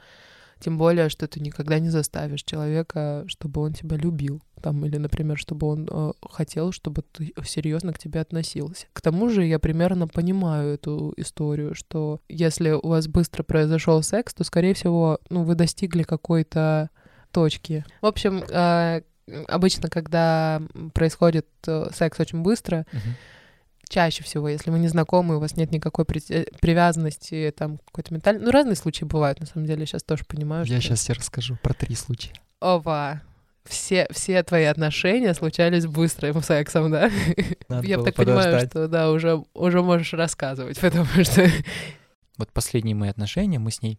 Тем 0.59 0.79
более, 0.79 1.11
что 1.11 1.29
ты 1.29 1.41
никогда 1.41 1.79
не 1.79 1.91
заставишь 1.91 2.43
человека, 2.43 3.25
чтобы 3.27 3.61
он 3.61 3.75
тебя 3.75 3.97
любил. 3.97 4.43
Там, 4.63 4.87
или, 4.87 4.97
например, 4.97 5.37
чтобы 5.37 5.67
он 5.67 5.89
э, 5.91 6.13
хотел, 6.31 6.73
чтобы 6.73 7.03
ты 7.03 7.35
серьезно 7.45 7.93
к 7.93 7.99
тебе 7.99 8.21
относился. 8.21 8.87
К 8.95 9.03
тому 9.03 9.29
же 9.29 9.45
я 9.45 9.59
примерно 9.59 10.09
понимаю 10.09 10.75
эту 10.75 11.13
историю, 11.19 11.75
что 11.75 12.21
если 12.29 12.71
у 12.71 12.89
вас 12.89 13.07
быстро 13.07 13.43
произошел 13.43 14.03
секс, 14.03 14.33
то, 14.33 14.45
скорее 14.45 14.73
всего, 14.73 15.19
ну, 15.29 15.45
вы 15.45 15.57
достигли 15.57 16.05
какой-то 16.05 16.89
точки. 17.33 17.85
В 18.01 18.07
общем, 18.07 18.43
э, 18.43 19.03
обычно, 19.49 19.91
когда 19.91 20.63
происходит 20.95 21.47
э, 21.67 21.91
секс 21.93 22.19
очень 22.19 22.41
быстро, 22.41 22.87
чаще 23.89 24.23
всего, 24.25 24.49
если 24.49 24.71
вы 24.71 24.79
не 24.79 24.89
знакомы, 24.89 25.37
у 25.37 25.41
вас 25.41 25.57
нет 25.57 25.71
никакой 25.73 26.05
при- 26.05 26.23
э, 26.31 26.47
привязанности, 26.61 27.53
там 27.57 27.79
какой-то 27.79 28.13
ментальный... 28.15 28.43
Ну, 28.45 28.51
разные 28.51 28.77
случаи 28.77 29.05
бывают, 29.05 29.41
на 29.41 29.47
самом 29.47 29.67
деле, 29.67 29.87
сейчас 29.87 30.03
тоже 30.03 30.25
понимаю, 30.27 30.65
Я 30.65 30.81
что... 30.81 30.89
сейчас 30.89 31.05
тебе 31.05 31.15
расскажу 31.15 31.57
про 31.63 31.75
три 31.75 31.95
случая. 31.95 32.33
Ова! 32.61 33.23
Все, 33.65 34.07
все 34.13 34.43
твои 34.45 34.65
отношения 34.65 35.35
случались 35.35 35.87
быстрым 35.87 36.41
сексом, 36.43 36.91
да? 36.91 37.11
Надо 37.69 37.87
Я 37.87 38.01
так 38.01 38.15
понимаю, 38.15 38.45
подождать. 38.45 38.71
что, 38.71 38.87
да, 38.89 39.11
уже, 39.11 39.43
уже 39.55 39.83
можешь 39.83 40.13
рассказывать, 40.13 40.79
потому 40.81 41.07
что... 41.25 41.49
Вот 42.39 42.53
последние 42.53 42.95
мои 42.95 43.09
отношения, 43.11 43.59
мы 43.59 43.71
с 43.73 43.83
ней 43.83 43.99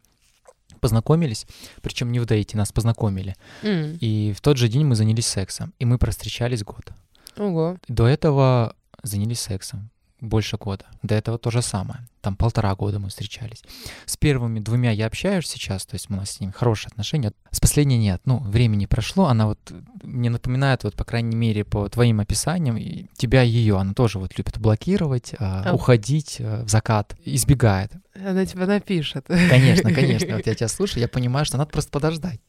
познакомились, 0.79 1.45
причем 1.81 2.11
не 2.11 2.19
в 2.19 2.25
дейте, 2.25 2.55
нас 2.55 2.71
познакомили. 2.71 3.35
М, 3.63 3.97
И 3.99 4.31
в 4.35 4.41
тот 4.41 4.57
же 4.57 4.67
день 4.69 4.85
мы 4.85 4.95
занялись 4.95 5.25
сексом, 5.27 5.73
и 5.79 5.85
мы 5.85 5.97
простречались 5.97 6.63
год. 6.63 6.91
Ого. 7.37 7.77
До 7.87 8.05
этого 8.07 8.75
занялись 9.03 9.39
сексом 9.39 9.89
больше 10.19 10.57
года. 10.57 10.85
До 11.03 11.15
этого 11.15 11.37
то 11.37 11.51
же 11.51 11.61
самое. 11.61 12.07
Там 12.21 12.35
полтора 12.35 12.75
года 12.75 12.99
мы 12.99 13.09
встречались. 13.09 13.63
С 14.05 14.17
первыми 14.17 14.59
двумя 14.59 14.91
я 14.91 15.05
общаюсь 15.05 15.45
сейчас, 15.45 15.85
то 15.85 15.95
есть 15.95 16.09
у 16.09 16.15
нас 16.15 16.31
с 16.31 16.39
ними 16.39 16.51
хорошие 16.51 16.89
отношения. 16.89 17.31
С 17.51 17.59
последней 17.59 17.97
нет. 17.97 18.21
Ну, 18.25 18.39
времени 18.39 18.85
прошло, 18.85 19.27
она 19.27 19.45
вот 19.47 19.59
мне 20.01 20.29
напоминает, 20.29 20.83
вот, 20.83 20.95
по 20.95 21.05
крайней 21.05 21.35
мере, 21.35 21.63
по 21.63 21.87
твоим 21.87 22.19
описаниям, 22.19 22.77
и 22.77 23.05
тебя 23.15 23.43
и 23.43 23.49
ее. 23.49 23.77
Она 23.77 23.93
тоже 23.93 24.17
вот 24.19 24.37
любит 24.37 24.57
блокировать, 24.57 25.33
а, 25.39 25.69
А. 25.69 25.73
уходить 25.73 26.37
а, 26.39 26.65
в 26.65 26.69
закат, 26.69 27.15
избегает. 27.23 27.91
Она 28.15 28.45
тебя 28.45 28.65
напишет. 28.65 29.25
Конечно, 29.27 29.93
конечно. 29.93 30.35
Вот 30.35 30.47
я 30.47 30.55
тебя 30.55 30.67
слушаю, 30.67 31.01
я 31.01 31.07
понимаю, 31.07 31.45
что 31.45 31.57
надо 31.57 31.69
просто 31.69 31.91
подождать. 31.91 32.39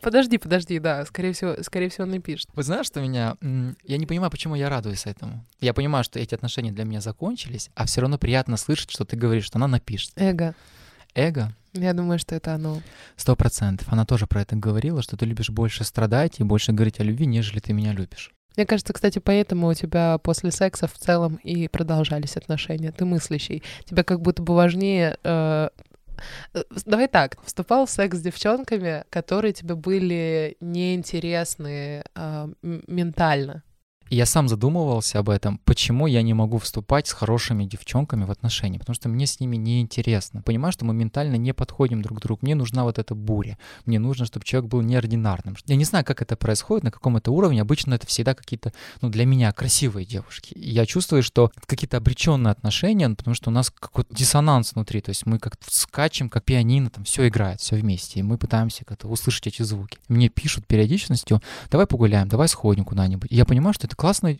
Подожди, 0.00 0.38
подожди, 0.38 0.78
да, 0.78 1.04
скорее 1.06 1.32
всего, 1.32 1.56
скорее 1.62 1.88
всего, 1.88 2.06
напишет. 2.06 2.48
Вот 2.54 2.64
знаешь, 2.64 2.86
что 2.86 3.00
меня... 3.00 3.36
Я 3.84 3.96
не 3.98 4.06
понимаю, 4.06 4.30
почему 4.30 4.54
я 4.54 4.68
радуюсь 4.68 5.06
этому. 5.06 5.44
Я 5.60 5.74
понимаю, 5.74 6.04
что 6.04 6.18
эти 6.18 6.34
отношения 6.34 6.72
для 6.72 6.84
меня 6.84 7.00
закончились, 7.00 7.70
а 7.74 7.86
все 7.86 8.00
равно 8.00 8.18
приятно 8.18 8.56
слышать, 8.56 8.90
что 8.90 9.04
ты 9.04 9.16
говоришь, 9.16 9.44
что 9.44 9.58
она 9.58 9.68
напишет. 9.68 10.12
Эго. 10.16 10.54
Эго, 11.14 11.52
Я 11.72 11.94
думаю, 11.94 12.18
что 12.18 12.34
это 12.34 12.54
оно. 12.54 12.80
сто 13.16 13.34
процентов. 13.34 13.88
Она 13.90 14.04
тоже 14.04 14.26
про 14.26 14.42
это 14.42 14.56
говорила, 14.56 15.02
что 15.02 15.16
ты 15.16 15.24
любишь 15.26 15.50
больше 15.50 15.84
страдать 15.84 16.38
и 16.38 16.44
больше 16.44 16.72
говорить 16.72 17.00
о 17.00 17.04
любви, 17.04 17.26
нежели 17.26 17.60
ты 17.60 17.72
меня 17.72 17.92
любишь. 17.92 18.32
Мне 18.56 18.66
кажется, 18.66 18.92
кстати, 18.92 19.18
поэтому 19.20 19.68
у 19.68 19.74
тебя 19.74 20.18
после 20.18 20.50
секса 20.50 20.86
в 20.88 20.94
целом 20.94 21.36
и 21.36 21.68
продолжались 21.68 22.36
отношения. 22.36 22.92
Ты 22.92 23.04
мыслящий. 23.04 23.62
Тебе 23.84 24.02
как 24.04 24.20
будто 24.20 24.42
бы 24.42 24.54
важнее... 24.54 25.16
э, 25.22 25.68
Давай 26.84 27.08
так, 27.08 27.36
вступал 27.44 27.86
в 27.86 27.90
секс 27.90 28.18
с 28.18 28.20
девчонками, 28.20 29.04
которые 29.10 29.52
тебе 29.52 29.74
были 29.74 30.56
неинтересны 30.60 32.04
э, 32.14 32.48
ментально. 32.62 33.62
Я 34.10 34.26
сам 34.26 34.48
задумывался 34.48 35.18
об 35.18 35.28
этом, 35.28 35.58
почему 35.64 36.06
я 36.06 36.22
не 36.22 36.34
могу 36.34 36.58
вступать 36.58 37.06
с 37.08 37.12
хорошими 37.12 37.64
девчонками 37.64 38.24
в 38.24 38.30
отношения, 38.30 38.78
потому 38.78 38.94
что 38.94 39.08
мне 39.08 39.26
с 39.26 39.40
ними 39.40 39.56
неинтересно. 39.56 40.42
Понимаю, 40.42 40.72
что 40.72 40.84
мы 40.84 40.94
ментально 40.94 41.36
не 41.36 41.52
подходим 41.52 42.02
друг 42.02 42.18
к 42.18 42.22
другу. 42.22 42.40
Мне 42.42 42.54
нужна 42.54 42.84
вот 42.84 42.98
эта 42.98 43.14
буря. 43.14 43.58
Мне 43.84 43.98
нужно, 43.98 44.24
чтобы 44.26 44.44
человек 44.46 44.70
был 44.70 44.80
неординарным. 44.80 45.56
Я 45.66 45.76
не 45.76 45.84
знаю, 45.84 46.04
как 46.04 46.22
это 46.22 46.36
происходит, 46.36 46.84
на 46.84 46.90
каком 46.90 47.16
это 47.16 47.30
уровне. 47.30 47.60
Обычно 47.60 47.94
это 47.94 48.06
всегда 48.06 48.34
какие-то, 48.34 48.72
ну, 49.02 49.10
для 49.10 49.26
меня 49.26 49.52
красивые 49.52 50.06
девушки. 50.06 50.54
Я 50.56 50.86
чувствую, 50.86 51.22
что 51.22 51.52
какие-то 51.66 51.98
обреченные 51.98 52.52
отношения, 52.52 53.08
ну, 53.08 53.16
потому 53.16 53.34
что 53.34 53.50
у 53.50 53.52
нас 53.52 53.70
какой-то 53.70 54.14
диссонанс 54.14 54.74
внутри. 54.74 55.00
То 55.00 55.10
есть 55.10 55.26
мы 55.26 55.38
как-то 55.38 55.66
скачем, 55.68 56.30
как 56.30 56.44
пианино, 56.44 56.88
там 56.90 57.04
все 57.04 57.28
играет, 57.28 57.60
все 57.60 57.76
вместе. 57.76 58.20
И 58.20 58.22
мы 58.22 58.38
пытаемся 58.38 58.84
как-то 58.84 59.08
услышать 59.08 59.48
эти 59.48 59.62
звуки. 59.62 59.98
Мне 60.08 60.28
пишут 60.28 60.66
периодичностью, 60.66 61.42
давай 61.70 61.86
погуляем, 61.86 62.28
давай 62.28 62.48
сходим 62.48 62.84
куда-нибудь. 62.84 63.30
И 63.30 63.36
я 63.36 63.44
понимаю, 63.44 63.74
что 63.74 63.86
это 63.86 63.96
классные, 63.98 64.38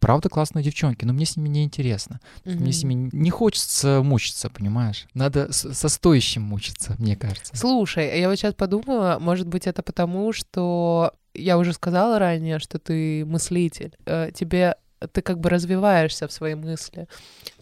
правда 0.00 0.28
классные 0.28 0.64
девчонки, 0.64 1.04
но 1.04 1.12
мне 1.12 1.24
с 1.24 1.36
ними 1.36 1.48
не 1.48 1.64
интересно. 1.64 2.20
Мне 2.44 2.72
с 2.72 2.82
ними 2.82 3.08
не 3.12 3.30
хочется 3.30 4.02
мучиться, 4.02 4.50
понимаешь? 4.50 5.06
Надо 5.14 5.52
со 5.52 5.88
стоящим 5.88 6.42
мучиться, 6.42 6.96
мне 6.98 7.14
кажется. 7.16 7.56
Слушай, 7.56 8.18
я 8.20 8.28
вот 8.28 8.36
сейчас 8.36 8.54
подумала, 8.54 9.18
может 9.20 9.46
быть, 9.46 9.66
это 9.66 9.82
потому, 9.82 10.32
что 10.32 11.12
я 11.34 11.56
уже 11.56 11.72
сказала 11.72 12.18
ранее, 12.18 12.58
что 12.58 12.78
ты 12.78 13.24
мыслитель. 13.26 13.94
Э, 14.06 14.30
Тебе 14.34 14.74
ты 15.12 15.22
как 15.22 15.40
бы 15.40 15.50
развиваешься 15.50 16.28
в 16.28 16.32
своей 16.32 16.54
мысли. 16.54 17.08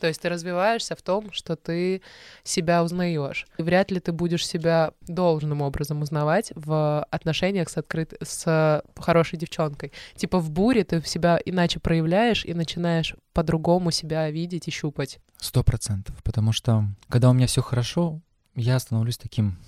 То 0.01 0.07
есть 0.07 0.21
ты 0.21 0.29
развиваешься 0.29 0.97
в 0.97 1.03
том, 1.03 1.33
что 1.33 1.57
ты 1.57 2.03
себя 2.43 2.83
узнаешь. 2.83 3.47
И 3.59 3.63
вряд 3.63 3.91
ли 3.91 4.01
ты 4.01 4.13
будешь 4.13 4.47
себя 4.47 4.93
должным 5.03 5.63
образом 5.63 6.03
узнавать 6.03 6.53
в 6.55 7.03
отношениях 7.11 7.69
с 7.69 7.77
открыт... 7.77 8.15
с 8.23 8.83
хорошей 8.97 9.39
девчонкой. 9.39 9.93
Типа 10.17 10.39
в 10.39 10.51
буре 10.51 10.85
ты 10.85 11.03
себя 11.03 11.41
иначе 11.45 11.81
проявляешь 11.81 12.45
и 12.45 12.55
начинаешь 12.55 13.15
по-другому 13.33 13.91
себя 13.91 14.31
видеть 14.31 14.69
и 14.69 14.71
щупать. 14.71 15.19
Сто 15.39 15.63
процентов. 15.63 16.17
Потому 16.23 16.53
что, 16.53 16.85
когда 17.09 17.31
у 17.31 17.33
меня 17.33 17.47
все 17.47 17.63
хорошо, 17.63 18.21
я 18.55 18.79
становлюсь 18.79 19.19
таким 19.19 19.59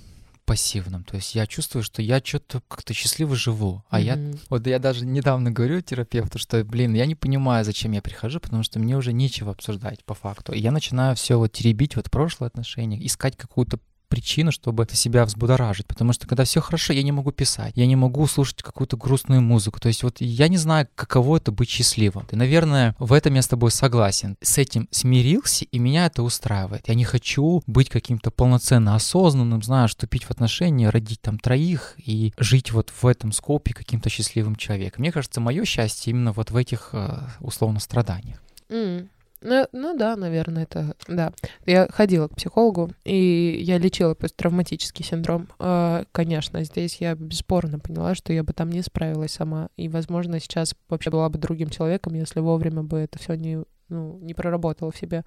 пассивным. 0.47 1.05
То 1.05 1.17
есть 1.17 1.35
я 1.35 1.47
чувствую, 1.47 1.83
что 1.83 2.01
я 2.01 2.21
что-то 2.25 2.63
как-то 2.69 2.95
счастливо 2.95 3.37
живу. 3.37 3.83
А 3.91 4.01
я 4.01 4.17
Мгм. 4.17 4.39
Вот 4.49 4.67
я 4.67 4.79
даже 4.79 5.05
недавно 5.05 5.51
говорю 5.51 5.81
терапевту, 5.81 6.39
что, 6.39 6.65
блин, 6.65 6.95
я 6.95 7.05
не 7.05 7.15
понимаю, 7.15 7.65
зачем 7.65 7.93
я 7.93 8.01
прихожу, 8.01 8.41
потому 8.41 8.63
что 8.63 8.79
мне 8.79 8.97
уже 8.97 9.13
нечего 9.13 9.51
обсуждать 9.51 10.05
по 10.05 10.15
факту. 10.15 10.53
И 10.53 10.61
я 10.61 10.71
начинаю 10.71 11.17
все 11.17 11.37
вот 11.37 11.53
теребить 11.53 11.97
вот 11.97 12.11
прошлые 12.11 12.47
отношения, 12.47 13.05
искать 13.05 13.37
какую-то 13.37 13.79
причину, 14.09 14.53
чтобы 14.53 14.87
себя 14.93 15.25
взбудоражить. 15.25 15.87
Потому 15.87 16.13
что 16.13 16.27
когда 16.27 16.45
все 16.45 16.61
хорошо, 16.61 16.93
я 16.93 17.03
не 17.03 17.13
могу 17.13 17.33
писать, 17.33 17.73
я 17.77 17.87
не 17.87 17.97
могу 17.97 18.27
слушать 18.27 18.63
какую-то 18.63 18.97
грустную 18.97 19.43
музыку. 19.43 19.81
То 19.81 19.89
есть 19.89 20.03
вот 20.03 20.21
я 20.21 20.49
не 20.49 20.57
знаю, 20.57 20.89
каково 20.95 21.37
это 21.37 21.53
быть 21.53 21.69
счастливым. 21.69 22.27
И, 22.31 22.37
наверное, 22.37 22.95
в 22.99 23.13
этом 23.13 23.35
я 23.35 23.43
с 23.43 23.49
тобой 23.49 23.71
согласен. 23.71 24.37
С 24.41 24.59
этим 24.59 24.89
смирился, 24.91 25.65
и 25.65 25.79
меня 25.79 26.07
это 26.07 26.23
устраивает. 26.23 26.89
Я 26.89 26.95
не 26.95 27.05
хочу 27.05 27.63
быть 27.67 27.89
каким-то 27.89 28.31
полноценно 28.31 28.95
осознанным, 28.95 29.63
знаю, 29.63 29.89
вступить 29.89 30.25
в 30.25 30.31
отношения, 30.31 30.91
родить 30.91 31.21
там 31.21 31.39
троих 31.39 31.95
и 31.99 32.33
жить 32.39 32.73
вот 32.73 32.91
в 32.91 33.07
этом 33.07 33.33
скопе 33.33 33.75
каким-то 33.75 34.09
счастливым 34.09 34.57
человеком. 34.57 35.03
Мне 35.03 35.13
кажется, 35.13 35.41
мое 35.41 35.65
счастье 35.65 36.11
именно 36.11 36.33
вот 36.33 36.51
в 36.51 36.57
этих 36.57 36.91
э, 36.93 37.21
условно 37.41 37.81
страданиях. 37.81 38.41
Mm. 38.69 39.09
Ну, 39.43 39.67
ну 39.73 39.97
да, 39.97 40.17
наверное, 40.17 40.65
это 40.65 40.97
да. 41.09 41.33
Я 41.67 41.89
ходила 41.89 42.29
к 42.29 42.37
психологу, 42.37 42.91
и 43.05 43.59
я 43.61 43.79
лечила 43.79 44.15
посттравматический 44.15 45.05
синдром. 45.05 45.49
Э, 45.59 46.05
конечно, 46.13 46.65
здесь 46.65 46.97
я 47.01 47.15
бесспорно 47.15 47.79
поняла, 47.79 48.15
что 48.15 48.33
я 48.33 48.43
бы 48.43 48.53
там 48.53 48.71
не 48.71 48.83
справилась 48.83 49.33
сама. 49.33 49.69
И, 49.77 49.89
возможно, 49.89 50.41
сейчас 50.41 50.75
вообще 50.89 51.11
была 51.11 51.29
бы 51.29 51.39
другим 51.39 51.69
человеком, 51.69 52.15
если 52.15 52.41
вовремя 52.41 52.83
бы 52.83 52.99
это 52.99 53.19
все 53.19 53.35
не, 53.35 53.63
ну, 53.89 54.19
не 54.21 54.35
проработало 54.35 54.91
в 54.91 54.97
себе. 54.97 55.25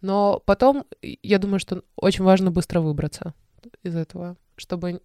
Но 0.00 0.42
потом, 0.44 0.84
я 1.00 1.38
думаю, 1.38 1.58
что 1.58 1.82
очень 1.96 2.24
важно 2.24 2.50
быстро 2.50 2.80
выбраться 2.80 3.32
из 3.82 3.96
этого, 3.96 4.36
чтобы 4.56 5.00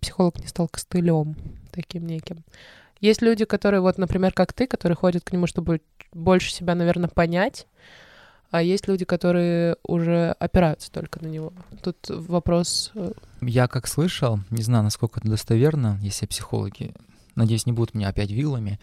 психолог 0.00 0.38
не 0.38 0.46
стал 0.46 0.68
костылем 0.68 1.36
таким 1.72 2.06
неким. 2.06 2.44
Есть 3.02 3.20
люди, 3.20 3.44
которые, 3.44 3.80
вот, 3.80 3.98
например, 3.98 4.32
как 4.32 4.52
ты, 4.52 4.68
которые 4.68 4.96
ходят 4.96 5.24
к 5.24 5.32
нему, 5.32 5.48
чтобы 5.48 5.82
больше 6.12 6.52
себя, 6.52 6.76
наверное, 6.76 7.08
понять, 7.08 7.66
а 8.52 8.62
есть 8.62 8.86
люди, 8.86 9.04
которые 9.04 9.76
уже 9.82 10.36
опираются 10.38 10.90
только 10.92 11.20
на 11.20 11.26
него. 11.26 11.52
Тут 11.82 11.96
вопрос... 12.08 12.92
Э, 12.94 13.12
Я 13.40 13.66
как 13.66 13.88
слышал, 13.88 14.38
не 14.50 14.62
знаю, 14.62 14.84
насколько 14.84 15.18
это 15.18 15.28
достоверно, 15.28 15.98
если 16.00 16.26
психологи, 16.26 16.94
надеюсь, 17.34 17.66
не 17.66 17.72
будут 17.72 17.94
меня 17.94 18.08
опять 18.08 18.30
вилами, 18.30 18.78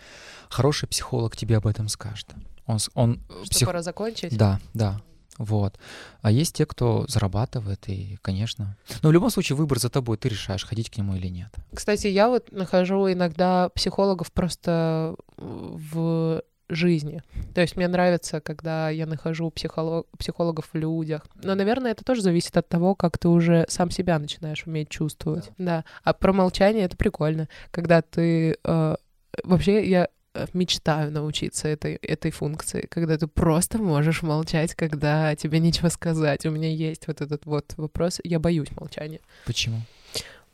хороший 0.50 0.90
психолог 0.90 1.38
тебе 1.38 1.56
об 1.56 1.66
этом 1.66 1.88
скажет. 1.88 2.28
Он, 2.66 2.80
он 2.96 3.22
Что 3.44 3.52
псих... 3.52 3.68
пора 3.68 3.82
закончить? 3.84 4.38
Да, 4.38 4.60
да. 4.74 5.02
Вот. 5.40 5.80
А 6.22 6.32
есть 6.32 6.56
те, 6.56 6.66
кто 6.66 7.06
зарабатывает, 7.08 7.88
и, 7.88 8.18
конечно. 8.22 8.78
Но 9.02 9.10
в 9.10 9.12
любом 9.14 9.30
случае 9.30 9.56
выбор 9.56 9.80
за 9.80 9.90
тобой, 9.90 10.18
ты 10.18 10.30
решаешь, 10.30 10.66
ходить 10.66 10.90
к 10.92 10.98
нему 10.98 11.16
или 11.16 11.28
нет. 11.28 11.50
Кстати, 11.74 12.08
я 12.08 12.28
вот 12.28 12.52
нахожу 12.52 13.12
иногда 13.12 13.70
психологов 13.70 14.32
просто 14.32 15.16
в 15.38 16.44
жизни. 16.68 17.24
То 17.56 17.62
есть 17.62 17.78
мне 17.78 17.88
нравится, 17.88 18.42
когда 18.42 18.90
я 18.90 19.08
нахожу 19.08 19.50
психолог, 19.50 20.08
психологов 20.18 20.70
в 20.72 20.78
людях. 20.78 21.26
Но, 21.42 21.56
наверное, 21.56 21.92
это 21.92 22.04
тоже 22.04 22.22
зависит 22.22 22.56
от 22.58 22.68
того, 22.68 22.94
как 22.94 23.18
ты 23.18 23.30
уже 23.30 23.66
сам 23.70 23.90
себя 23.90 24.20
начинаешь 24.20 24.68
уметь 24.68 24.90
чувствовать. 24.90 25.52
Да. 25.58 25.78
да. 25.78 25.86
А 26.04 26.14
про 26.14 26.34
молчание 26.34 26.84
это 26.84 26.98
прикольно. 26.98 27.48
Когда 27.72 28.02
ты... 28.02 28.58
Э, 28.64 28.98
вообще, 29.44 29.90
я 29.90 30.10
мечтаю 30.54 31.12
научиться 31.12 31.68
этой, 31.68 31.96
этой 31.96 32.32
функции, 32.32 32.88
когда 32.90 33.18
ты 33.18 33.28
просто 33.28 33.78
можешь 33.78 34.22
молчать, 34.22 34.76
когда 34.76 35.36
тебе 35.36 35.60
нечего 35.60 35.90
сказать. 35.90 36.46
У 36.46 36.52
меня 36.52 36.70
есть 36.70 37.08
вот 37.08 37.22
этот 37.22 37.46
вот 37.46 37.74
вопрос. 37.78 38.20
Я 38.24 38.40
боюсь 38.40 38.70
молчания. 38.80 39.20
Почему? 39.46 39.82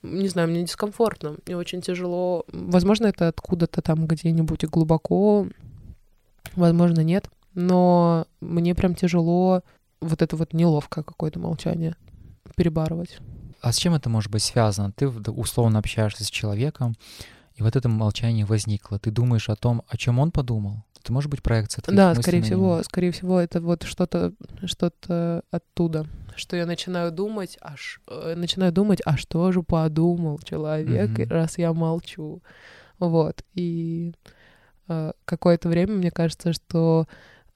Не 0.01 0.27
знаю, 0.27 0.49
мне 0.49 0.63
дискомфортно, 0.63 1.37
мне 1.45 1.57
очень 1.57 1.81
тяжело. 1.81 2.45
Возможно, 2.51 3.07
это 3.07 3.27
откуда-то 3.27 3.81
там 3.81 4.05
где-нибудь 4.05 4.65
глубоко, 4.65 5.47
возможно, 6.55 7.01
нет. 7.01 7.29
Но 7.55 8.27
мне 8.41 8.75
прям 8.75 8.95
тяжело 8.95 9.63
вот 10.01 10.21
это 10.21 10.35
вот 10.35 10.53
неловкое 10.53 11.03
какое-то 11.03 11.39
молчание 11.39 11.95
перебарывать. 12.55 13.17
А 13.61 13.71
с 13.71 13.77
чем 13.77 13.95
это 13.95 14.09
может 14.09 14.31
быть 14.31 14.43
связано? 14.43 14.91
Ты 14.91 15.07
условно 15.07 15.79
общаешься 15.79 16.23
с 16.23 16.29
человеком, 16.29 16.95
и 17.55 17.63
вот 17.63 17.75
это 17.75 17.87
молчание 17.87 18.45
возникло. 18.45 18.99
Ты 18.99 19.11
думаешь 19.11 19.49
о 19.49 19.55
том, 19.55 19.83
о 19.87 19.97
чем 19.97 20.19
он 20.19 20.31
подумал. 20.31 20.83
Это 21.01 21.13
может 21.13 21.29
быть 21.29 21.43
проекция 21.43 21.83
твоих 21.83 21.97
Да, 21.97 22.15
скорее 22.15 22.41
всего, 22.41 22.81
скорее 22.83 23.11
всего, 23.11 23.39
это 23.39 23.61
вот 23.61 23.83
что-то 23.83 24.33
что 24.65 24.91
оттуда, 25.51 26.07
что 26.35 26.57
я 26.57 26.65
начинаю 26.65 27.11
думать, 27.11 27.57
аж 27.61 28.01
э, 28.07 28.33
начинаю 28.35 28.71
думать, 28.71 29.01
а 29.05 29.15
что 29.15 29.51
же 29.51 29.61
подумал 29.61 30.39
человек, 30.39 31.11
mm-hmm. 31.11 31.29
раз 31.29 31.57
я 31.57 31.73
молчу, 31.73 32.41
вот. 32.99 33.43
И 33.53 34.13
э, 34.87 35.11
какое-то 35.25 35.69
время 35.69 35.93
мне 35.93 36.11
кажется, 36.11 36.53
что 36.53 37.07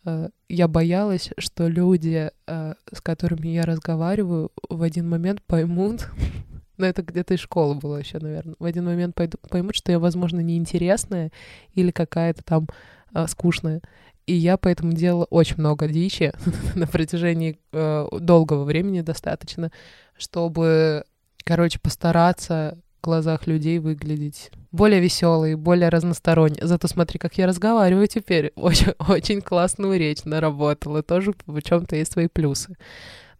э, 0.05 0.29
я 0.47 0.67
боялась, 0.67 1.31
что 1.37 1.67
люди, 1.67 2.31
э, 2.47 2.73
с 2.93 3.01
которыми 3.01 3.47
я 3.47 3.63
разговариваю, 3.63 4.51
в 4.69 4.81
один 4.83 5.09
момент 5.09 5.41
поймут, 5.41 6.07
но 6.79 6.87
это 6.87 7.03
где-то 7.03 7.33
из 7.35 7.39
школы 7.39 7.75
было 7.75 7.97
еще, 7.97 8.19
наверное. 8.19 8.55
В 8.57 8.65
один 8.65 8.85
момент 8.85 9.15
пойду, 9.15 9.37
поймут, 9.49 9.75
что 9.75 9.91
я, 9.91 9.99
возможно, 9.99 10.39
неинтересная 10.39 11.31
или 11.73 11.91
какая-то 11.91 12.41
там 12.43 12.67
а, 13.13 13.27
скучная. 13.27 13.81
И 14.25 14.33
я 14.33 14.57
поэтому 14.57 14.93
делала 14.93 15.25
очень 15.25 15.57
много 15.57 15.87
дичи 15.87 16.31
на 16.75 16.87
протяжении 16.87 17.59
э, 17.71 18.07
долгого 18.19 18.63
времени 18.63 19.01
достаточно, 19.01 19.71
чтобы, 20.17 21.03
короче, 21.43 21.79
постараться 21.79 22.77
в 22.99 23.03
глазах 23.03 23.47
людей 23.47 23.79
выглядеть 23.79 24.51
более 24.71 24.99
веселый, 24.99 25.55
более 25.55 25.89
разносторонний. 25.89 26.59
Зато 26.61 26.87
смотри, 26.87 27.17
как 27.17 27.37
я 27.37 27.47
разговариваю 27.47 28.07
теперь. 28.07 28.51
Очень, 28.55 28.93
очень 29.07 29.41
классную 29.41 29.97
речь 29.97 30.23
наработала. 30.25 31.01
Тоже 31.01 31.33
в 31.45 31.61
чем-то 31.61 31.95
есть 31.95 32.11
свои 32.11 32.27
плюсы. 32.27 32.75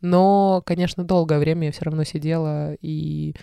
Но, 0.02 0.62
конечно, 0.66 1.04
долгое 1.04 1.39
время 1.39 1.68
я 1.68 1.72
все 1.72 1.86
равно 1.86 2.04
сидела 2.04 2.74
и 2.82 3.36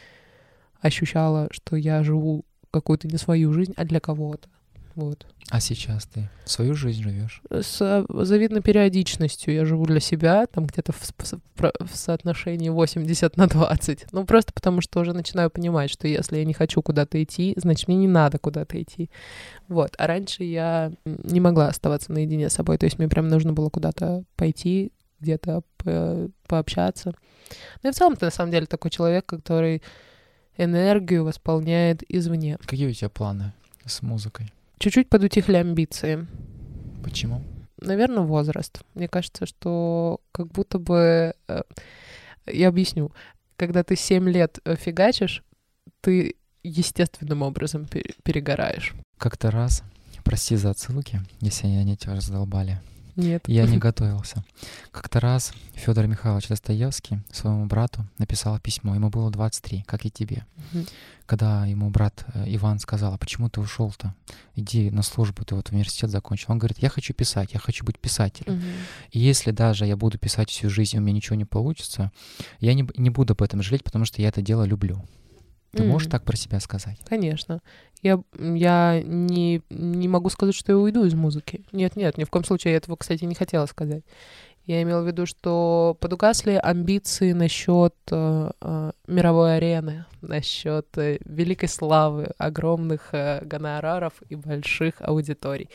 ощущала, 0.81 1.49
что 1.51 1.77
я 1.77 2.03
живу 2.03 2.45
какую-то 2.71 3.09
не 3.09 3.17
свою 3.17 3.53
жизнь, 3.53 3.75
а 3.77 3.85
для 3.85 4.01
кого-то. 4.01 4.49
Вот. 4.95 5.27
А 5.51 5.61
сейчас 5.61 6.07
ты 6.07 6.29
свою 6.47 6.75
жизнь 6.75 7.03
живешь? 7.03 7.43
С 7.51 8.07
завидной 8.09 8.63
периодичностью 8.63 9.53
я 9.55 9.67
живу 9.67 9.85
для 9.85 10.01
себя, 10.01 10.47
там 10.47 10.67
где-то 10.67 10.93
в, 10.93 11.03
в, 11.19 11.73
в 11.81 11.97
соотношении 11.97 12.71
80 12.71 13.37
на 13.37 13.47
20. 13.47 14.07
Ну, 14.13 14.25
просто 14.25 14.55
потому 14.55 14.81
что 14.81 15.01
уже 15.01 15.13
начинаю 15.13 15.51
понимать, 15.51 15.91
что 15.91 16.09
если 16.09 16.39
я 16.39 16.45
не 16.47 16.55
хочу 16.55 16.81
куда-то 16.81 17.23
идти, 17.23 17.53
значит, 17.59 17.89
мне 17.89 17.99
не 17.99 18.09
надо 18.09 18.39
куда-то 18.39 18.83
идти. 18.83 19.11
Вот. 19.69 19.95
А 19.99 20.07
раньше 20.07 20.45
я 20.45 20.91
не 21.05 21.41
могла 21.41 21.69
оставаться 21.69 22.11
наедине 22.11 22.49
с 22.49 22.55
собой, 22.55 22.79
то 22.79 22.87
есть 22.87 22.99
мне 22.99 23.07
прям 23.09 23.29
нужно 23.29 23.53
было 23.53 23.69
куда-то 23.69 24.25
пойти, 24.35 24.93
где-то 25.21 25.63
по 25.79 26.29
пообщаться. 26.47 27.13
Ну 27.83 27.91
и 27.91 27.93
в 27.93 27.97
целом 27.97 28.17
ты 28.17 28.25
на 28.25 28.31
самом 28.31 28.51
деле 28.51 28.67
такой 28.67 28.91
человек, 28.91 29.27
который 29.27 29.83
энергию 30.57 31.25
восполняет 31.25 32.03
извне. 32.09 32.59
Какие 32.67 32.89
у 32.89 32.93
тебя 32.93 33.09
планы 33.09 33.53
с 33.85 34.03
музыкой? 34.03 34.53
Чуть-чуть 34.79 35.09
подутихли 35.09 35.57
амбиции. 35.57 36.27
Почему? 37.03 37.43
Наверное, 37.81 38.23
возраст. 38.23 38.83
Мне 38.95 39.09
кажется, 39.09 39.47
что 39.47 40.21
как 40.33 40.49
будто 40.49 40.79
бы... 40.79 41.35
Э, 41.49 41.63
я 42.47 42.69
объясню. 42.69 43.13
Когда 43.57 43.85
ты 43.85 43.97
7 43.97 44.29
лет 44.29 44.59
э, 44.65 44.77
фигачишь, 44.77 45.43
ты 46.01 46.37
естественным 46.63 47.43
образом 47.43 47.87
перегораешь. 48.23 48.95
Как-то 49.19 49.51
раз, 49.51 49.83
прости 50.25 50.57
за 50.57 50.71
отсылки, 50.71 51.21
если 51.41 51.67
они 51.69 51.97
тебя 51.97 52.15
раздолбали, 52.15 52.81
нет. 53.17 53.49
Я 53.49 53.67
не 53.67 53.79
готовился. 53.87 54.45
Как-то 54.91 55.21
раз 55.21 55.53
Федор 55.75 56.07
Михайлович 56.07 56.49
Достоевский 56.49 57.21
своему 57.33 57.67
брату 57.67 58.07
написал 58.19 58.59
письмо. 58.59 58.95
Ему 58.95 59.11
было 59.11 59.31
23, 59.31 59.85
как 59.87 60.05
и 60.05 60.11
тебе. 60.11 60.45
Когда 61.27 61.67
ему 61.67 61.91
брат 61.91 62.25
э, 62.35 62.45
Иван 62.47 62.79
сказал, 62.79 63.13
а 63.13 63.19
почему 63.19 63.51
ты 63.51 63.61
ушел-то? 63.61 64.15
Иди 64.55 64.91
на 64.91 65.03
службу, 65.03 65.45
ты 65.45 65.57
вот 65.57 65.71
университет 65.71 66.09
закончил. 66.11 66.53
Он 66.53 66.59
говорит, 66.59 66.79
я 66.79 66.89
хочу 66.89 67.15
писать, 67.15 67.53
я 67.53 67.59
хочу 67.59 67.85
быть 67.85 67.99
писателем. 67.99 68.63
И 69.11 69.19
если 69.19 69.51
даже 69.51 69.87
я 69.87 69.97
буду 69.97 70.19
писать 70.19 70.51
всю 70.51 70.71
жизнь, 70.71 70.97
у 70.99 71.01
меня 71.01 71.15
ничего 71.15 71.35
не 71.35 71.45
получится, 71.45 72.13
я 72.61 72.75
не, 72.75 72.89
не 72.97 73.11
буду 73.11 73.33
об 73.33 73.43
этом 73.43 73.61
жалеть, 73.63 73.83
потому 73.83 74.05
что 74.05 74.23
я 74.23 74.29
это 74.29 74.41
дело 74.41 74.63
люблю. 74.63 75.05
Ты 75.77 75.83
mm. 75.83 75.87
можешь 75.87 76.09
так 76.09 76.25
про 76.25 76.37
себя 76.37 76.59
сказать? 76.61 76.99
Конечно. 77.07 77.61
Я, 78.03 78.23
я 78.39 79.03
не, 79.05 79.63
не 79.71 80.09
могу 80.09 80.31
сказать, 80.31 80.55
что 80.55 80.73
я 80.73 80.79
уйду 80.79 81.05
из 81.05 81.15
музыки. 81.15 81.65
Нет, 81.73 81.97
нет, 81.97 82.17
ни 82.19 82.25
в 82.25 82.31
коем 82.31 82.45
случае 82.45 82.73
я 82.73 82.79
этого, 82.79 82.97
кстати, 82.97 83.25
не 83.25 83.35
хотела 83.35 83.67
сказать. 83.67 84.05
Я 84.65 84.83
имела 84.83 85.03
в 85.03 85.07
виду, 85.07 85.27
что 85.27 85.97
подугасли 86.01 86.59
амбиции 86.61 87.33
насчет 87.33 87.95
э, 88.11 88.51
э, 88.61 88.93
мировой 89.07 89.59
арены, 89.59 90.07
насчет 90.23 90.87
э, 90.99 91.19
великой 91.25 91.69
славы, 91.69 92.31
огромных 92.37 93.11
э, 93.13 93.45
гонораров 93.45 94.15
и 94.29 94.35
больших 94.35 94.95
аудиторий. 95.01 95.71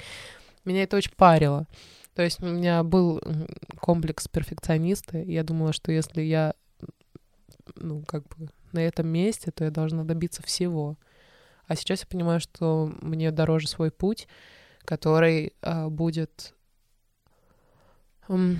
Меня 0.65 0.83
это 0.83 0.97
очень 0.97 1.13
парило. 1.15 1.67
То 2.15 2.23
есть 2.23 2.43
у 2.43 2.45
меня 2.45 2.83
был 2.83 3.21
комплекс 3.79 4.27
перфекциониста. 4.27 5.19
И 5.19 5.31
я 5.31 5.43
думала, 5.43 5.71
что 5.71 5.93
если 5.93 6.21
я, 6.21 6.53
ну, 7.75 8.03
как 8.05 8.23
бы 8.27 8.49
на 8.73 8.79
этом 8.79 9.07
месте, 9.07 9.51
то 9.51 9.63
я 9.63 9.71
должна 9.71 10.03
добиться 10.03 10.43
всего. 10.43 10.97
А 11.67 11.75
сейчас 11.75 12.01
я 12.01 12.07
понимаю, 12.07 12.39
что 12.39 12.91
мне 13.01 13.31
дороже 13.31 13.67
свой 13.67 13.91
путь, 13.91 14.27
который 14.85 15.53
э, 15.61 15.87
будет... 15.87 16.53
Эм, 18.27 18.57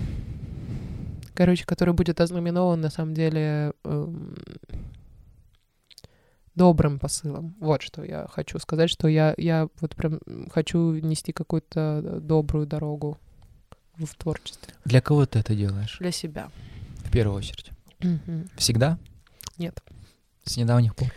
короче, 1.34 1.66
который 1.66 1.94
будет 1.94 2.22
ознаменован 2.22 2.80
на 2.80 2.90
самом 2.90 3.14
деле 3.14 3.74
эм, 3.84 4.36
добрым 6.56 7.00
посылом. 7.00 7.56
Вот 7.60 7.82
что 7.82 8.04
я 8.04 8.28
хочу 8.30 8.60
сказать, 8.60 8.90
что 8.90 9.08
я, 9.08 9.34
я 9.38 9.68
вот 9.80 9.96
прям 9.96 10.20
хочу 10.50 10.94
нести 10.94 11.32
какую-то 11.32 12.20
добрую 12.22 12.68
дорогу 12.68 13.18
в 13.96 14.16
творчестве. 14.16 14.74
Для 14.86 15.02
кого 15.02 15.26
ты 15.26 15.40
это 15.40 15.56
делаешь? 15.56 15.98
Для 16.00 16.12
себя. 16.12 16.50
В 17.06 17.12
первую 17.12 17.38
очередь. 17.38 17.72
Мгм. 18.00 18.50
Всегда? 18.58 18.98
Нет. 19.58 19.82
С 20.44 20.58
недавних 20.58 20.96
пор? 20.96 21.10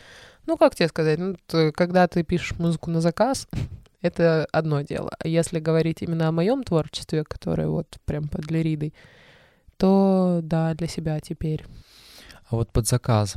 Ну, 0.47 0.57
как 0.57 0.75
тебе 0.75 0.89
сказать, 0.89 1.19
ну, 1.19 1.37
т- 1.47 1.73
когда 1.73 2.07
ты 2.07 2.23
пишешь 2.23 2.59
музыку 2.59 2.91
на 2.91 3.01
заказ, 3.01 3.49
это 4.03 4.47
одно 4.53 4.83
дело. 4.83 5.11
А 5.19 5.27
если 5.29 5.59
говорить 5.61 6.03
именно 6.03 6.29
о 6.29 6.33
моем 6.33 6.63
творчестве, 6.63 7.25
которое 7.25 7.69
вот 7.69 7.97
прям 8.05 8.29
под 8.29 8.51
лиридой, 8.51 8.93
то 9.77 10.41
да, 10.43 10.75
для 10.75 10.87
себя 10.87 11.19
теперь. 11.21 11.65
А 12.49 12.57
вот 12.57 12.71
под 12.73 12.87
заказ 12.87 13.37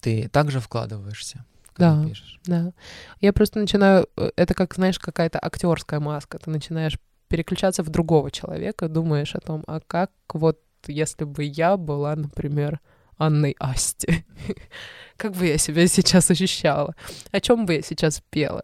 ты 0.00 0.28
также 0.28 0.60
вкладываешься, 0.60 1.44
когда 1.74 2.02
Да. 2.02 2.08
пишешь? 2.08 2.40
Да. 2.46 2.72
Я 3.20 3.32
просто 3.32 3.58
начинаю, 3.60 4.08
э, 4.16 4.30
это 4.36 4.54
как, 4.54 4.74
знаешь, 4.74 4.98
какая-то 4.98 5.38
актерская 5.40 6.00
маска. 6.00 6.38
Ты 6.38 6.50
начинаешь 6.50 6.98
переключаться 7.28 7.82
в 7.82 7.88
другого 7.90 8.30
человека, 8.30 8.88
думаешь 8.88 9.34
о 9.34 9.40
том, 9.40 9.64
а 9.66 9.80
как 9.80 10.10
вот 10.32 10.60
если 10.86 11.24
бы 11.24 11.44
я 11.44 11.76
была, 11.76 12.14
например, 12.16 12.80
Анной 13.18 13.56
Асти, 13.58 14.24
как 15.16 15.32
бы 15.32 15.46
я 15.46 15.58
себя 15.58 15.86
сейчас 15.86 16.30
ощущала, 16.30 16.94
о 17.30 17.40
чем 17.40 17.66
бы 17.66 17.74
я 17.74 17.82
сейчас 17.82 18.22
пела. 18.30 18.62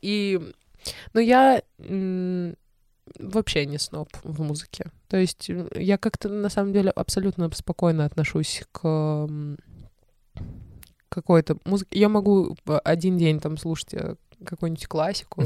И, 0.00 0.40
ну, 1.12 1.20
я 1.20 1.62
вообще 3.18 3.66
не 3.66 3.78
сноб 3.78 4.08
в 4.22 4.42
музыке. 4.42 4.86
То 5.08 5.16
есть 5.16 5.50
я 5.74 5.98
как-то 5.98 6.28
на 6.28 6.48
самом 6.48 6.72
деле 6.72 6.90
абсолютно 6.90 7.50
спокойно 7.52 8.04
отношусь 8.04 8.62
к 8.72 9.28
какой-то 11.08 11.58
музыке. 11.64 11.98
Я 11.98 12.08
могу 12.08 12.56
один 12.84 13.18
день 13.18 13.38
там 13.38 13.58
слушать 13.58 13.92
э, 13.92 14.16
какую-нибудь 14.44 14.86
классику, 14.86 15.44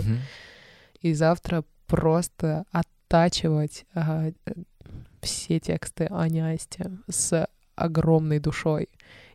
и 1.01 1.13
завтра 1.13 1.65
просто 1.87 2.65
оттачивать 2.71 3.85
а, 3.95 4.31
все 5.21 5.61
тексты 5.61 6.07
Ани 6.11 6.41
Асти 6.41 6.85
с 7.09 7.49
огромной 7.77 8.41
душой. 8.41 8.89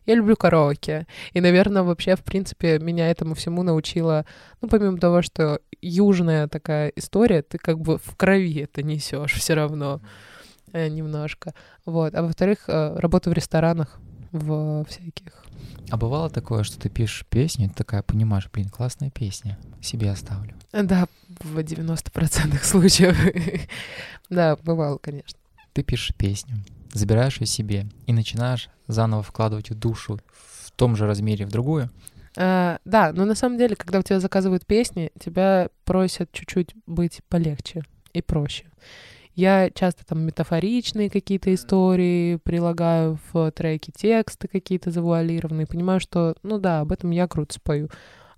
Я 0.04 0.16
люблю 0.16 0.36
караоке. 0.36 1.06
И, 1.32 1.40
наверное, 1.40 1.82
вообще, 1.82 2.16
в 2.16 2.24
принципе, 2.24 2.78
меня 2.78 3.08
этому 3.10 3.34
всему 3.34 3.62
научила, 3.62 4.26
ну, 4.60 4.68
помимо 4.68 4.98
того, 4.98 5.22
что 5.22 5.60
южная 5.80 6.48
такая 6.48 6.92
история, 6.96 7.42
ты 7.42 7.58
как 7.58 7.78
бы 7.78 7.98
в 7.98 8.16
крови 8.16 8.60
это 8.60 8.82
несешь 8.82 9.34
все 9.34 9.54
равно 9.54 10.00
э, 10.72 10.88
немножко. 10.88 11.54
Вот. 11.84 12.14
А 12.14 12.22
во-вторых, 12.22 12.64
э, 12.66 12.98
работа 12.98 13.30
в 13.30 13.32
ресторанах, 13.32 14.00
в 14.32 14.84
всяких. 14.88 15.44
А 15.90 15.96
бывало 15.96 16.30
такое, 16.30 16.62
что 16.62 16.80
ты 16.80 16.88
пишешь 16.88 17.26
песню, 17.28 17.68
ты 17.68 17.74
такая 17.74 18.02
понимаешь, 18.02 18.48
блин, 18.52 18.70
классная 18.70 19.10
песня, 19.10 19.58
себе 19.80 20.10
оставлю. 20.10 20.54
Да, 20.72 21.06
в 21.40 21.58
90% 21.58 22.64
случаев. 22.64 23.16
Да, 24.30 24.56
бывало, 24.56 24.96
конечно. 24.96 25.38
Ты 25.74 25.82
пишешь 25.82 26.16
песню, 26.16 26.64
забираешь 26.92 27.40
ее 27.40 27.46
себе 27.46 27.86
и 28.06 28.12
начинаешь 28.12 28.68
заново 28.86 29.22
вкладывать 29.22 29.70
в 29.70 29.74
душу 29.74 30.20
в 30.26 30.70
том 30.72 30.96
же 30.96 31.06
размере 31.06 31.46
в 31.46 31.50
другую. 31.50 31.90
А, 32.36 32.78
да, 32.84 33.12
но 33.12 33.24
на 33.24 33.34
самом 33.34 33.58
деле, 33.58 33.76
когда 33.76 33.98
у 33.98 34.02
тебя 34.02 34.20
заказывают 34.20 34.66
песни, 34.66 35.10
тебя 35.18 35.68
просят 35.84 36.32
чуть-чуть 36.32 36.74
быть 36.86 37.20
полегче 37.28 37.82
и 38.12 38.22
проще. 38.22 38.66
Я 39.34 39.70
часто 39.70 40.04
там 40.04 40.20
метафоричные 40.20 41.08
какие-то 41.08 41.54
истории 41.54 42.36
прилагаю 42.36 43.18
в 43.32 43.50
треки, 43.52 43.90
тексты 43.90 44.46
какие-то 44.46 44.90
завуалированные, 44.90 45.66
понимаю, 45.66 46.00
что, 46.00 46.36
ну 46.42 46.58
да, 46.58 46.80
об 46.80 46.92
этом 46.92 47.10
я 47.10 47.26
круто 47.28 47.54
спою, 47.54 47.88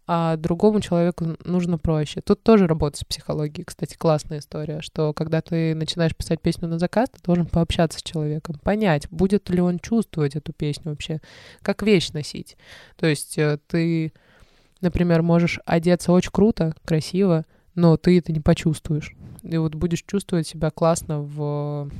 а 0.07 0.37
другому 0.37 0.81
человеку 0.81 1.37
нужно 1.45 1.79
проще. 1.79 2.21
Тут 2.21 2.43
тоже 2.43 2.67
работа 2.67 2.99
с 2.99 3.05
психологией, 3.05 3.65
кстати, 3.65 3.97
классная 3.97 4.39
история, 4.39 4.83
что 4.83 5.13
когда 5.15 5.41
ты 5.41 5.75
начинаешь 5.75 6.15
писать 6.15 6.41
песню 6.43 6.69
на 6.69 6.79
заказ, 6.79 7.09
ты 7.11 7.21
должен 7.23 7.47
пообщаться 7.47 7.99
с 7.99 8.03
человеком, 8.03 8.59
понять, 8.63 9.09
будет 9.11 9.49
ли 9.49 9.61
он 9.61 9.79
чувствовать 9.79 10.37
эту 10.37 10.53
песню 10.53 10.91
вообще, 10.91 11.21
как 11.63 11.83
вещь 11.83 12.11
носить. 12.11 12.57
То 12.97 13.07
есть 13.07 13.39
э, 13.39 13.59
ты, 13.67 14.13
например, 14.83 15.23
можешь 15.23 15.59
одеться 15.65 16.13
очень 16.13 16.33
круто, 16.33 16.75
красиво, 16.85 17.47
но 17.75 17.97
ты 17.97 18.19
это 18.19 18.33
не 18.33 18.41
почувствуешь. 18.41 19.15
И 19.43 19.57
вот 19.57 19.75
будешь 19.75 20.03
чувствовать 20.03 20.47
себя 20.47 20.71
классно 20.71 21.21
в... 21.21 21.91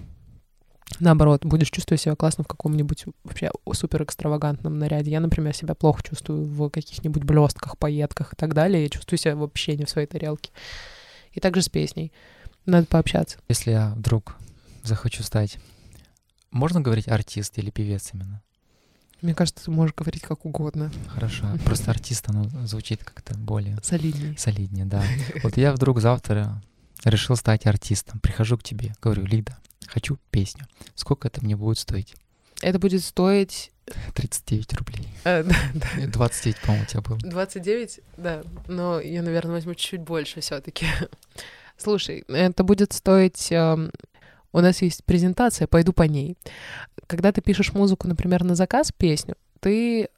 Наоборот, 1.01 1.45
будешь 1.45 1.71
чувствовать 1.71 2.01
себя 2.01 2.15
классно 2.15 2.45
в 2.45 2.47
каком-нибудь 2.47 3.07
вообще 3.25 3.51
супер 3.73 4.03
экстравагантном 4.03 4.79
наряде. 4.79 5.11
Я, 5.11 5.21
например, 5.21 5.55
себя 5.55 5.75
плохо 5.75 6.03
чувствую 6.03 6.45
в 6.45 6.71
каких-нибудь 6.71 7.25
блестках, 7.25 7.79
пайетках 7.79 8.33
и 8.33 8.37
так 8.37 8.55
далее. 8.55 8.83
Я 8.83 8.89
чувствую 8.89 9.19
себя 9.19 9.37
вообще 9.37 9.77
не 9.77 9.85
в 9.85 9.91
своей 9.91 10.07
тарелке. 10.07 10.51
И 11.33 11.41
также 11.41 11.63
с 11.63 11.69
песней. 11.69 12.13
Надо 12.67 12.87
пообщаться. 12.87 13.39
Если 13.49 13.73
я 13.73 13.93
вдруг 13.97 14.37
захочу 14.83 15.23
стать... 15.23 15.59
Можно 16.51 16.81
говорить 16.81 17.09
артист 17.09 17.59
или 17.59 17.71
певец 17.71 18.11
именно? 18.15 18.41
Мне 19.21 19.35
кажется, 19.35 19.65
ты 19.65 19.71
можешь 19.71 19.95
говорить 19.95 20.23
как 20.23 20.45
угодно. 20.45 20.93
Хорошо. 21.09 21.47
Просто 21.65 21.91
артист, 21.91 22.29
оно 22.29 22.45
звучит 22.67 23.03
как-то 23.03 23.37
более 23.37 23.79
Солидней. 23.83 24.37
солиднее, 24.37 24.85
да. 24.85 25.03
Вот 25.43 25.57
я 25.57 25.73
вдруг 25.73 26.01
завтра 26.01 26.63
решил 27.05 27.35
стать 27.37 27.67
артистом. 27.67 28.21
Прихожу 28.21 28.57
к 28.57 28.63
тебе, 28.63 28.95
говорю, 29.03 29.25
Лида, 29.25 29.57
хочу 29.87 30.19
песню. 30.31 30.67
Сколько 30.95 31.29
это 31.29 31.45
мне 31.45 31.57
будет 31.57 31.79
стоить? 31.79 32.15
Это 32.63 32.79
будет 32.79 33.03
стоить... 33.05 33.71
39 34.15 34.73
рублей. 34.75 35.09
э, 35.25 35.43
да, 35.45 35.55
да. 35.75 35.89
Нет, 36.01 36.11
29, 36.11 36.61
по-моему, 36.63 36.85
у 36.85 36.87
тебя 36.87 37.01
было. 37.03 37.19
29, 37.19 38.01
да. 38.17 38.43
Но 38.67 38.99
я, 39.01 39.23
наверное, 39.23 39.57
возьму 39.57 39.75
чуть-чуть 39.75 40.01
больше 40.01 40.41
все 40.41 40.61
таки 40.61 40.87
Слушай, 41.77 42.25
это 42.29 42.63
будет 42.65 42.93
стоить... 42.93 43.51
эм, 43.51 43.91
У 44.53 44.61
нас 44.61 44.81
есть 44.83 45.05
презентация, 45.05 45.67
пойду 45.67 45.93
по 45.93 46.05
ней. 46.05 46.37
Когда 47.07 47.33
ты 47.33 47.41
пишешь 47.43 47.73
музыку, 47.73 48.09
например, 48.09 48.45
на 48.45 48.55
заказ, 48.55 48.93
песню, 48.97 49.35
ты 49.61 50.09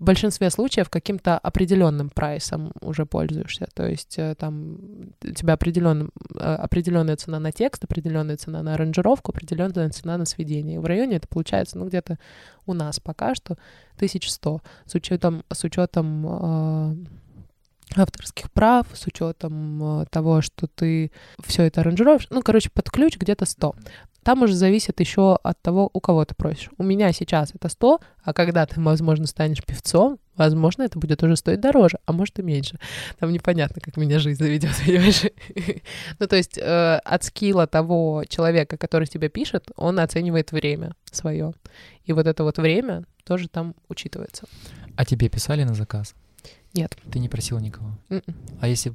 в 0.00 0.04
большинстве 0.04 0.48
случаев 0.48 0.88
каким-то 0.88 1.38
определенным 1.38 2.08
прайсом 2.08 2.72
уже 2.80 3.04
пользуешься. 3.04 3.68
То 3.74 3.86
есть 3.86 4.18
э, 4.18 4.34
там 4.34 4.78
у 5.22 5.32
тебя 5.32 5.52
определенным, 5.52 6.10
э, 6.34 6.38
определенная 6.38 7.16
цена 7.16 7.38
на 7.38 7.52
текст, 7.52 7.84
определенная 7.84 8.38
цена 8.38 8.62
на 8.62 8.74
аранжировку, 8.74 9.30
определенная 9.30 9.90
цена 9.90 10.16
на 10.16 10.24
сведение. 10.24 10.80
В 10.80 10.86
районе 10.86 11.16
это 11.16 11.28
получается, 11.28 11.76
ну, 11.78 11.86
где-то 11.86 12.18
у 12.64 12.72
нас 12.72 12.98
пока 12.98 13.34
что 13.34 13.58
1100. 13.96 14.62
С 14.86 14.94
учетом, 14.94 15.44
с 15.52 15.64
учетом 15.64 16.26
э, 16.26 16.94
авторских 17.96 18.50
прав, 18.52 18.86
с 18.94 19.06
учетом 19.06 20.06
того, 20.10 20.40
что 20.40 20.66
ты 20.66 21.12
все 21.44 21.64
это 21.64 21.82
аранжируешь. 21.82 22.26
Ну, 22.30 22.40
короче, 22.40 22.70
под 22.70 22.88
ключ 22.90 23.18
где-то 23.18 23.44
100. 23.44 23.74
Там 24.22 24.42
уже 24.42 24.54
зависит 24.54 25.00
еще 25.00 25.36
от 25.42 25.60
того, 25.62 25.88
у 25.92 26.00
кого 26.00 26.24
ты 26.24 26.34
просишь. 26.34 26.70
У 26.78 26.82
меня 26.82 27.12
сейчас 27.12 27.54
это 27.54 27.68
100, 27.68 28.00
а 28.22 28.32
когда 28.32 28.66
ты, 28.66 28.80
возможно, 28.80 29.26
станешь 29.26 29.64
певцом, 29.64 30.18
возможно, 30.36 30.82
это 30.82 30.98
будет 30.98 31.22
уже 31.22 31.36
стоить 31.36 31.60
дороже, 31.60 31.98
а 32.04 32.12
может 32.12 32.38
и 32.38 32.42
меньше. 32.42 32.78
Там 33.18 33.32
непонятно, 33.32 33.80
как 33.80 33.96
меня 33.96 34.18
жизнь 34.18 34.38
заведет, 34.38 34.72
понимаешь? 34.84 35.22
Ну, 36.18 36.26
то 36.26 36.36
есть 36.36 36.58
э, 36.58 37.00
от 37.04 37.24
скилла 37.24 37.66
того 37.66 38.24
человека, 38.28 38.76
который 38.76 39.06
тебе 39.06 39.28
пишет, 39.28 39.70
он 39.76 39.98
оценивает 39.98 40.52
время 40.52 40.94
свое. 41.10 41.52
И 42.04 42.12
вот 42.12 42.26
это 42.26 42.44
вот 42.44 42.58
время 42.58 43.04
тоже 43.24 43.48
там 43.48 43.74
учитывается. 43.88 44.46
А 44.96 45.04
тебе 45.04 45.28
писали 45.28 45.64
на 45.64 45.74
заказ? 45.74 46.14
Нет. 46.74 46.96
Ты 47.10 47.18
не 47.18 47.28
просила 47.28 47.58
никого? 47.58 47.98
Мгм. 48.08 48.22
А 48.60 48.68
если, 48.68 48.94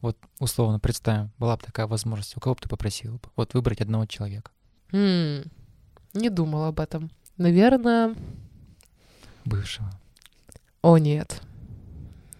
вот 0.00 0.16
условно 0.40 0.78
представим, 0.80 1.30
была 1.38 1.56
бы 1.56 1.62
такая 1.62 1.86
возможность, 1.86 2.36
у 2.36 2.40
кого 2.40 2.54
бы 2.54 2.60
ты 2.60 2.68
попросила 2.68 3.14
бы? 3.14 3.28
Вот 3.36 3.54
выбрать 3.54 3.80
одного 3.80 4.06
человека. 4.06 4.50
М, 4.92 5.44
Не 6.14 6.30
думала 6.30 6.68
об 6.68 6.80
этом. 6.80 7.10
Наверное, 7.36 8.14
Бывшего. 9.44 9.90
О, 10.82 10.96
нет. 10.98 11.42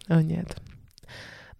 О, 0.08 0.22
нет. 0.22 0.56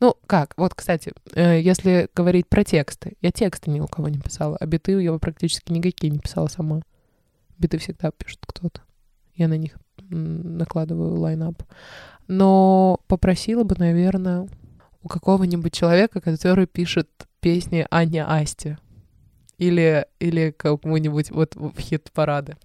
Ну, 0.00 0.14
как? 0.26 0.54
Вот, 0.56 0.74
кстати, 0.74 1.12
э, 1.34 1.60
если 1.60 2.08
говорить 2.14 2.48
про 2.48 2.64
тексты, 2.64 3.14
я 3.20 3.30
тексты 3.30 3.70
ни 3.70 3.80
у 3.80 3.86
кого 3.86 4.08
не 4.08 4.18
писала, 4.18 4.56
а 4.58 4.66
биты 4.66 5.00
я 5.02 5.16
практически 5.18 5.72
никакие 5.72 6.10
не 6.10 6.18
писала 6.18 6.48
сама. 6.48 6.82
Биты 7.58 7.78
всегда 7.78 8.10
пишет 8.10 8.40
кто-то. 8.46 8.82
Я 9.34 9.48
на 9.48 9.56
них 9.56 9.76
накладываю 10.10 11.18
лайнап. 11.18 11.62
Но 12.26 13.00
попросила 13.06 13.64
бы, 13.64 13.76
наверное, 13.78 14.48
у 15.02 15.08
какого-нибудь 15.08 15.72
человека, 15.72 16.20
который 16.20 16.66
пишет 16.66 17.08
песни 17.40 17.86
Аня 17.90 18.26
Асти. 18.30 18.76
Или, 19.64 20.06
или 20.20 20.50
кому-нибудь 20.50 21.30
вот 21.30 21.54
в 21.56 21.78
хит-парады. 21.78 22.56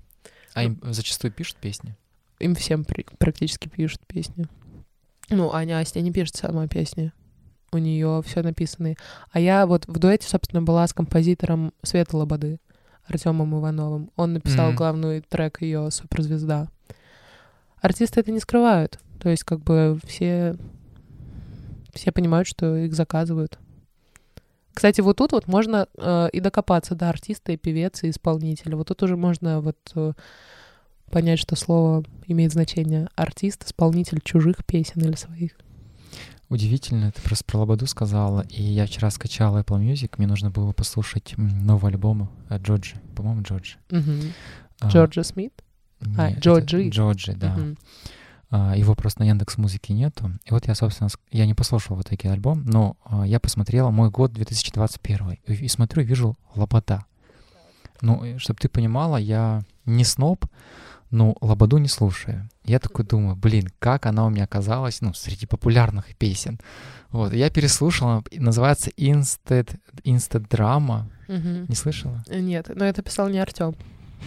А 0.53 0.63
им 0.63 0.79
зачастую 0.83 1.31
пишут 1.31 1.57
песни? 1.57 1.95
Им 2.39 2.55
всем 2.55 2.83
при- 2.83 3.05
практически 3.17 3.67
пишут 3.67 4.01
песни. 4.07 4.45
Ну, 5.29 5.53
Аня 5.53 5.79
Астя 5.79 6.01
не 6.01 6.11
пишет 6.11 6.35
сама 6.35 6.67
песни. 6.67 7.11
У 7.71 7.77
нее 7.77 8.21
все 8.25 8.41
написано. 8.41 8.95
А 9.31 9.39
я 9.39 9.65
вот 9.67 9.87
в 9.87 9.99
дуэте, 9.99 10.27
собственно, 10.27 10.61
была 10.63 10.87
с 10.87 10.93
композитором 10.93 11.71
Света 11.83 12.17
Лободы. 12.17 12.59
Артемом 13.05 13.57
Ивановым. 13.59 14.11
Он 14.15 14.33
написал 14.33 14.67
Мгм. 14.69 14.75
главный 14.75 15.21
трек 15.21 15.61
ее 15.61 15.89
«Суперзвезда». 15.91 16.67
Артисты 17.81 18.19
это 18.19 18.31
не 18.31 18.39
скрывают. 18.39 18.99
То 19.19 19.29
есть 19.29 19.43
как 19.43 19.59
бы 19.61 19.99
все, 20.05 20.55
все 21.93 22.11
понимают, 22.11 22.47
что 22.47 22.75
их 22.75 22.93
заказывают. 22.93 23.57
Кстати, 24.79 25.01
вот 25.01 25.17
тут 25.17 25.33
вот 25.33 25.45
можно 25.49 25.89
э, 25.97 26.29
и 26.31 26.39
докопаться 26.39 26.95
до 26.95 27.09
артиста, 27.09 27.51
и 27.51 27.57
певец, 27.57 28.01
и 28.03 28.09
исполнителя. 28.11 28.77
Вот 28.77 28.87
тут 28.87 29.03
уже 29.03 29.17
можно 29.17 29.59
вот 29.59 29.75
э, 29.93 30.13
понять, 31.11 31.37
что 31.37 31.57
слово 31.57 32.05
имеет 32.27 32.53
значение 32.53 33.09
артист, 33.17 33.65
исполнитель 33.65 34.21
чужих 34.23 34.63
песен 34.65 35.01
или 35.01 35.15
своих. 35.17 35.51
Удивительно, 36.47 37.11
ты 37.11 37.21
просто 37.21 37.43
про 37.43 37.57
Лободу 37.57 37.87
сказала, 37.87 38.45
и 38.49 38.63
я 38.63 38.85
вчера 38.85 39.09
скачал 39.09 39.59
Apple 39.59 39.81
Music, 39.81 40.13
мне 40.17 40.27
нужно 40.27 40.49
было 40.49 40.71
послушать 40.71 41.33
м, 41.37 41.65
новый 41.65 41.91
альбом 41.91 42.29
э, 42.47 42.57
Джорджи, 42.57 42.95
по-моему, 43.17 43.41
Джорджи. 43.41 43.75
Мгм. 43.89 44.31
А, 44.79 44.87
Джорджа 44.87 45.23
Смит? 45.23 45.61
А, 46.17 46.29
нет, 46.29 46.37
это 46.37 46.39
Джорджи. 46.39 46.87
Джорджи, 46.87 47.33
да. 47.33 47.53
Мгм. 47.53 47.77
А, 48.51 48.75
Его 48.75 48.95
просто 48.95 49.21
на 49.21 49.25
Яндекс 49.25 49.57
Музыке 49.57 49.93
нету. 49.93 50.31
И 50.45 50.51
вот 50.51 50.67
я, 50.67 50.75
собственно, 50.75 51.09
я 51.31 51.45
не 51.45 51.53
послушал 51.53 51.95
в 51.95 52.01
итоге 52.01 52.31
альбом, 52.31 52.63
но 52.65 52.97
а, 53.05 53.25
я 53.25 53.39
посмотрел 53.39 53.91
мой 53.91 54.09
год 54.09 54.33
2021 54.33 55.37
и, 55.45 55.53
и 55.53 55.67
смотрю, 55.67 56.03
вижу 56.03 56.35
Лобода. 56.55 57.05
Ну, 58.01 58.39
чтобы 58.39 58.59
ты 58.59 58.69
понимала, 58.69 59.17
я 59.17 59.61
не 59.85 60.03
сноб, 60.03 60.45
но 61.11 61.35
Лободу 61.41 61.77
не 61.77 61.87
слушаю. 61.87 62.49
Я 62.63 62.79
такой 62.79 63.05
думаю, 63.05 63.35
блин, 63.35 63.69
как 63.79 64.05
она 64.05 64.25
у 64.25 64.29
меня 64.29 64.45
оказалась, 64.45 65.01
ну, 65.01 65.13
среди 65.13 65.45
популярных 65.45 66.15
песен. 66.15 66.59
Вот, 67.11 67.33
я 67.33 67.49
переслушал, 67.49 68.07
она 68.09 68.23
называется 68.31 68.91
Instant, 68.91 69.79
Instant 70.03 70.47
Drama. 70.47 71.05
Мгм. 71.27 71.65
Не 71.67 71.75
слышала? 71.75 72.23
Нет, 72.29 72.69
но 72.73 72.85
это 72.85 73.01
писал 73.01 73.29
не 73.29 73.39
Артем. 73.39 73.75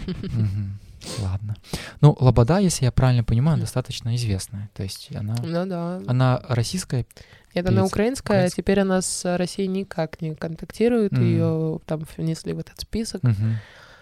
Мгм. 0.05 0.79
Ладно. 1.19 1.55
Ну, 2.01 2.15
Лобода, 2.19 2.57
если 2.59 2.85
я 2.85 2.91
правильно 2.91 3.23
понимаю, 3.23 3.59
достаточно 3.59 4.15
известная. 4.15 4.69
То 4.73 4.83
есть 4.83 5.09
она, 5.15 5.35
Ну 5.43 5.65
да. 5.65 6.01
она 6.07 6.41
российская. 6.47 7.05
Это 7.53 7.69
она 7.69 7.85
украинская, 7.85 8.37
а 8.37 8.39
Украинская. 8.39 8.63
теперь 8.63 8.79
она 8.79 9.01
с 9.01 9.37
Россией 9.37 9.67
никак 9.67 10.21
не 10.21 10.33
контактирует. 10.35 11.17
Ее 11.17 11.79
там 11.85 12.03
внесли 12.17 12.53
в 12.53 12.59
этот 12.59 12.79
список. 12.79 13.21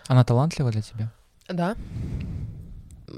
Она 0.08 0.24
талантлива 0.24 0.72
для 0.72 0.82
тебя? 0.82 1.12
Да. 1.49 1.76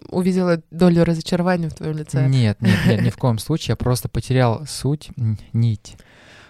Увидела 0.10 0.62
долю 0.72 1.04
разочарования 1.04 1.70
в 1.70 1.76
твоем 1.76 1.98
лице. 1.98 2.28
Нет, 2.28 2.60
нет, 2.62 2.80
нет, 2.88 3.02
ни 3.04 3.10
в 3.12 3.18
коем 3.20 3.38
случае. 3.38 3.74
Я 3.74 3.76
просто 3.76 4.10
потерял 4.10 4.66
суть, 4.66 5.10
нить. 5.54 5.98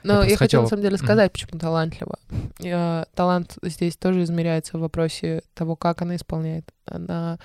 Но 0.04 0.16
просто 0.16 0.32
я, 0.32 0.38
хотела 0.38 0.62
на 0.64 0.68
самом 0.68 0.84
деле 0.84 0.98
сказать, 0.98 1.32
почему 1.32 1.60
талантлива. 1.60 2.20
Я- 2.60 3.08
Талант 3.16 3.58
здесь 3.62 3.96
тоже 3.98 4.24
измеряется 4.24 4.78
в 4.78 4.82
вопросе 4.82 5.42
того, 5.54 5.76
как 5.76 6.02
она 6.02 6.16
исполняет. 6.16 6.72
Она... 6.86 7.40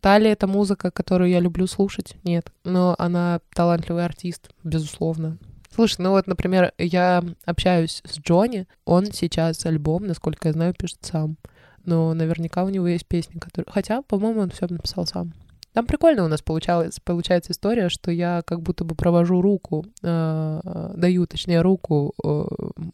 Та 0.00 0.18
ли 0.18 0.28
это 0.28 0.46
музыка, 0.46 0.90
которую 0.90 1.30
я 1.30 1.40
люблю 1.40 1.66
слушать? 1.66 2.16
Нет. 2.22 2.52
Но 2.64 2.94
она 2.98 3.40
талантливый 3.54 4.04
артист, 4.04 4.50
безусловно. 4.62 5.38
Слушай, 5.74 6.02
ну 6.02 6.10
вот, 6.10 6.26
например, 6.26 6.72
я 6.78 7.24
общаюсь 7.44 8.02
с 8.04 8.18
Джонни, 8.18 8.66
он 8.84 9.06
сейчас 9.12 9.64
альбом, 9.64 10.06
насколько 10.06 10.48
я 10.48 10.52
знаю, 10.52 10.74
пишет 10.74 10.98
сам. 11.02 11.36
Но 11.84 12.12
наверняка 12.14 12.64
у 12.64 12.68
него 12.68 12.86
есть 12.86 13.06
песни, 13.06 13.38
которые... 13.38 13.72
Хотя, 13.72 14.02
по-моему, 14.02 14.40
он 14.40 14.50
все 14.50 14.66
написал 14.68 15.06
сам. 15.06 15.32
Там 15.72 15.86
прикольно 15.86 16.24
у 16.24 16.28
нас 16.28 16.42
получалось, 16.42 16.98
получается 17.04 17.52
история, 17.52 17.88
что 17.88 18.10
я 18.10 18.42
как 18.44 18.62
будто 18.62 18.84
бы 18.84 18.94
провожу 18.94 19.40
руку, 19.42 19.84
э, 20.02 20.92
даю, 20.96 21.26
точнее, 21.26 21.60
руку 21.60 22.14
э, 22.24 22.44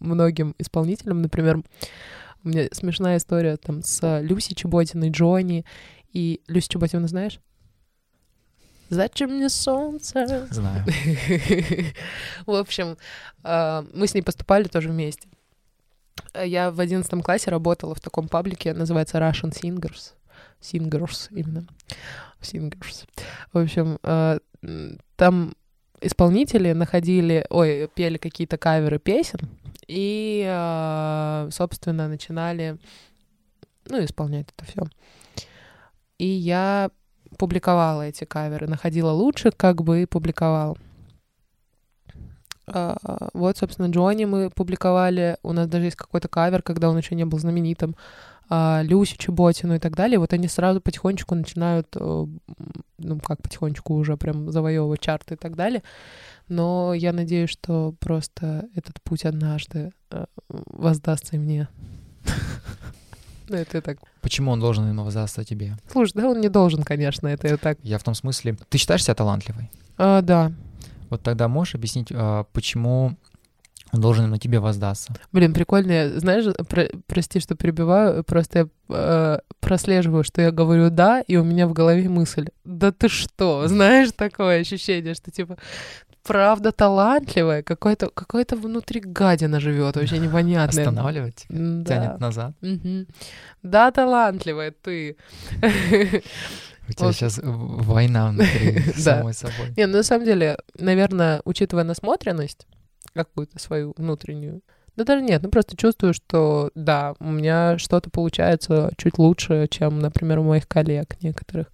многим 0.00 0.54
исполнителям. 0.58 1.22
Например, 1.22 1.62
у 2.42 2.48
меня 2.48 2.66
смешная 2.72 3.16
история 3.16 3.56
там 3.56 3.82
с 3.82 4.20
Люси 4.20 4.54
Чеботиной, 4.54 5.10
Джонни. 5.10 5.64
И 6.12 6.42
Люси 6.46 6.68
Чеботину 6.68 7.08
знаешь? 7.08 7.40
Зачем 8.90 9.30
мне 9.30 9.48
солнце? 9.48 10.46
Знаю. 10.50 10.84
В 12.46 12.54
общем, 12.54 12.96
э, 13.42 13.82
мы 13.94 14.06
с 14.06 14.14
ней 14.14 14.22
поступали 14.22 14.64
тоже 14.64 14.90
вместе. 14.90 15.26
Э, 16.34 16.46
Я 16.46 16.70
в 16.70 16.78
одиннадцатом 16.80 17.22
классе 17.22 17.50
работала 17.50 17.94
в 17.94 18.00
таком 18.00 18.28
паблике, 18.28 18.74
называется 18.74 19.18
Russian 19.18 19.52
Singers. 19.52 20.12
Singers 20.64 21.28
именно. 21.30 21.66
Singers. 22.40 23.06
В 23.52 23.58
общем, 23.58 23.98
э, 24.02 24.38
там 25.16 25.54
исполнители 26.00 26.72
находили, 26.72 27.46
ой, 27.50 27.88
пели 27.94 28.16
какие-то 28.16 28.56
каверы 28.56 28.98
песен 28.98 29.40
и, 29.86 30.44
э, 30.46 31.48
собственно, 31.52 32.08
начинали, 32.08 32.78
ну, 33.88 34.04
исполнять 34.04 34.48
это 34.56 34.64
все. 34.70 34.82
И 36.18 36.26
я 36.26 36.90
публиковала 37.38 38.02
эти 38.02 38.24
каверы, 38.24 38.66
находила 38.66 39.10
лучше, 39.10 39.50
как 39.50 39.82
бы 39.82 40.02
и 40.02 40.06
публиковала. 40.06 40.76
А, 42.66 42.96
Вот, 43.34 43.58
собственно, 43.58 43.90
Джонни 43.90 44.24
мы 44.24 44.50
публиковали. 44.50 45.36
У 45.42 45.52
нас 45.52 45.68
даже 45.68 45.86
есть 45.86 45.96
какой-то 45.96 46.28
кавер, 46.28 46.62
когда 46.62 46.88
он 46.88 46.96
еще 46.96 47.14
не 47.14 47.24
был 47.24 47.38
знаменитым. 47.38 47.94
А, 48.48 48.82
Люсю 48.82 49.16
Чеботину 49.16 49.74
и 49.74 49.78
так 49.78 49.96
далее. 49.96 50.18
Вот 50.18 50.32
они 50.32 50.48
сразу 50.48 50.80
потихонечку 50.80 51.34
начинают, 51.34 51.88
э, 51.96 52.26
ну, 52.98 53.20
как 53.20 53.42
потихонечку 53.42 53.94
уже 53.94 54.16
прям 54.16 54.50
завоевывать 54.50 55.00
чарты 55.00 55.34
и 55.34 55.36
так 55.36 55.56
далее. 55.56 55.82
Но 56.48 56.92
я 56.94 57.12
надеюсь, 57.12 57.50
что 57.50 57.94
просто 58.00 58.66
этот 58.74 59.02
путь 59.02 59.24
однажды 59.24 59.92
э, 60.10 60.26
воздастся 60.48 61.36
и 61.36 61.38
мне. 61.38 61.68
Ну, 63.46 63.56
это 63.56 63.82
так. 63.82 63.98
Почему 64.22 64.52
он 64.52 64.60
должен 64.60 64.88
ему 64.88 65.04
воздастся 65.04 65.44
тебе? 65.44 65.76
Слушай, 65.92 66.12
да 66.14 66.30
он 66.30 66.40
не 66.40 66.48
должен, 66.48 66.82
конечно, 66.82 67.28
это 67.28 67.46
я 67.46 67.56
так. 67.58 67.78
Я 67.82 67.98
в 67.98 68.02
том 68.02 68.14
смысле... 68.14 68.56
Ты 68.70 68.78
считаешь 68.78 69.04
себя 69.04 69.14
талантливой? 69.14 69.70
А, 69.98 70.22
Да, 70.22 70.50
Вот 71.10 71.22
тогда 71.22 71.46
можешь 71.46 71.74
объяснить, 71.74 72.08
а, 72.10 72.44
почему 72.54 73.16
он 73.94 74.00
должен 74.00 74.30
на 74.30 74.38
тебе 74.38 74.58
воздаться? 74.60 75.12
Блин, 75.32 75.52
прикольно. 75.54 76.18
Знаешь, 76.18 76.44
про- 76.68 76.90
прости, 77.06 77.40
что 77.40 77.54
перебиваю, 77.54 78.22
просто 78.24 78.58
я 78.58 78.66
э, 78.90 79.38
прослеживаю, 79.60 80.24
что 80.24 80.42
я 80.42 80.50
говорю 80.50 80.90
«да», 80.90 81.20
и 81.20 81.36
у 81.36 81.44
меня 81.44 81.66
в 81.66 81.72
голове 81.72 82.08
мысль 82.08 82.48
«да 82.64 82.92
ты 82.92 83.08
что?» 83.08 83.66
Знаешь, 83.68 84.10
такое 84.16 84.60
ощущение, 84.60 85.14
что 85.14 85.30
типа 85.30 85.56
правда 86.22 86.72
талантливая, 86.72 87.62
какой-то 87.62 88.08
какой 88.08 88.44
внутри 88.50 89.00
гадина 89.00 89.60
живет, 89.60 89.96
вообще 89.96 90.18
непонятная. 90.26 90.84
Останавливать? 90.86 91.44
М, 91.50 91.84
Тянет 91.84 92.12
Да. 92.12 92.18
назад? 92.18 92.52
Мгм. 92.62 93.06
Да, 93.62 93.90
талантливая 93.90 94.72
ты. 94.82 95.16
У 96.86 96.92
тебя 96.92 97.06
Вот. 97.06 97.14
сейчас 97.14 97.40
война 97.42 98.28
внутри, 98.30 98.82
Да. 98.96 99.18
самой 99.18 99.32
собой. 99.34 99.72
Не, 99.76 99.86
ну 99.86 99.98
на 99.98 100.02
самом 100.02 100.26
деле, 100.26 100.58
наверное, 100.78 101.40
учитывая 101.44 101.84
насмотренность 101.84 102.66
какую-то 103.14 103.58
свою 103.58 103.94
внутреннюю, 103.96 104.62
да 104.96 105.04
даже 105.04 105.22
нет, 105.22 105.42
ну 105.42 105.50
просто 105.50 105.76
чувствую, 105.76 106.14
что 106.14 106.70
да, 106.74 107.14
у 107.18 107.30
меня 107.30 107.78
что-то 107.78 108.10
получается 108.10 108.92
чуть 108.96 109.18
лучше, 109.18 109.66
чем, 109.68 109.98
например, 109.98 110.38
у 110.38 110.44
моих 110.44 110.68
коллег 110.68 111.20
некоторых. 111.22 111.72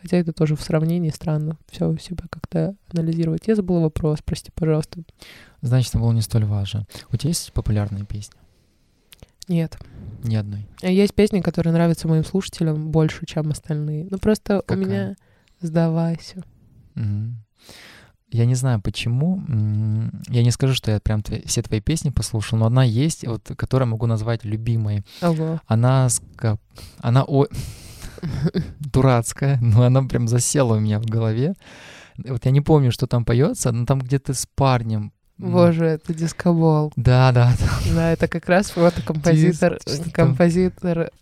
Хотя 0.00 0.18
это 0.18 0.32
тоже 0.32 0.54
в 0.54 0.60
сравнении 0.60 1.10
странно 1.10 1.56
все 1.70 1.96
себя 1.96 2.24
как-то 2.30 2.76
анализировать. 2.92 3.48
Я 3.48 3.56
забыла 3.56 3.80
вопрос, 3.80 4.20
прости, 4.24 4.52
пожалуйста. 4.54 5.02
Значит, 5.62 5.90
это 5.90 5.98
было 5.98 6.12
не 6.12 6.20
столь 6.20 6.44
важно. 6.44 6.86
У 7.10 7.16
тебя 7.16 7.30
есть 7.30 7.52
популярные 7.52 8.04
песни? 8.04 8.38
Нет. 9.48 9.78
Ни 10.22 10.36
одной. 10.36 10.68
Есть 10.82 11.14
песни, 11.14 11.40
которые 11.40 11.72
нравятся 11.72 12.06
моим 12.06 12.24
слушателям 12.24 12.90
больше, 12.90 13.24
чем 13.26 13.50
остальные. 13.50 14.06
Ну 14.10 14.18
просто 14.18 14.62
Какая? 14.66 14.76
у 14.76 14.80
меня 14.80 15.16
«Сдавайся». 15.60 16.44
Мгм. 16.94 17.38
Я 18.30 18.44
не 18.44 18.54
знаю, 18.54 18.80
почему. 18.82 19.42
Я 20.28 20.42
не 20.42 20.50
скажу, 20.50 20.74
что 20.74 20.90
я 20.90 21.00
прям 21.00 21.22
твои- 21.22 21.42
все 21.46 21.62
твои 21.62 21.80
песни 21.80 22.10
послушал, 22.10 22.58
но 22.58 22.66
одна 22.66 22.84
есть, 22.84 23.26
вот, 23.26 23.50
которую 23.56 23.88
могу 23.88 24.06
назвать 24.06 24.44
любимой. 24.44 25.04
Ого. 25.22 25.60
Она, 25.66 26.08
она 27.00 27.24
о... 27.24 27.46
дурацкая, 28.80 29.58
но 29.60 29.84
она 29.84 30.02
прям 30.02 30.28
засела 30.28 30.76
у 30.76 30.80
меня 30.80 30.98
в 31.00 31.06
голове. 31.06 31.54
Вот 32.18 32.44
я 32.44 32.50
не 32.50 32.60
помню, 32.60 32.90
что 32.90 33.06
там 33.06 33.24
поется, 33.24 33.72
но 33.72 33.86
там 33.86 34.00
где-то 34.00 34.34
с 34.34 34.46
парнем. 34.54 35.12
Боже, 35.38 35.84
это 35.84 36.12
дискобол. 36.12 36.92
Да, 36.96 37.30
да, 37.30 37.52
да. 37.60 37.92
Да, 37.94 38.10
это 38.10 38.26
как 38.26 38.48
раз 38.48 38.74
вот 38.74 38.94
композитор, 39.06 39.78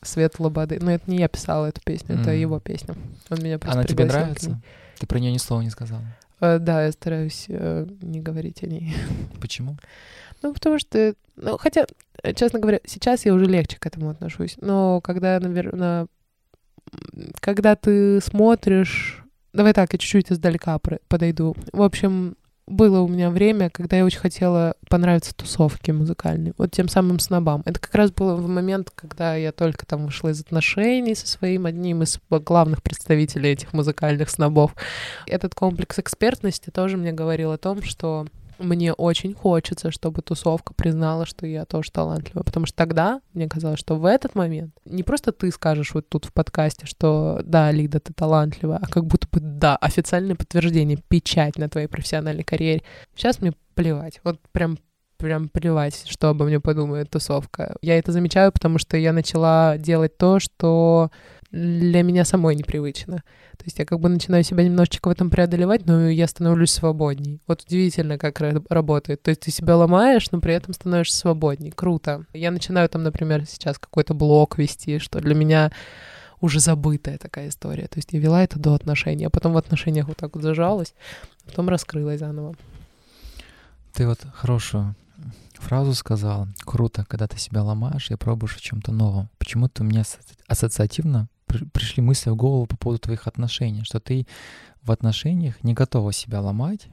Свет 0.02 0.38
Лободы. 0.38 0.78
Но 0.80 0.90
это 0.90 1.10
не 1.10 1.18
я 1.18 1.28
писала 1.28 1.66
эту 1.66 1.82
песню, 1.84 2.18
это 2.18 2.30
его 2.30 2.58
песня. 2.58 2.94
Он 3.28 3.38
меня 3.42 3.58
просто 3.58 3.78
Она 3.78 3.86
тебе 3.86 4.06
нравится? 4.06 4.60
Ты 4.98 5.06
про 5.06 5.18
нее 5.18 5.32
ни 5.32 5.38
слова 5.38 5.60
не 5.60 5.68
сказала. 5.68 6.02
Э, 6.40 6.58
Да, 6.58 6.84
я 6.84 6.92
стараюсь 6.92 7.46
э, 7.48 7.86
не 8.02 8.20
говорить 8.20 8.62
о 8.62 8.66
ней. 8.66 8.94
Почему? 9.40 9.76
Ну, 10.42 10.52
потому 10.52 10.78
что, 10.78 11.14
ну, 11.36 11.56
хотя, 11.58 11.86
э, 12.22 12.34
честно 12.34 12.58
говоря, 12.58 12.80
сейчас 12.84 13.24
я 13.24 13.34
уже 13.34 13.46
легче 13.46 13.78
к 13.78 13.86
этому 13.86 14.10
отношусь. 14.10 14.56
Но 14.60 15.00
когда, 15.00 15.38
наверное, 15.40 16.06
когда 17.40 17.76
ты 17.76 18.20
смотришь... 18.20 19.22
Давай 19.52 19.72
так, 19.72 19.92
я 19.92 19.98
чуть-чуть 19.98 20.30
издалека 20.30 20.78
подойду. 21.08 21.56
В 21.72 21.80
общем, 21.80 22.36
было 22.66 23.00
у 23.00 23.08
меня 23.08 23.30
время, 23.30 23.70
когда 23.70 23.96
я 23.96 24.04
очень 24.04 24.18
хотела 24.18 24.74
понравиться 24.88 25.34
тусовке 25.34 25.92
музыкальной, 25.92 26.52
вот 26.58 26.72
тем 26.72 26.88
самым 26.88 27.20
снобам. 27.20 27.62
Это 27.64 27.78
как 27.78 27.94
раз 27.94 28.10
было 28.10 28.34
в 28.34 28.48
момент, 28.48 28.90
когда 28.94 29.36
я 29.36 29.52
только 29.52 29.86
там 29.86 30.06
вышла 30.06 30.30
из 30.30 30.40
отношений 30.40 31.14
со 31.14 31.26
своим 31.26 31.66
одним 31.66 32.02
из 32.02 32.18
главных 32.28 32.82
представителей 32.82 33.50
этих 33.50 33.72
музыкальных 33.72 34.30
снобов. 34.30 34.74
Этот 35.26 35.54
комплекс 35.54 35.98
экспертности 35.98 36.70
тоже 36.70 36.96
мне 36.96 37.12
говорил 37.12 37.52
о 37.52 37.58
том, 37.58 37.82
что 37.82 38.26
мне 38.58 38.92
очень 38.92 39.34
хочется, 39.34 39.90
чтобы 39.90 40.22
тусовка 40.22 40.74
признала, 40.74 41.26
что 41.26 41.46
я 41.46 41.64
тоже 41.64 41.90
талантлива. 41.90 42.42
Потому 42.42 42.66
что 42.66 42.76
тогда 42.76 43.20
мне 43.32 43.48
казалось, 43.48 43.78
что 43.78 43.96
в 43.96 44.04
этот 44.04 44.34
момент 44.34 44.74
не 44.84 45.02
просто 45.02 45.32
ты 45.32 45.50
скажешь 45.50 45.94
вот 45.94 46.08
тут 46.08 46.24
в 46.24 46.32
подкасте, 46.32 46.86
что 46.86 47.40
да, 47.44 47.70
Лида, 47.70 48.00
ты 48.00 48.12
талантлива, 48.12 48.78
а 48.80 48.86
как 48.86 49.06
будто 49.06 49.26
бы 49.30 49.40
да, 49.40 49.76
официальное 49.76 50.36
подтверждение, 50.36 50.98
печать 51.08 51.56
на 51.58 51.68
твоей 51.68 51.86
профессиональной 51.86 52.44
карьере. 52.44 52.82
Сейчас 53.14 53.40
мне 53.40 53.52
плевать. 53.74 54.20
Вот 54.24 54.40
прям 54.52 54.78
прям 55.18 55.48
плевать, 55.48 56.04
что 56.06 56.28
обо 56.28 56.44
мне 56.44 56.60
подумает 56.60 57.10
тусовка. 57.10 57.76
Я 57.80 57.98
это 57.98 58.12
замечаю, 58.12 58.52
потому 58.52 58.78
что 58.78 58.96
я 58.98 59.12
начала 59.12 59.78
делать 59.78 60.18
то, 60.18 60.40
что 60.40 61.10
для 61.56 62.02
меня 62.02 62.24
самой 62.24 62.54
непривычно. 62.54 63.22
То 63.56 63.64
есть 63.64 63.78
я 63.78 63.86
как 63.86 64.00
бы 64.00 64.08
начинаю 64.08 64.44
себя 64.44 64.62
немножечко 64.62 65.08
в 65.08 65.10
этом 65.10 65.30
преодолевать, 65.30 65.86
но 65.86 66.08
я 66.10 66.26
становлюсь 66.26 66.70
свободней. 66.70 67.40
Вот 67.46 67.62
удивительно, 67.62 68.18
как 68.18 68.40
работает. 68.68 69.22
То 69.22 69.30
есть 69.30 69.42
ты 69.42 69.50
себя 69.50 69.76
ломаешь, 69.76 70.30
но 70.30 70.40
при 70.40 70.54
этом 70.54 70.74
становишься 70.74 71.16
свободней. 71.18 71.70
Круто. 71.70 72.24
Я 72.34 72.50
начинаю 72.50 72.88
там, 72.88 73.02
например, 73.02 73.46
сейчас 73.46 73.78
какой-то 73.78 74.12
блог 74.12 74.58
вести, 74.58 74.98
что 74.98 75.20
для 75.20 75.34
меня 75.34 75.72
уже 76.40 76.60
забытая 76.60 77.16
такая 77.16 77.48
история. 77.48 77.86
То 77.86 77.98
есть 77.98 78.12
я 78.12 78.20
вела 78.20 78.44
это 78.44 78.58
до 78.58 78.74
отношений, 78.74 79.24
а 79.24 79.30
потом 79.30 79.54
в 79.54 79.56
отношениях 79.56 80.08
вот 80.08 80.18
так 80.18 80.34
вот 80.34 80.42
зажалась, 80.42 80.94
потом 81.46 81.70
раскрылась 81.70 82.20
заново. 82.20 82.54
Ты 83.94 84.06
вот 84.06 84.20
хорошую 84.34 84.94
фразу 85.54 85.94
сказал. 85.94 86.46
Круто, 86.66 87.06
когда 87.08 87.26
ты 87.26 87.38
себя 87.38 87.62
ломаешь 87.62 88.10
и 88.10 88.16
пробуешь 88.16 88.56
в 88.56 88.60
чем-то 88.60 88.92
новом. 88.92 89.30
Почему-то 89.38 89.82
у 89.82 89.86
меня 89.86 90.02
ассоциативно 90.46 91.28
пришли 91.46 92.02
мысли 92.02 92.30
в 92.30 92.36
голову 92.36 92.66
по 92.66 92.76
поводу 92.76 93.00
твоих 93.00 93.26
отношений, 93.26 93.84
что 93.84 94.00
ты 94.00 94.26
в 94.82 94.90
отношениях 94.90 95.62
не 95.64 95.74
готова 95.74 96.12
себя 96.12 96.40
ломать, 96.40 96.88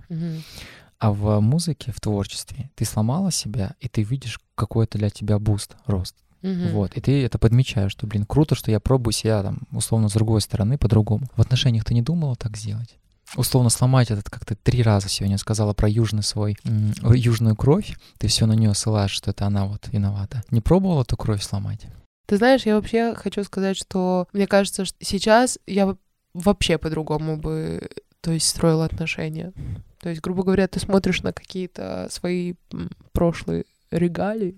а 1.00 1.12
в 1.12 1.40
музыке, 1.42 1.92
в 1.92 2.00
творчестве 2.00 2.72
ты 2.76 2.86
сломала 2.86 3.32
себя, 3.32 3.76
и 3.80 3.90
ты 3.90 4.04
видишь 4.04 4.40
какой-то 4.56 4.98
для 4.98 5.10
тебя 5.10 5.40
boost, 5.40 5.76
рост. 5.86 6.16
Вот, 6.72 6.96
и 6.98 7.02
ты 7.02 7.24
это 7.24 7.40
подмечаешь, 7.40 7.92
что, 7.92 8.06
блин, 8.06 8.26
круто, 8.26 8.56
что 8.56 8.70
я 8.70 8.80
пробую 8.80 9.14
себя 9.14 9.42
там, 9.44 9.62
условно, 9.72 10.10
с 10.10 10.14
другой 10.14 10.42
стороны, 10.42 10.78
по-другому. 10.78 11.28
В 11.36 11.42
отношениях 11.42 11.86
ты 11.86 11.94
не 11.94 12.02
думала 12.02 12.36
так 12.36 12.58
сделать? 12.58 12.98
условно 13.36 13.70
сломать 13.70 14.12
этот, 14.12 14.30
как 14.30 14.46
ты 14.46 14.56
три 14.56 14.84
раза 14.84 15.10
сегодня 15.10 15.38
сказала 15.38 15.74
про 15.74 15.90
южный 15.90 16.24
свой, 16.24 16.58
южную 16.64 17.56
кровь, 17.56 17.98
ты 18.18 18.28
все 18.28 18.46
на 18.46 18.54
нее 18.54 18.74
ссылаешь, 18.74 19.12
что 19.12 19.32
это 19.32 19.46
она 19.46 19.66
вот 19.66 19.88
виновата. 19.92 20.44
Не 20.52 20.62
пробовала 20.62 21.02
эту 21.02 21.18
кровь 21.18 21.42
сломать? 21.42 21.88
Ты 22.26 22.38
знаешь, 22.38 22.66
я 22.66 22.76
вообще 22.76 23.14
хочу 23.16 23.44
сказать, 23.44 23.78
что 23.78 24.28
мне 24.34 24.48
кажется, 24.48 24.86
что 24.86 24.98
сейчас 25.02 25.60
я 25.68 25.96
вообще 26.34 26.78
по-другому 26.78 27.38
бы, 27.38 27.82
то 28.22 28.32
есть, 28.32 28.48
строила 28.48 28.86
отношения. 28.86 29.54
То 30.00 30.10
есть, 30.10 30.22
грубо 30.22 30.44
говоря, 30.44 30.68
ты 30.68 30.80
смотришь 30.80 31.22
на 31.24 31.34
какие-то 31.34 32.08
свои 32.10 32.56
прошлые 33.12 33.66
регалии 33.92 34.56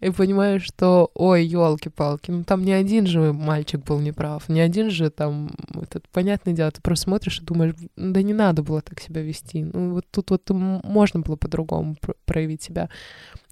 и 0.00 0.10
понимаешь, 0.10 0.62
что, 0.62 1.10
ой, 1.14 1.44
елки-палки, 1.44 2.30
ну 2.30 2.44
там 2.44 2.64
не 2.64 2.72
один 2.72 3.06
же 3.06 3.32
мальчик 3.32 3.84
был 3.84 3.98
неправ, 3.98 4.48
не 4.48 4.60
один 4.60 4.90
же 4.90 5.10
там, 5.10 5.50
этот, 5.74 6.08
понятное 6.08 6.54
дело, 6.54 6.70
ты 6.70 6.80
просто 6.80 7.04
смотришь 7.04 7.40
и 7.40 7.44
думаешь, 7.44 7.74
да 7.96 8.22
не 8.22 8.32
надо 8.32 8.62
было 8.62 8.80
так 8.80 9.00
себя 9.00 9.22
вести, 9.22 9.64
ну 9.64 9.94
вот 9.94 10.06
тут 10.10 10.30
вот 10.30 10.48
можно 10.50 11.20
было 11.20 11.34
по-другому 11.34 11.96
проявить 12.26 12.62
себя 12.62 12.88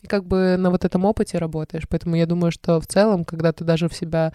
и 0.03 0.07
как 0.07 0.27
бы 0.27 0.57
на 0.59 0.71
вот 0.71 0.85
этом 0.85 1.05
опыте 1.05 1.39
работаешь. 1.39 1.89
Поэтому 1.89 2.17
я 2.17 2.27
думаю, 2.27 2.53
что 2.53 2.81
в 2.81 2.87
целом, 2.87 3.25
когда 3.25 3.53
ты 3.53 3.65
даже 3.65 3.89
в 3.89 3.95
себя 3.95 4.33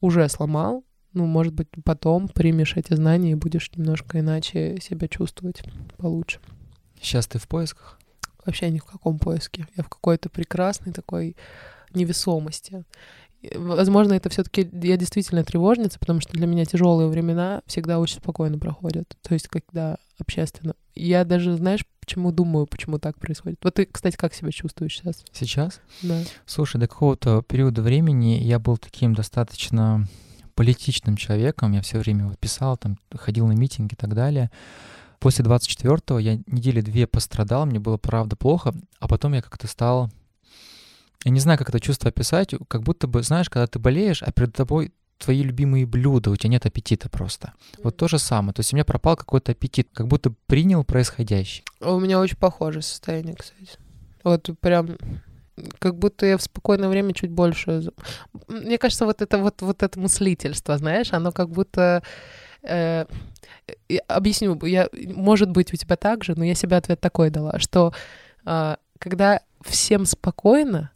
уже 0.00 0.28
сломал, 0.28 0.84
ну, 1.12 1.26
может 1.26 1.54
быть, 1.54 1.68
потом 1.84 2.28
примешь 2.28 2.76
эти 2.76 2.92
знания 2.94 3.32
и 3.32 3.36
будешь 3.36 3.70
немножко 3.76 4.18
иначе 4.18 4.78
себя 4.80 5.06
чувствовать 5.08 5.62
получше. 5.96 6.40
Сейчас 7.00 7.26
ты 7.26 7.38
в 7.38 7.46
поисках? 7.46 7.98
Вообще 8.44 8.68
ни 8.70 8.78
в 8.78 8.84
каком 8.84 9.18
поиске. 9.18 9.66
Я 9.76 9.84
в 9.84 9.88
какой-то 9.88 10.28
прекрасной 10.28 10.92
такой 10.92 11.36
невесомости. 11.94 12.84
Возможно, 13.54 14.14
это 14.14 14.28
все-таки 14.30 14.68
я 14.82 14.96
действительно 14.96 15.44
тревожница, 15.44 15.98
потому 15.98 16.20
что 16.20 16.32
для 16.32 16.46
меня 16.46 16.64
тяжелые 16.64 17.08
времена 17.08 17.62
всегда 17.66 17.98
очень 17.98 18.16
спокойно 18.16 18.58
проходят. 18.58 19.16
То 19.22 19.34
есть, 19.34 19.48
когда 19.48 19.96
общественно. 20.18 20.74
Я 20.94 21.24
даже, 21.24 21.56
знаешь, 21.56 21.84
почему 22.00 22.32
думаю, 22.32 22.66
почему 22.66 22.98
так 22.98 23.18
происходит. 23.18 23.58
Вот 23.62 23.74
ты, 23.74 23.86
кстати, 23.86 24.16
как 24.16 24.34
себя 24.34 24.50
чувствуешь 24.50 24.98
сейчас? 24.98 25.24
Сейчас? 25.32 25.80
Да. 26.02 26.22
Слушай, 26.46 26.80
до 26.80 26.86
какого-то 26.86 27.42
периода 27.42 27.82
времени 27.82 28.38
я 28.40 28.58
был 28.58 28.76
таким 28.76 29.14
достаточно 29.14 30.06
политичным 30.54 31.16
человеком. 31.16 31.72
Я 31.72 31.82
все 31.82 31.98
время 31.98 32.26
вот 32.26 32.38
писал, 32.38 32.76
там, 32.76 32.98
ходил 33.12 33.46
на 33.46 33.52
митинги 33.52 33.94
и 33.94 33.96
так 33.96 34.14
далее. 34.14 34.50
После 35.18 35.44
24-го 35.44 36.18
я 36.18 36.38
недели 36.46 36.80
две 36.80 37.06
пострадал, 37.06 37.66
мне 37.66 37.80
было 37.80 37.96
правда 37.96 38.36
плохо, 38.36 38.74
а 39.00 39.08
потом 39.08 39.32
я 39.32 39.42
как-то 39.42 39.66
стал 39.66 40.10
я 41.24 41.30
не 41.30 41.40
знаю, 41.40 41.58
как 41.58 41.70
это 41.70 41.80
чувство 41.80 42.10
описать, 42.10 42.54
как 42.68 42.82
будто 42.82 43.06
бы, 43.06 43.22
знаешь, 43.22 43.48
когда 43.48 43.66
ты 43.66 43.78
болеешь, 43.78 44.22
а 44.22 44.30
перед 44.30 44.54
тобой 44.54 44.92
твои 45.18 45.42
любимые 45.42 45.86
блюда, 45.86 46.30
у 46.30 46.36
тебя 46.36 46.50
нет 46.50 46.66
аппетита 46.66 47.08
просто. 47.08 47.52
Вот 47.82 47.96
то 47.96 48.08
же 48.08 48.18
самое. 48.18 48.52
То 48.52 48.60
есть 48.60 48.72
у 48.72 48.76
меня 48.76 48.84
пропал 48.84 49.16
какой-то 49.16 49.52
аппетит, 49.52 49.88
как 49.94 50.06
будто 50.06 50.32
принял 50.46 50.84
происходящее. 50.84 51.64
У 51.80 51.98
меня 51.98 52.20
очень 52.20 52.36
похожее 52.36 52.82
состояние, 52.82 53.34
кстати. 53.36 53.78
Вот 54.22 54.50
прям 54.60 54.96
как 55.78 55.96
будто 55.96 56.26
я 56.26 56.36
в 56.36 56.42
спокойное 56.42 56.88
время 56.88 57.14
чуть 57.14 57.30
больше... 57.30 57.90
Мне 58.48 58.76
кажется, 58.76 59.06
вот 59.06 59.22
это 59.22 59.38
вот, 59.38 59.62
вот 59.62 59.82
это 59.82 59.98
мыслительство, 59.98 60.76
знаешь, 60.76 61.12
оно 61.12 61.32
как 61.32 61.48
будто... 61.48 62.02
Э, 62.62 63.06
объясню, 64.08 64.58
я, 64.64 64.88
может 64.92 65.50
быть, 65.50 65.72
у 65.72 65.76
тебя 65.76 65.96
так 65.96 66.24
же, 66.24 66.34
но 66.36 66.44
я 66.44 66.54
себе 66.54 66.76
ответ 66.76 67.00
такой 67.00 67.30
дала, 67.30 67.58
что 67.60 67.94
э, 68.44 68.76
когда 68.98 69.40
всем 69.62 70.06
спокойно, 70.06 70.90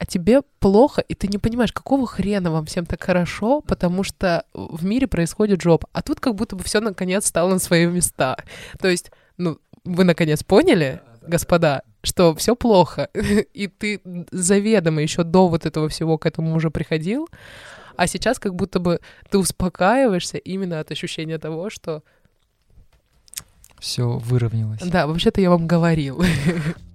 а 0.00 0.06
тебе 0.06 0.40
плохо, 0.60 1.02
и 1.02 1.14
ты 1.14 1.28
не 1.28 1.36
понимаешь, 1.36 1.74
какого 1.74 2.06
хрена 2.06 2.50
вам 2.50 2.64
всем 2.64 2.86
так 2.86 3.02
хорошо, 3.02 3.60
потому 3.60 4.02
что 4.02 4.46
в 4.54 4.82
мире 4.82 5.06
происходит 5.06 5.60
жоп. 5.60 5.84
А 5.92 6.00
тут 6.00 6.20
как 6.20 6.36
будто 6.36 6.56
бы 6.56 6.64
все 6.64 6.80
наконец 6.80 7.26
стало 7.26 7.50
на 7.50 7.58
свои 7.58 7.84
места. 7.84 8.38
То 8.78 8.88
есть, 8.88 9.10
ну, 9.36 9.58
вы 9.84 10.04
наконец 10.04 10.42
поняли, 10.42 11.02
господа, 11.20 11.82
что 12.02 12.34
все 12.34 12.56
плохо, 12.56 13.10
и 13.52 13.66
ты 13.66 14.00
заведомо 14.30 15.02
еще 15.02 15.22
до 15.22 15.48
вот 15.48 15.66
этого 15.66 15.90
всего 15.90 16.16
к 16.16 16.24
этому 16.24 16.54
уже 16.54 16.70
приходил, 16.70 17.28
а 17.96 18.06
сейчас 18.06 18.38
как 18.38 18.54
будто 18.54 18.80
бы 18.80 19.00
ты 19.28 19.36
успокаиваешься 19.36 20.38
именно 20.38 20.80
от 20.80 20.90
ощущения 20.90 21.36
того, 21.36 21.68
что 21.68 22.02
все 23.78 24.16
выровнялось. 24.16 24.80
Да, 24.80 25.06
вообще-то 25.06 25.42
я 25.42 25.50
вам 25.50 25.66
говорил. 25.66 26.24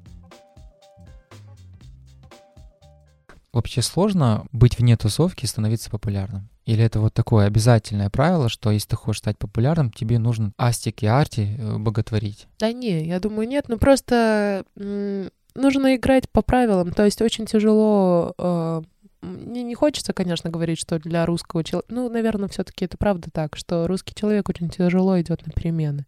Вообще 3.56 3.82
сложно 3.82 4.46
быть 4.52 4.78
вне 4.78 4.98
тусовки 4.98 5.46
и 5.46 5.48
становиться 5.48 5.90
популярным? 5.90 6.50
Или 6.66 6.84
это 6.84 7.00
вот 7.00 7.14
такое 7.14 7.48
обязательное 7.48 8.10
правило, 8.10 8.50
что 8.50 8.70
если 8.70 8.90
ты 8.90 8.96
хочешь 8.98 9.20
стать 9.20 9.38
популярным, 9.38 9.92
тебе 9.92 10.20
нужно 10.20 10.52
астик 10.58 11.04
и 11.04 11.06
арти 11.06 11.56
э, 11.58 11.78
боготворить? 11.78 12.48
Да 12.60 12.74
не, 12.74 13.08
я 13.08 13.18
думаю, 13.22 13.48
нет. 13.48 13.70
Ну 13.70 13.78
просто 13.78 14.66
нужно 14.76 15.96
играть 15.96 16.30
по 16.30 16.42
правилам. 16.42 16.92
То 16.92 17.06
есть 17.06 17.22
очень 17.22 17.46
тяжело... 17.46 18.34
Э, 18.38 18.82
мне 19.22 19.64
не 19.64 19.74
хочется, 19.74 20.12
конечно, 20.12 20.50
говорить, 20.50 20.78
что 20.78 21.00
для 21.00 21.26
русского 21.26 21.64
человека... 21.64 21.94
Ну, 21.96 22.10
наверное, 22.10 22.50
все 22.50 22.66
таки 22.66 22.84
это 22.84 22.98
правда 22.98 23.30
так, 23.32 23.56
что 23.56 23.88
русский 23.88 24.14
человек 24.14 24.50
очень 24.50 24.68
тяжело 24.68 25.18
идет 25.22 25.48
на 25.48 25.54
перемены. 25.54 26.06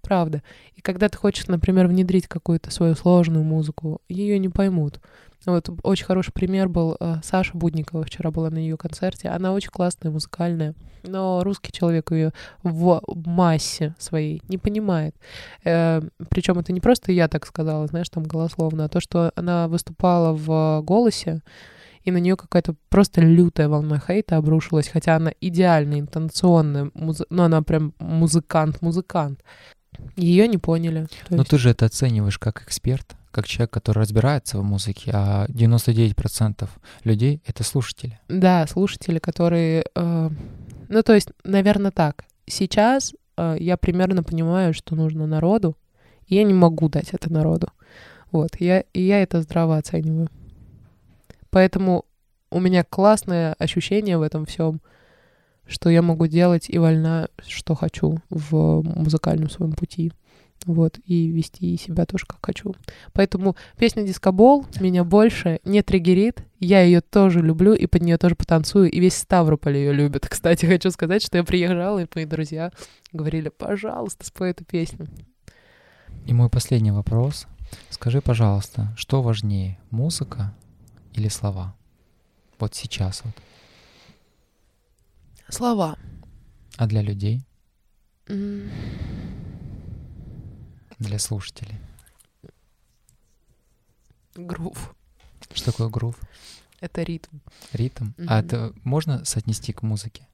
Правда. 0.00 0.42
И 0.74 0.80
когда 0.80 1.08
ты 1.08 1.18
хочешь, 1.18 1.46
например, 1.46 1.88
внедрить 1.88 2.26
какую-то 2.26 2.70
свою 2.70 2.94
сложную 2.94 3.44
музыку, 3.44 4.00
ее 4.08 4.38
не 4.38 4.48
поймут. 4.48 5.00
Вот 5.46 5.68
очень 5.82 6.06
хороший 6.06 6.32
пример 6.32 6.68
был 6.68 6.96
э, 6.98 7.16
Саша 7.22 7.56
Будникова. 7.56 8.04
Вчера 8.04 8.30
была 8.30 8.50
на 8.50 8.58
ее 8.58 8.76
концерте. 8.76 9.28
Она 9.28 9.52
очень 9.52 9.70
классная, 9.70 10.10
музыкальная, 10.10 10.74
но 11.02 11.42
русский 11.44 11.72
человек 11.72 12.10
ее 12.12 12.32
в 12.62 13.02
массе 13.14 13.94
своей 13.98 14.42
не 14.48 14.58
понимает. 14.58 15.14
Э, 15.64 16.00
причем 16.30 16.58
это 16.58 16.72
не 16.72 16.80
просто 16.80 17.12
я 17.12 17.28
так 17.28 17.46
сказала, 17.46 17.86
знаешь, 17.86 18.08
там 18.08 18.24
голословно, 18.24 18.84
а 18.84 18.88
то, 18.88 19.00
что 19.00 19.32
она 19.36 19.68
выступала 19.68 20.32
в 20.32 20.82
голосе, 20.82 21.42
и 22.02 22.10
на 22.10 22.18
нее 22.18 22.36
какая-то 22.36 22.74
просто 22.90 23.22
лютая 23.22 23.68
волна 23.68 23.98
хейта 23.98 24.36
обрушилась, 24.36 24.88
хотя 24.88 25.16
она 25.16 25.32
идеально 25.40 26.00
интонационная, 26.00 26.90
муз... 26.94 27.22
ну 27.30 27.42
она 27.42 27.62
прям 27.62 27.94
музыкант-музыкант. 27.98 29.42
Ее 30.16 30.48
не 30.48 30.58
поняли. 30.58 31.06
Но 31.30 31.38
есть... 31.38 31.50
ты 31.50 31.58
же 31.58 31.70
это 31.70 31.86
оцениваешь 31.86 32.38
как 32.38 32.62
эксперт 32.62 33.16
как 33.34 33.48
человек, 33.48 33.70
который 33.72 33.98
разбирается 33.98 34.58
в 34.58 34.62
музыке, 34.62 35.10
а 35.12 35.46
99% 35.48 36.68
людей— 37.02 37.42
это 37.46 37.64
слушатели. 37.64 38.20
Да, 38.28 38.66
слушатели, 38.68 39.18
которые... 39.18 39.84
Э, 39.96 40.30
ну, 40.88 41.02
то 41.02 41.14
есть, 41.14 41.30
наверное, 41.42 41.90
так. 41.90 42.24
Сейчас 42.46 43.12
э, 43.36 43.56
я 43.58 43.76
примерно 43.76 44.22
понимаю, 44.22 44.72
что 44.72 44.94
нужно 44.94 45.26
народу, 45.26 45.76
И 46.28 46.36
я 46.36 46.44
не 46.44 46.54
могу 46.54 46.88
дать 46.88 47.12
это 47.12 47.32
народу. 47.32 47.68
Вот, 48.30 48.60
я, 48.60 48.80
и 48.92 49.02
я 49.02 49.20
это 49.20 49.42
здраво 49.42 49.76
оцениваю. 49.76 50.28
Поэтому 51.50 52.04
у 52.50 52.60
меня 52.60 52.84
классное 52.84 53.54
ощущение 53.58 54.16
в 54.16 54.22
этом 54.22 54.46
всем, 54.46 54.80
что 55.66 55.90
я 55.90 56.02
могу 56.02 56.28
делать 56.28 56.66
и 56.68 56.78
вольна, 56.78 57.28
что 57.46 57.74
хочу 57.74 58.18
в 58.30 58.82
музыкальном 58.82 59.50
своем 59.50 59.72
пути. 59.72 60.12
Вот, 60.66 60.98
и 61.04 61.28
вести 61.28 61.76
себя 61.76 62.06
тоже 62.06 62.26
как 62.26 62.38
хочу. 62.44 62.74
Поэтому 63.12 63.56
песня 63.76 64.02
«Дискобол» 64.02 64.66
меня 64.80 65.04
больше 65.04 65.60
не 65.64 65.82
триггерит. 65.82 66.44
Я 66.58 66.82
ее 66.82 67.00
тоже 67.00 67.40
люблю 67.40 67.74
и 67.74 67.86
под 67.86 68.02
нее 68.02 68.16
тоже 68.16 68.34
потанцую. 68.34 68.90
И 68.90 69.00
весь 69.00 69.16
Ставрополь 69.16 69.76
ее 69.76 69.92
любит. 69.92 70.26
Кстати, 70.30 70.64
хочу 70.66 70.90
сказать, 70.90 71.22
что 71.22 71.36
я 71.36 71.44
приезжала, 71.44 72.02
и 72.02 72.06
мои 72.14 72.24
друзья 72.24 72.72
говорили, 73.12 73.50
пожалуйста, 73.50 74.24
спой 74.24 74.50
эту 74.50 74.64
песню. 74.64 75.08
И 76.26 76.32
мой 76.32 76.48
последний 76.48 76.92
вопрос. 76.92 77.46
Скажи, 77.90 78.20
пожалуйста, 78.20 78.94
что 78.96 79.22
важнее, 79.22 79.78
музыка 79.90 80.54
или 81.12 81.28
слова? 81.28 81.74
Вот 82.58 82.74
сейчас 82.74 83.22
вот. 83.24 83.34
Слова. 85.48 85.96
А 86.76 86.86
для 86.86 87.02
людей? 87.02 87.44
М, 88.28 88.70
Для 90.98 91.18
слушателей? 91.18 91.76
Грув. 94.34 94.94
Что 95.52 95.72
такое 95.72 95.88
грув? 95.88 96.18
Это 96.80 97.02
ритм. 97.02 97.38
Ритм? 97.72 98.08
А 98.18 98.22
Мгм. 98.22 98.46
это 98.46 98.72
можно 98.84 99.24
соотнести 99.24 99.72
к 99.72 99.82
музыке? 99.82 100.26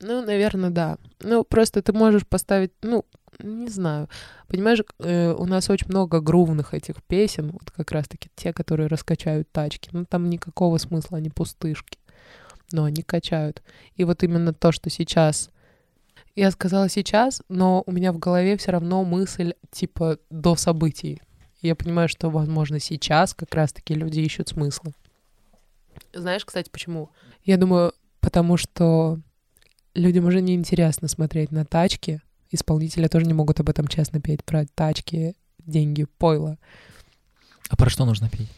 Ну, 0.00 0.24
наверное, 0.24 0.70
да. 0.70 0.96
Ну, 1.20 1.42
просто 1.44 1.82
ты 1.82 1.92
можешь 1.92 2.26
поставить, 2.26 2.72
ну, 2.82 3.04
не 3.40 3.68
знаю. 3.68 4.08
Понимаешь, 4.46 4.80
э, 5.00 5.32
у 5.32 5.44
нас 5.44 5.68
очень 5.70 5.88
много 5.88 6.20
грувных 6.20 6.72
этих 6.72 7.02
песен, 7.02 7.50
вот 7.50 7.70
как 7.72 7.90
раз-таки 7.90 8.30
те, 8.36 8.52
которые 8.52 8.86
раскачают 8.86 9.50
тачки. 9.50 9.90
Ну, 9.92 10.04
там 10.04 10.30
никакого 10.30 10.78
смысла, 10.78 11.18
они 11.18 11.30
пустышки. 11.30 11.98
Но 12.70 12.84
они 12.84 13.02
качают. 13.02 13.62
И 13.96 14.04
вот 14.04 14.22
именно 14.22 14.52
то, 14.52 14.70
что 14.72 14.90
сейчас... 14.90 15.50
Я 16.38 16.52
сказала 16.52 16.88
сейчас, 16.88 17.42
но 17.48 17.82
у 17.84 17.90
меня 17.90 18.12
в 18.12 18.18
голове 18.20 18.56
все 18.56 18.70
равно 18.70 19.02
мысль 19.02 19.54
типа 19.72 20.18
до 20.30 20.54
событий. 20.54 21.20
Я 21.62 21.74
понимаю, 21.74 22.08
что, 22.08 22.30
возможно, 22.30 22.78
сейчас 22.78 23.34
как 23.34 23.52
раз-таки 23.56 23.92
люди 23.92 24.20
ищут 24.20 24.50
смысла. 24.50 24.92
Знаешь, 26.12 26.44
кстати, 26.44 26.70
почему? 26.70 27.10
Я 27.44 27.56
думаю, 27.56 27.92
потому 28.20 28.56
что 28.56 29.18
людям 29.94 30.26
уже 30.26 30.40
не 30.40 30.54
интересно 30.54 31.08
смотреть 31.08 31.50
на 31.50 31.64
тачки. 31.64 32.20
Исполнители 32.52 33.08
тоже 33.08 33.26
не 33.26 33.34
могут 33.34 33.58
об 33.58 33.68
этом 33.68 33.88
честно 33.88 34.20
петь 34.20 34.44
про 34.44 34.64
тачки, 34.64 35.34
деньги, 35.66 36.04
пойло. 36.18 36.56
А 37.68 37.74
про 37.74 37.90
что 37.90 38.04
нужно 38.04 38.30
петь? 38.30 38.48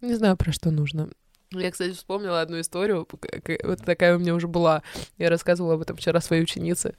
Не 0.00 0.14
знаю, 0.14 0.38
про 0.38 0.50
что 0.50 0.70
нужно. 0.70 1.10
Я, 1.52 1.70
кстати, 1.70 1.92
вспомнила 1.92 2.40
одну 2.40 2.60
историю, 2.60 3.06
вот 3.64 3.84
такая 3.84 4.16
у 4.16 4.18
меня 4.18 4.34
уже 4.34 4.48
была. 4.48 4.82
Я 5.18 5.30
рассказывала 5.30 5.74
об 5.74 5.82
этом 5.82 5.96
вчера 5.96 6.20
своей 6.20 6.42
ученице, 6.42 6.94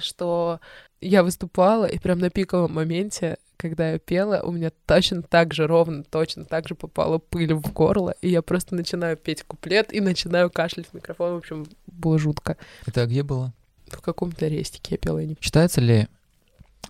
что 0.00 0.60
я 1.00 1.22
выступала, 1.22 1.86
и 1.86 1.98
прям 1.98 2.18
на 2.18 2.30
пиковом 2.30 2.74
моменте, 2.74 3.38
когда 3.56 3.92
я 3.92 3.98
пела, 3.98 4.42
у 4.42 4.52
меня 4.52 4.70
точно 4.86 5.22
так 5.22 5.54
же, 5.54 5.66
ровно, 5.66 6.04
точно 6.04 6.44
так 6.44 6.68
же 6.68 6.74
попала 6.74 7.18
пыль 7.18 7.54
в 7.54 7.72
горло, 7.72 8.14
и 8.20 8.28
я 8.28 8.42
просто 8.42 8.74
начинаю 8.74 9.16
петь 9.16 9.42
куплет 9.42 9.92
и 9.92 10.00
начинаю 10.00 10.50
кашлять 10.50 10.86
в 10.88 10.94
микрофон. 10.94 11.34
В 11.34 11.38
общем, 11.38 11.66
было 11.86 12.18
жутко. 12.18 12.56
Это 12.86 13.06
где 13.06 13.22
было? 13.22 13.52
В 13.88 14.00
каком-то 14.00 14.46
рестике 14.48 14.96
я 14.96 14.98
пела, 14.98 15.18
я 15.20 15.26
не 15.26 15.36
Считается 15.40 15.80
ли 15.80 16.08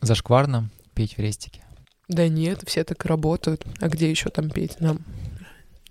зашкварно 0.01 0.71
петь 0.95 1.17
в 1.17 1.21
рестике? 1.21 1.63
Да 2.09 2.29
нет, 2.29 2.63
все 2.67 2.85
так 2.85 3.05
работают. 3.05 3.65
А 3.81 3.89
где 3.89 4.09
еще 4.09 4.31
там 4.31 4.49
петь 4.49 4.81
нам, 4.81 5.05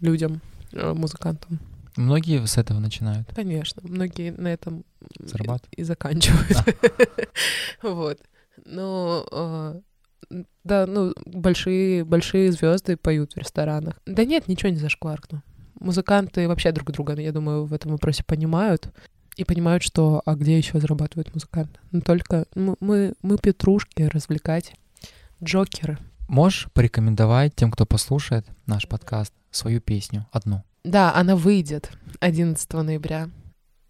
людям, 0.05 0.41
э, 0.71 0.93
музыкантам? 0.93 1.59
Многие 1.97 2.45
с 2.45 2.57
этого 2.57 2.79
начинают 2.79 3.27
Конечно, 3.33 3.81
многие 3.85 4.31
на 4.31 4.49
этом 4.49 4.83
и- 5.19 5.25
зарабатывать. 5.27 5.73
и 5.77 5.83
заканчивают. 5.83 6.57
Вот. 7.81 8.19
Но 8.65 9.25
э, 9.31 9.81
да, 10.63 10.85
ну, 10.87 11.13
большие, 11.25 12.03
большие 12.03 12.51
звезды 12.51 12.97
поют 12.97 13.33
в 13.33 13.37
ресторанах. 13.37 13.99
Да 14.05 14.25
нет, 14.25 14.47
ничего 14.47 14.69
не 14.71 14.77
зашкваркну. 14.77 15.41
Музыканты 15.79 16.47
вообще 16.47 16.71
друг 16.71 16.91
друга, 16.91 17.13
я 17.19 17.31
думаю, 17.31 17.65
в 17.65 17.73
этом 17.73 17.91
вопросе 17.91 18.23
понимают. 18.23 18.89
И 19.35 19.43
понимают, 19.43 19.83
что 19.83 20.21
а 20.25 20.35
где 20.35 20.57
еще 20.57 20.79
зарабатывают 20.79 21.33
музыканты? 21.33 21.77
Ну, 21.91 21.99
только 22.01 22.45
ну, 22.55 22.77
мы, 22.79 23.13
мы 23.21 23.37
петрушки 23.37 24.03
развлекать. 24.03 24.73
Джокеры. 25.43 25.97
Можешь 26.27 26.67
порекомендовать 26.73 27.55
тем, 27.55 27.71
кто 27.71 27.85
послушает 27.85 28.45
наш 28.65 28.87
подкаст, 28.87 29.33
свою 29.51 29.79
песню, 29.79 30.27
одну? 30.31 30.63
Да, 30.83 31.13
она 31.13 31.35
выйдет 31.35 31.91
11 32.19 32.73
ноября. 32.73 33.29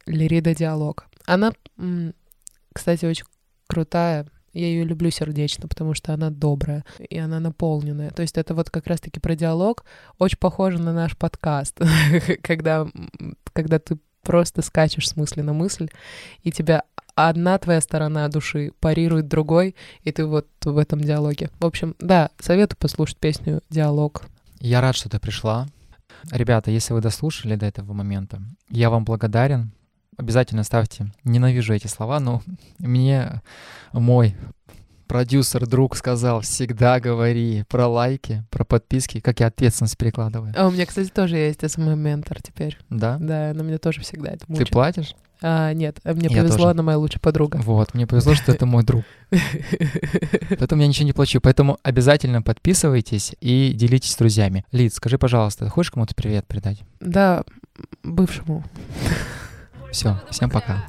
Лирида 0.06 0.54
Диалог. 0.54 1.08
Она, 1.26 1.54
кстати, 2.74 3.06
очень 3.06 3.26
крутая. 3.68 4.28
Я 4.54 4.68
ее 4.68 4.86
люблю 4.86 5.12
сердечно, 5.12 5.68
потому 5.68 5.94
что 5.94 6.14
она 6.14 6.30
добрая 6.30 6.86
и 7.10 7.18
она 7.18 7.42
наполненная. 7.42 8.12
То 8.12 8.22
есть 8.22 8.38
это 8.38 8.54
вот 8.54 8.70
как 8.70 8.88
раз-таки 8.88 9.20
про 9.20 9.36
диалог. 9.36 9.84
Очень 10.18 10.38
похоже 10.38 10.80
на 10.80 10.94
наш 10.94 11.18
подкаст, 11.18 11.78
когда, 12.42 12.88
когда 13.52 13.80
ты 13.80 13.98
просто 14.26 14.62
скачешь 14.62 15.08
с 15.08 15.16
мысли 15.16 15.42
на 15.42 15.54
мысль, 15.54 15.88
и 16.44 16.52
тебя 16.52 16.84
одна 17.16 17.58
твоя 17.58 17.80
сторона 17.80 18.28
души 18.28 18.72
парирует 18.82 19.28
другой, 19.28 19.76
и 20.04 20.12
ты 20.12 20.26
вот 20.26 20.48
в 20.64 20.78
этом 20.78 21.00
диалоге. 21.00 21.50
В 21.60 21.66
общем, 21.66 21.96
да, 22.00 22.30
советую 22.40 22.78
послушать 22.78 23.18
песню 23.18 23.62
«Диалог». 23.70 24.24
Я 24.60 24.82
рад, 24.82 24.96
что 24.96 25.10
ты 25.10 25.20
пришла. 25.20 25.68
Ребята, 26.32 26.72
если 26.72 26.94
вы 26.94 27.02
дослушали 27.02 27.56
до 27.56 27.66
этого 27.66 27.94
момента, 27.94 28.42
я 28.70 28.90
вам 28.90 29.06
благодарен. 29.06 29.72
Обязательно 30.18 30.64
ставьте. 30.64 31.12
Ненавижу 31.24 31.74
эти 31.74 31.88
слова, 31.88 32.20
но 32.20 32.42
мне 32.80 33.42
мой 33.94 34.36
продюсер, 35.08 35.66
друг 35.68 35.96
сказал, 35.96 36.42
всегда 36.42 37.00
говори 37.00 37.64
про 37.70 37.88
лайки, 37.88 38.44
про 38.50 38.64
подписки, 38.64 39.20
как 39.20 39.40
я 39.40 39.48
ответственность 39.48 39.98
перекладываю. 39.98 40.54
А 40.58 40.68
у 40.68 40.72
меня, 40.72 40.86
кстати, 40.86 41.10
тоже 41.10 41.38
есть 41.38 41.62
SMM-ментор 41.64 42.42
теперь. 42.42 42.78
Да? 42.90 43.18
Да, 43.20 43.52
она 43.52 43.64
меня 43.64 43.78
тоже 43.78 44.02
всегда 44.02 44.32
это 44.32 44.46
Ты 44.46 44.52
мучает. 44.52 44.70
платишь? 44.72 45.16
А, 45.42 45.74
нет, 45.74 46.00
а 46.04 46.14
мне 46.14 46.30
Я 46.30 46.42
повезло, 46.42 46.58
тоже. 46.58 46.70
она 46.72 46.84
моя 46.84 46.98
лучшая 46.98 47.20
подруга. 47.20 47.58
Вот, 47.58 47.94
мне 47.94 48.08
повезло, 48.08 48.36
что 48.36 48.52
это 48.54 48.66
мой 48.66 48.84
друг. 48.84 49.04
Поэтому 50.50 50.82
я 50.82 50.88
ничего 50.88 51.06
не 51.06 51.14
плачу. 51.14 51.42
Поэтому 51.42 51.78
обязательно 51.84 52.42
подписывайтесь 52.42 53.36
и 53.42 53.74
делитесь 53.76 54.14
с 54.14 54.16
друзьями. 54.18 54.66
Лид, 54.72 54.94
скажи, 54.94 55.18
пожалуйста, 55.18 55.70
хочешь 55.70 55.92
кому-то 55.92 56.16
привет 56.16 56.48
передать? 56.48 56.80
Да, 57.00 57.44
бывшему. 58.04 58.64
Все, 59.92 60.20
всем 60.30 60.50
пока. 60.50 60.86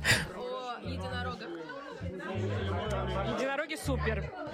Супер. 3.87 4.46